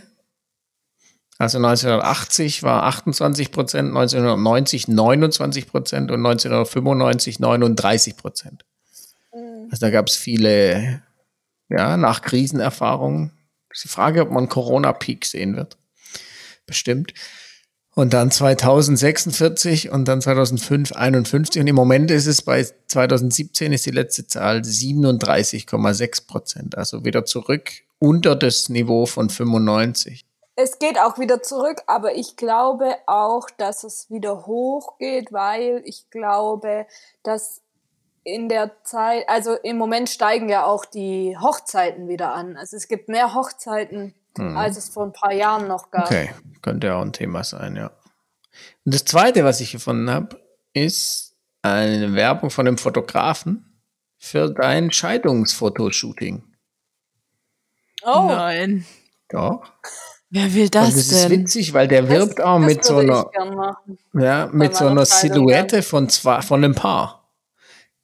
Also 1.42 1.58
1980 1.58 2.62
war 2.62 2.84
28 2.84 3.52
Prozent, 3.52 3.88
1990 3.88 4.88
29 4.88 5.66
Prozent 5.66 6.12
und 6.12 6.24
1995 6.24 7.40
39 7.40 8.16
Prozent. 8.16 8.64
Also 9.72 9.84
da 9.84 9.90
gab 9.90 10.06
es 10.08 10.18
viele, 10.18 11.02
ja, 11.68 11.98
nach 11.98 12.22
Krisenerfahrungen. 12.22 13.32
Ist 13.72 13.86
die 13.86 13.88
Frage, 13.88 14.22
ob 14.22 14.30
man 14.30 14.50
Corona-Peak 14.50 15.26
sehen 15.26 15.56
wird. 15.56 15.80
Bestimmt. 16.68 17.16
Und 17.96 18.14
dann 18.14 18.30
2046 18.30 19.90
und 19.90 20.08
dann 20.08 20.22
2005 20.22 20.92
51. 20.92 21.60
Und 21.60 21.68
im 21.68 21.76
Moment 21.76 22.12
ist 22.12 22.28
es 22.28 22.44
bei 22.44 22.64
2017 22.86 23.74
ist 23.74 23.88
die 23.88 23.90
letzte 23.90 24.28
Zahl 24.28 24.60
37,6 24.60 26.28
Prozent. 26.28 26.78
Also 26.78 27.04
wieder 27.04 27.26
zurück 27.26 27.72
unter 27.98 28.36
das 28.36 28.70
Niveau 28.70 29.08
von 29.08 29.32
95. 29.32 30.24
Es 30.62 30.80
geht 30.80 31.00
auch 31.00 31.18
wieder 31.18 31.42
zurück, 31.42 31.82
aber 31.88 32.16
ich 32.16 32.36
glaube 32.38 32.96
auch, 33.08 33.50
dass 33.58 33.84
es 33.84 34.10
wieder 34.10 34.46
hochgeht, 34.46 35.32
weil 35.32 35.82
ich 35.86 36.10
glaube, 36.10 36.86
dass 37.24 37.62
in 38.24 38.50
der 38.50 38.84
Zeit, 38.84 39.28
also 39.28 39.56
im 39.56 39.78
Moment 39.78 40.10
steigen 40.10 40.50
ja 40.50 40.66
auch 40.66 40.86
die 40.86 41.36
Hochzeiten 41.40 42.08
wieder 42.08 42.34
an. 42.34 42.56
Also 42.56 42.78
es 42.78 42.88
gibt 42.88 43.10
mehr 43.10 43.34
Hochzeiten, 43.34 44.14
als 44.38 44.78
es 44.78 44.90
vor 44.90 45.04
ein 45.04 45.14
paar 45.14 45.34
Jahren 45.34 45.68
noch 45.68 45.90
gab. 45.92 46.06
Okay, 46.06 46.32
könnte 46.62 46.88
ja 46.88 46.98
auch 46.98 47.02
ein 47.02 47.14
Thema 47.14 47.44
sein, 47.44 47.76
ja. 47.76 47.92
Und 48.86 48.94
das 48.94 49.06
zweite, 49.06 49.44
was 49.44 49.60
ich 49.60 49.72
gefunden 49.72 50.10
habe, 50.10 50.40
ist 50.74 51.36
eine 51.62 52.14
Werbung 52.14 52.50
von 52.50 52.68
einem 52.68 52.78
Fotografen 52.78 53.82
für 54.18 54.52
dein 54.54 54.92
Scheidungsfotoshooting. 54.92 56.44
Oh, 58.04 58.26
Nein. 58.28 58.86
Doch. 59.30 59.72
Wer 60.34 60.54
will 60.54 60.64
Und 60.64 60.76
das, 60.76 60.88
das 60.94 60.96
ist 60.96 61.24
denn? 61.26 61.32
witzig, 61.42 61.74
weil 61.74 61.88
der 61.88 62.08
wirbt 62.10 62.42
auch 62.42 62.58
das 62.60 62.66
mit 62.66 62.86
so 62.86 62.98
einer, 62.98 63.26
ja, 64.14 64.50
mit 64.52 64.76
so 64.76 64.88
einer 64.88 65.06
Silhouette 65.06 65.84
von 65.84 66.08
zwei, 66.10 66.42
von 66.42 66.64
einem 66.64 66.74
Paar. 66.74 67.30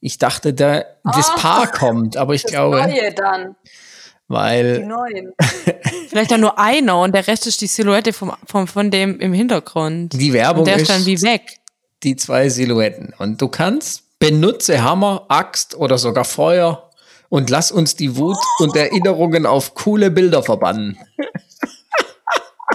Ich 0.02 0.18
dachte, 0.18 0.54
da, 0.54 0.84
das 1.04 1.30
Ah. 1.32 1.38
Paar 1.38 1.68
kommt, 1.72 2.18
aber 2.18 2.34
ich 2.34 2.44
Das 2.44 2.52
glaube, 2.52 2.78
Neue 2.78 3.14
dann, 3.14 3.56
die 3.64 4.34
weil 4.34 4.86
neuen. 4.86 5.32
Vielleicht 6.10 6.34
auch 6.34 6.38
nur 6.38 6.60
einer 6.60 7.00
und 7.02 7.16
der 7.16 7.26
Rest 7.28 7.48
ist 7.48 7.62
die 7.62 7.68
Silhouette 7.68 8.12
vom, 8.14 8.34
vom, 8.46 8.68
von 8.68 8.92
dem 8.92 9.20
im 9.20 9.32
Hintergrund. 9.34 10.14
die 10.14 10.34
Werbung 10.34 10.60
Und 10.60 10.68
der 10.68 10.76
ist 10.76 10.82
ist 10.84 10.90
dann 10.92 11.06
wie 11.06 11.22
weg. 11.22 11.58
die 12.04 12.16
zwei 12.18 12.50
Silhouetten. 12.50 13.14
Und 13.18 13.42
du 13.42 13.48
kannst 13.48 14.04
benutze 14.20 14.84
Hammer, 14.84 15.26
Axt 15.30 15.76
oder 15.76 15.98
sogar 15.98 16.26
Feuer 16.26 16.90
und 17.30 17.50
lass 17.50 17.72
uns 17.72 17.96
die 17.96 18.18
Wut 18.18 18.38
und 18.60 18.76
Erinnerungen 18.76 19.46
auf 19.46 19.76
coole 19.76 20.12
Bilder 20.12 20.44
verbannen. 20.44 20.98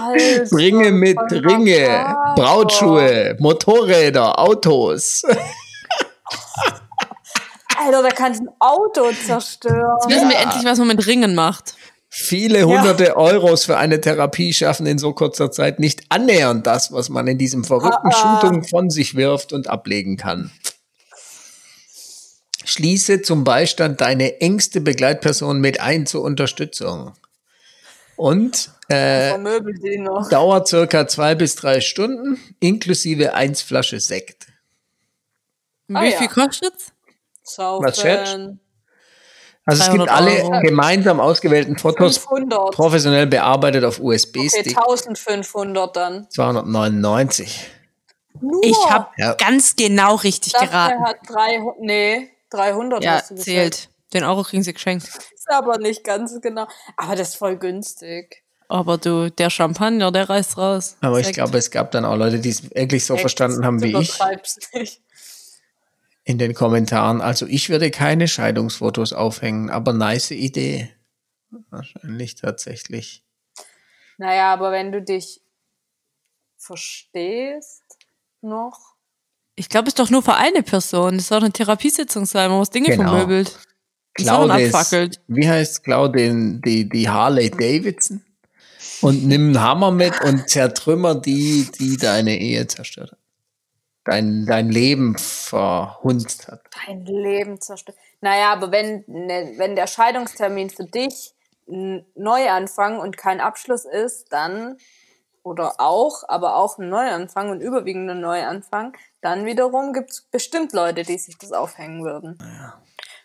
Also, 0.02 0.56
Ringe 0.56 0.90
mit 0.90 1.18
Ringe, 1.30 1.88
Macabro. 1.88 2.42
Brautschuhe, 2.42 3.36
Motorräder, 3.38 4.38
Autos. 4.38 5.22
Alter, 7.84 8.02
da 8.02 8.10
kannst 8.10 8.40
du 8.40 8.46
ein 8.46 8.50
Auto 8.60 9.10
zerstören. 9.26 9.98
Jetzt 10.02 10.16
wissen 10.16 10.28
wir 10.28 10.38
endlich, 10.38 10.64
was 10.64 10.78
man 10.78 10.88
mit 10.88 11.06
Ringen 11.06 11.34
macht. 11.34 11.74
Viele 12.14 12.66
hunderte 12.66 13.16
Euros 13.16 13.64
für 13.64 13.78
eine 13.78 13.98
Therapie 14.00 14.52
schaffen 14.52 14.84
in 14.84 14.98
so 14.98 15.14
kurzer 15.14 15.50
Zeit 15.50 15.78
nicht 15.80 16.02
annähernd 16.10 16.66
das, 16.66 16.92
was 16.92 17.08
man 17.08 17.26
in 17.26 17.38
diesem 17.38 17.64
verrückten 17.64 18.10
Ah, 18.12 18.12
ah. 18.12 18.40
Shooting 18.40 18.64
von 18.64 18.90
sich 18.90 19.14
wirft 19.14 19.54
und 19.54 19.68
ablegen 19.68 20.18
kann. 20.18 20.50
Schließe 22.64 23.22
zum 23.22 23.44
Beistand 23.44 24.02
deine 24.02 24.40
engste 24.40 24.82
Begleitperson 24.82 25.60
mit 25.60 25.80
ein 25.80 26.04
zur 26.06 26.22
Unterstützung. 26.22 27.14
Und 28.16 28.70
äh, 28.88 29.32
dauert 30.30 30.68
circa 30.68 31.06
zwei 31.08 31.34
bis 31.34 31.54
drei 31.54 31.80
Stunden, 31.80 32.38
inklusive 32.60 33.34
eins 33.34 33.62
Flasche 33.62 34.00
Sekt. 34.00 34.46
Wie 35.88 35.96
Ah, 35.96 36.04
ja. 36.04 36.18
viel 36.18 36.28
kostet's? 36.28 36.92
Was 37.56 38.00
schätzt? 38.00 38.32
Saufen. 38.32 38.60
Also 39.64 39.82
es 39.84 39.90
gibt 39.90 40.08
300 40.08 40.10
alle 40.10 40.42
Euro. 40.42 40.60
gemeinsam 40.60 41.20
ausgewählten 41.20 41.78
Fotos 41.78 42.18
500. 42.18 42.72
professionell 42.74 43.26
bearbeitet 43.26 43.84
auf 43.84 43.98
Okay, 44.00 44.06
USB-Stick. 44.16 44.76
1500 44.76 45.94
dann. 45.96 46.28
299. 46.30 47.70
Nur. 48.40 48.64
Ich 48.64 48.76
habe 48.90 49.08
Ja. 49.18 49.34
ganz 49.34 49.76
genau 49.76 50.16
richtig 50.16 50.54
er 50.54 50.66
geraten. 50.66 51.04
hat 51.04 51.16
300, 51.28 51.78
nee, 51.80 52.30
300 52.50 53.04
Ja, 53.04 53.12
hast 53.12 53.30
du 53.30 53.34
gesagt. 53.36 53.44
zählt. 53.44 53.88
Den 54.12 54.24
Euro 54.24 54.42
kriegen 54.42 54.62
sie 54.62 54.72
geschenkt. 54.74 55.04
Ist 55.06 55.50
aber 55.50 55.78
nicht 55.78 56.04
ganz 56.04 56.38
genau. 56.40 56.66
Aber 56.96 57.16
das 57.16 57.30
ist 57.30 57.36
voll 57.36 57.56
günstig. 57.56 58.42
Aber 58.68 58.96
du, 58.98 59.30
der 59.30 59.50
Champagner, 59.50 60.10
der 60.12 60.28
reißt 60.30 60.56
raus. 60.56 60.96
Aber 61.00 61.18
ich 61.20 61.26
Sekt. 61.26 61.36
glaube, 61.36 61.58
es 61.58 61.70
gab 61.70 61.90
dann 61.90 62.04
auch 62.04 62.16
Leute, 62.16 62.38
die 62.38 62.48
es 62.50 62.70
wirklich 62.74 63.04
so 63.04 63.16
verstanden 63.16 63.64
haben 63.66 63.82
wie 63.82 63.92
Du 63.92 64.00
ich 64.00 64.18
nicht. 64.72 65.02
in 66.24 66.38
den 66.38 66.54
Kommentaren. 66.54 67.20
Also 67.20 67.46
ich 67.46 67.68
würde 67.68 67.90
keine 67.90 68.28
Scheidungsfotos 68.28 69.12
aufhängen, 69.12 69.68
aber 69.70 69.92
nice 69.92 70.30
Idee. 70.30 70.90
Wahrscheinlich 71.70 72.36
tatsächlich. 72.36 73.22
Naja, 74.16 74.52
aber 74.52 74.72
wenn 74.72 74.90
du 74.92 75.02
dich 75.02 75.42
verstehst 76.56 77.82
noch. 78.40 78.78
Ich 79.54 79.68
glaube, 79.68 79.88
es 79.88 79.92
ist 79.94 79.98
doch 79.98 80.10
nur 80.10 80.22
für 80.22 80.34
eine 80.34 80.62
Person. 80.62 81.16
Das 81.18 81.28
soll 81.28 81.40
eine 81.40 81.52
Therapiesitzung 81.52 82.24
sein. 82.24 82.48
Man 82.50 82.58
muss 82.58 82.70
Dinge 82.70 82.88
Genau. 82.96 83.10
vermöbelt. 83.10 83.58
Claudes, 84.14 84.74
abfackelt. 84.74 85.20
wie 85.28 85.48
heißt 85.48 85.84
Claude, 85.84 86.60
die, 86.64 86.88
die 86.88 87.08
Harley 87.08 87.50
Davidson? 87.50 88.22
Und 89.00 89.26
nimm 89.26 89.46
einen 89.46 89.60
Hammer 89.60 89.90
mit 89.90 90.20
und 90.22 90.48
zertrümmer 90.48 91.14
die, 91.14 91.68
die 91.78 91.96
deine 91.96 92.38
Ehe 92.38 92.66
zerstört 92.66 93.12
hat. 93.12 93.18
Dein, 94.04 94.46
dein 94.46 94.70
Leben 94.70 95.16
verhunzt 95.16 96.48
hat. 96.48 96.62
dein 96.86 97.04
Leben 97.06 97.60
zerstört. 97.60 97.96
Naja, 98.20 98.52
aber 98.52 98.72
wenn, 98.72 99.04
ne, 99.06 99.54
wenn 99.56 99.76
der 99.76 99.86
Scheidungstermin 99.86 100.70
für 100.70 100.84
dich 100.84 101.34
ein 101.68 102.04
Neuanfang 102.14 102.98
und 102.98 103.16
kein 103.16 103.40
Abschluss 103.40 103.84
ist, 103.84 104.32
dann, 104.32 104.76
oder 105.44 105.74
auch, 105.78 106.24
aber 106.28 106.56
auch 106.56 106.78
ein 106.78 106.88
Neuanfang 106.88 107.50
und 107.50 107.60
überwiegend 107.60 108.10
ein 108.10 108.20
Neuanfang, 108.20 108.96
dann 109.20 109.46
wiederum 109.46 109.92
gibt 109.92 110.10
es 110.10 110.22
bestimmt 110.22 110.72
Leute, 110.72 111.02
die 111.02 111.18
sich 111.18 111.38
das 111.38 111.52
aufhängen 111.52 112.04
würden. 112.04 112.38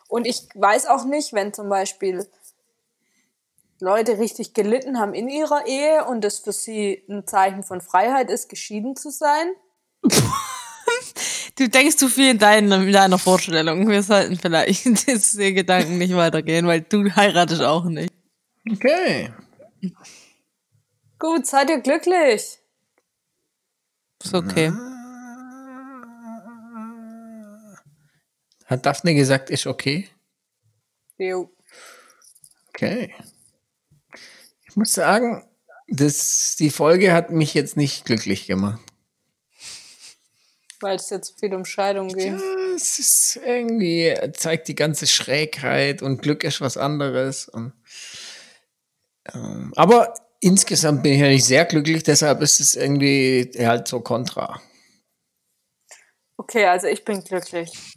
Und 0.07 0.25
ich 0.25 0.47
weiß 0.55 0.85
auch 0.87 1.05
nicht, 1.05 1.33
wenn 1.33 1.53
zum 1.53 1.69
Beispiel 1.69 2.25
Leute 3.79 4.17
richtig 4.17 4.53
gelitten 4.53 4.99
haben 4.99 5.13
in 5.13 5.29
ihrer 5.29 5.67
Ehe 5.67 6.05
und 6.05 6.23
es 6.25 6.39
für 6.39 6.53
sie 6.53 7.03
ein 7.09 7.27
Zeichen 7.27 7.63
von 7.63 7.81
Freiheit 7.81 8.29
ist, 8.31 8.49
geschieden 8.49 8.95
zu 8.95 9.11
sein. 9.11 9.51
Du 11.55 11.67
denkst 11.67 11.97
zu 11.97 12.07
viel 12.07 12.31
in, 12.31 12.37
deiner- 12.39 12.81
in 12.81 12.91
deiner 12.91 13.17
Vorstellung. 13.17 13.87
Wir 13.87 14.01
sollten 14.03 14.37
vielleicht 14.37 14.85
diese 15.07 15.53
Gedanken 15.53 15.97
nicht 15.97 16.15
weitergehen, 16.15 16.67
weil 16.67 16.81
du 16.81 17.03
heiratest 17.15 17.61
auch 17.61 17.85
nicht. 17.85 18.13
Okay. 18.71 19.31
Gut, 21.19 21.45
seid 21.47 21.69
ihr 21.69 21.79
glücklich? 21.79 22.59
Ist 24.23 24.33
okay. 24.33 24.71
Hat 28.67 28.85
Daphne 28.85 29.15
gesagt, 29.15 29.49
ist 29.49 29.65
okay? 29.65 30.09
Jo. 31.17 31.49
Okay. 32.69 33.15
Ich 34.69 34.75
muss 34.75 34.93
sagen, 34.93 35.47
das, 35.87 36.57
die 36.59 36.69
Folge 36.69 37.13
hat 37.13 37.31
mich 37.31 37.53
jetzt 37.53 37.77
nicht 37.77 38.05
glücklich 38.05 38.45
gemacht. 38.45 38.81
Weil 40.81 40.97
es 40.97 41.09
jetzt 41.09 41.39
viel 41.39 41.55
um 41.55 41.63
Scheidung 41.63 42.09
geht. 42.09 42.33
Ja, 42.33 42.75
es 42.75 42.99
ist 42.99 43.39
irgendwie, 43.43 44.15
zeigt 44.33 44.67
die 44.67 44.75
ganze 44.75 45.07
Schrägheit 45.07 46.01
und 46.01 46.21
Glück 46.21 46.43
ist 46.43 46.59
was 46.59 46.75
anderes. 46.75 47.47
Und, 47.47 47.73
ähm, 49.33 49.71
aber 49.77 50.13
insgesamt 50.41 51.03
bin 51.03 51.13
ich 51.13 51.21
ja 51.21 51.27
nicht 51.27 51.45
sehr 51.45 51.63
glücklich, 51.63 52.03
deshalb 52.03 52.41
ist 52.41 52.59
es 52.59 52.75
irgendwie 52.75 53.49
halt 53.57 53.87
so 53.87 54.01
kontra. 54.01 54.61
Okay, 56.35 56.65
also 56.65 56.87
ich 56.87 57.03
bin 57.03 57.23
glücklich. 57.23 57.96